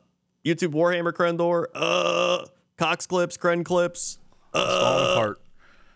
YouTube 0.45 0.73
Warhammer 0.73 1.13
Crendor. 1.13 1.65
Uh, 1.73 2.45
Cox 2.77 3.05
clips, 3.05 3.37
Kren 3.37 3.63
clips. 3.63 4.19
It's 4.53 4.63
falling 4.63 5.07
uh, 5.07 5.11
apart. 5.13 5.41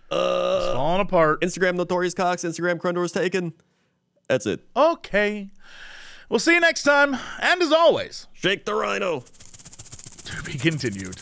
Uh, 0.09 0.59
it's 0.61 0.73
falling 0.73 1.01
apart. 1.01 1.41
Instagram 1.41 1.75
Notorious 1.75 2.13
Cox. 2.13 2.43
Instagram 2.43 2.79
Crendor's 2.79 3.11
taken. 3.11 3.53
That's 4.27 4.45
it. 4.45 4.61
Okay. 4.75 5.49
We'll 6.29 6.39
see 6.39 6.53
you 6.53 6.59
next 6.59 6.83
time. 6.83 7.17
And 7.39 7.61
as 7.61 7.71
always, 7.71 8.27
Shake 8.33 8.65
the 8.65 8.73
rhino. 8.73 9.23
to 10.25 10.43
be 10.43 10.57
continued. 10.57 11.21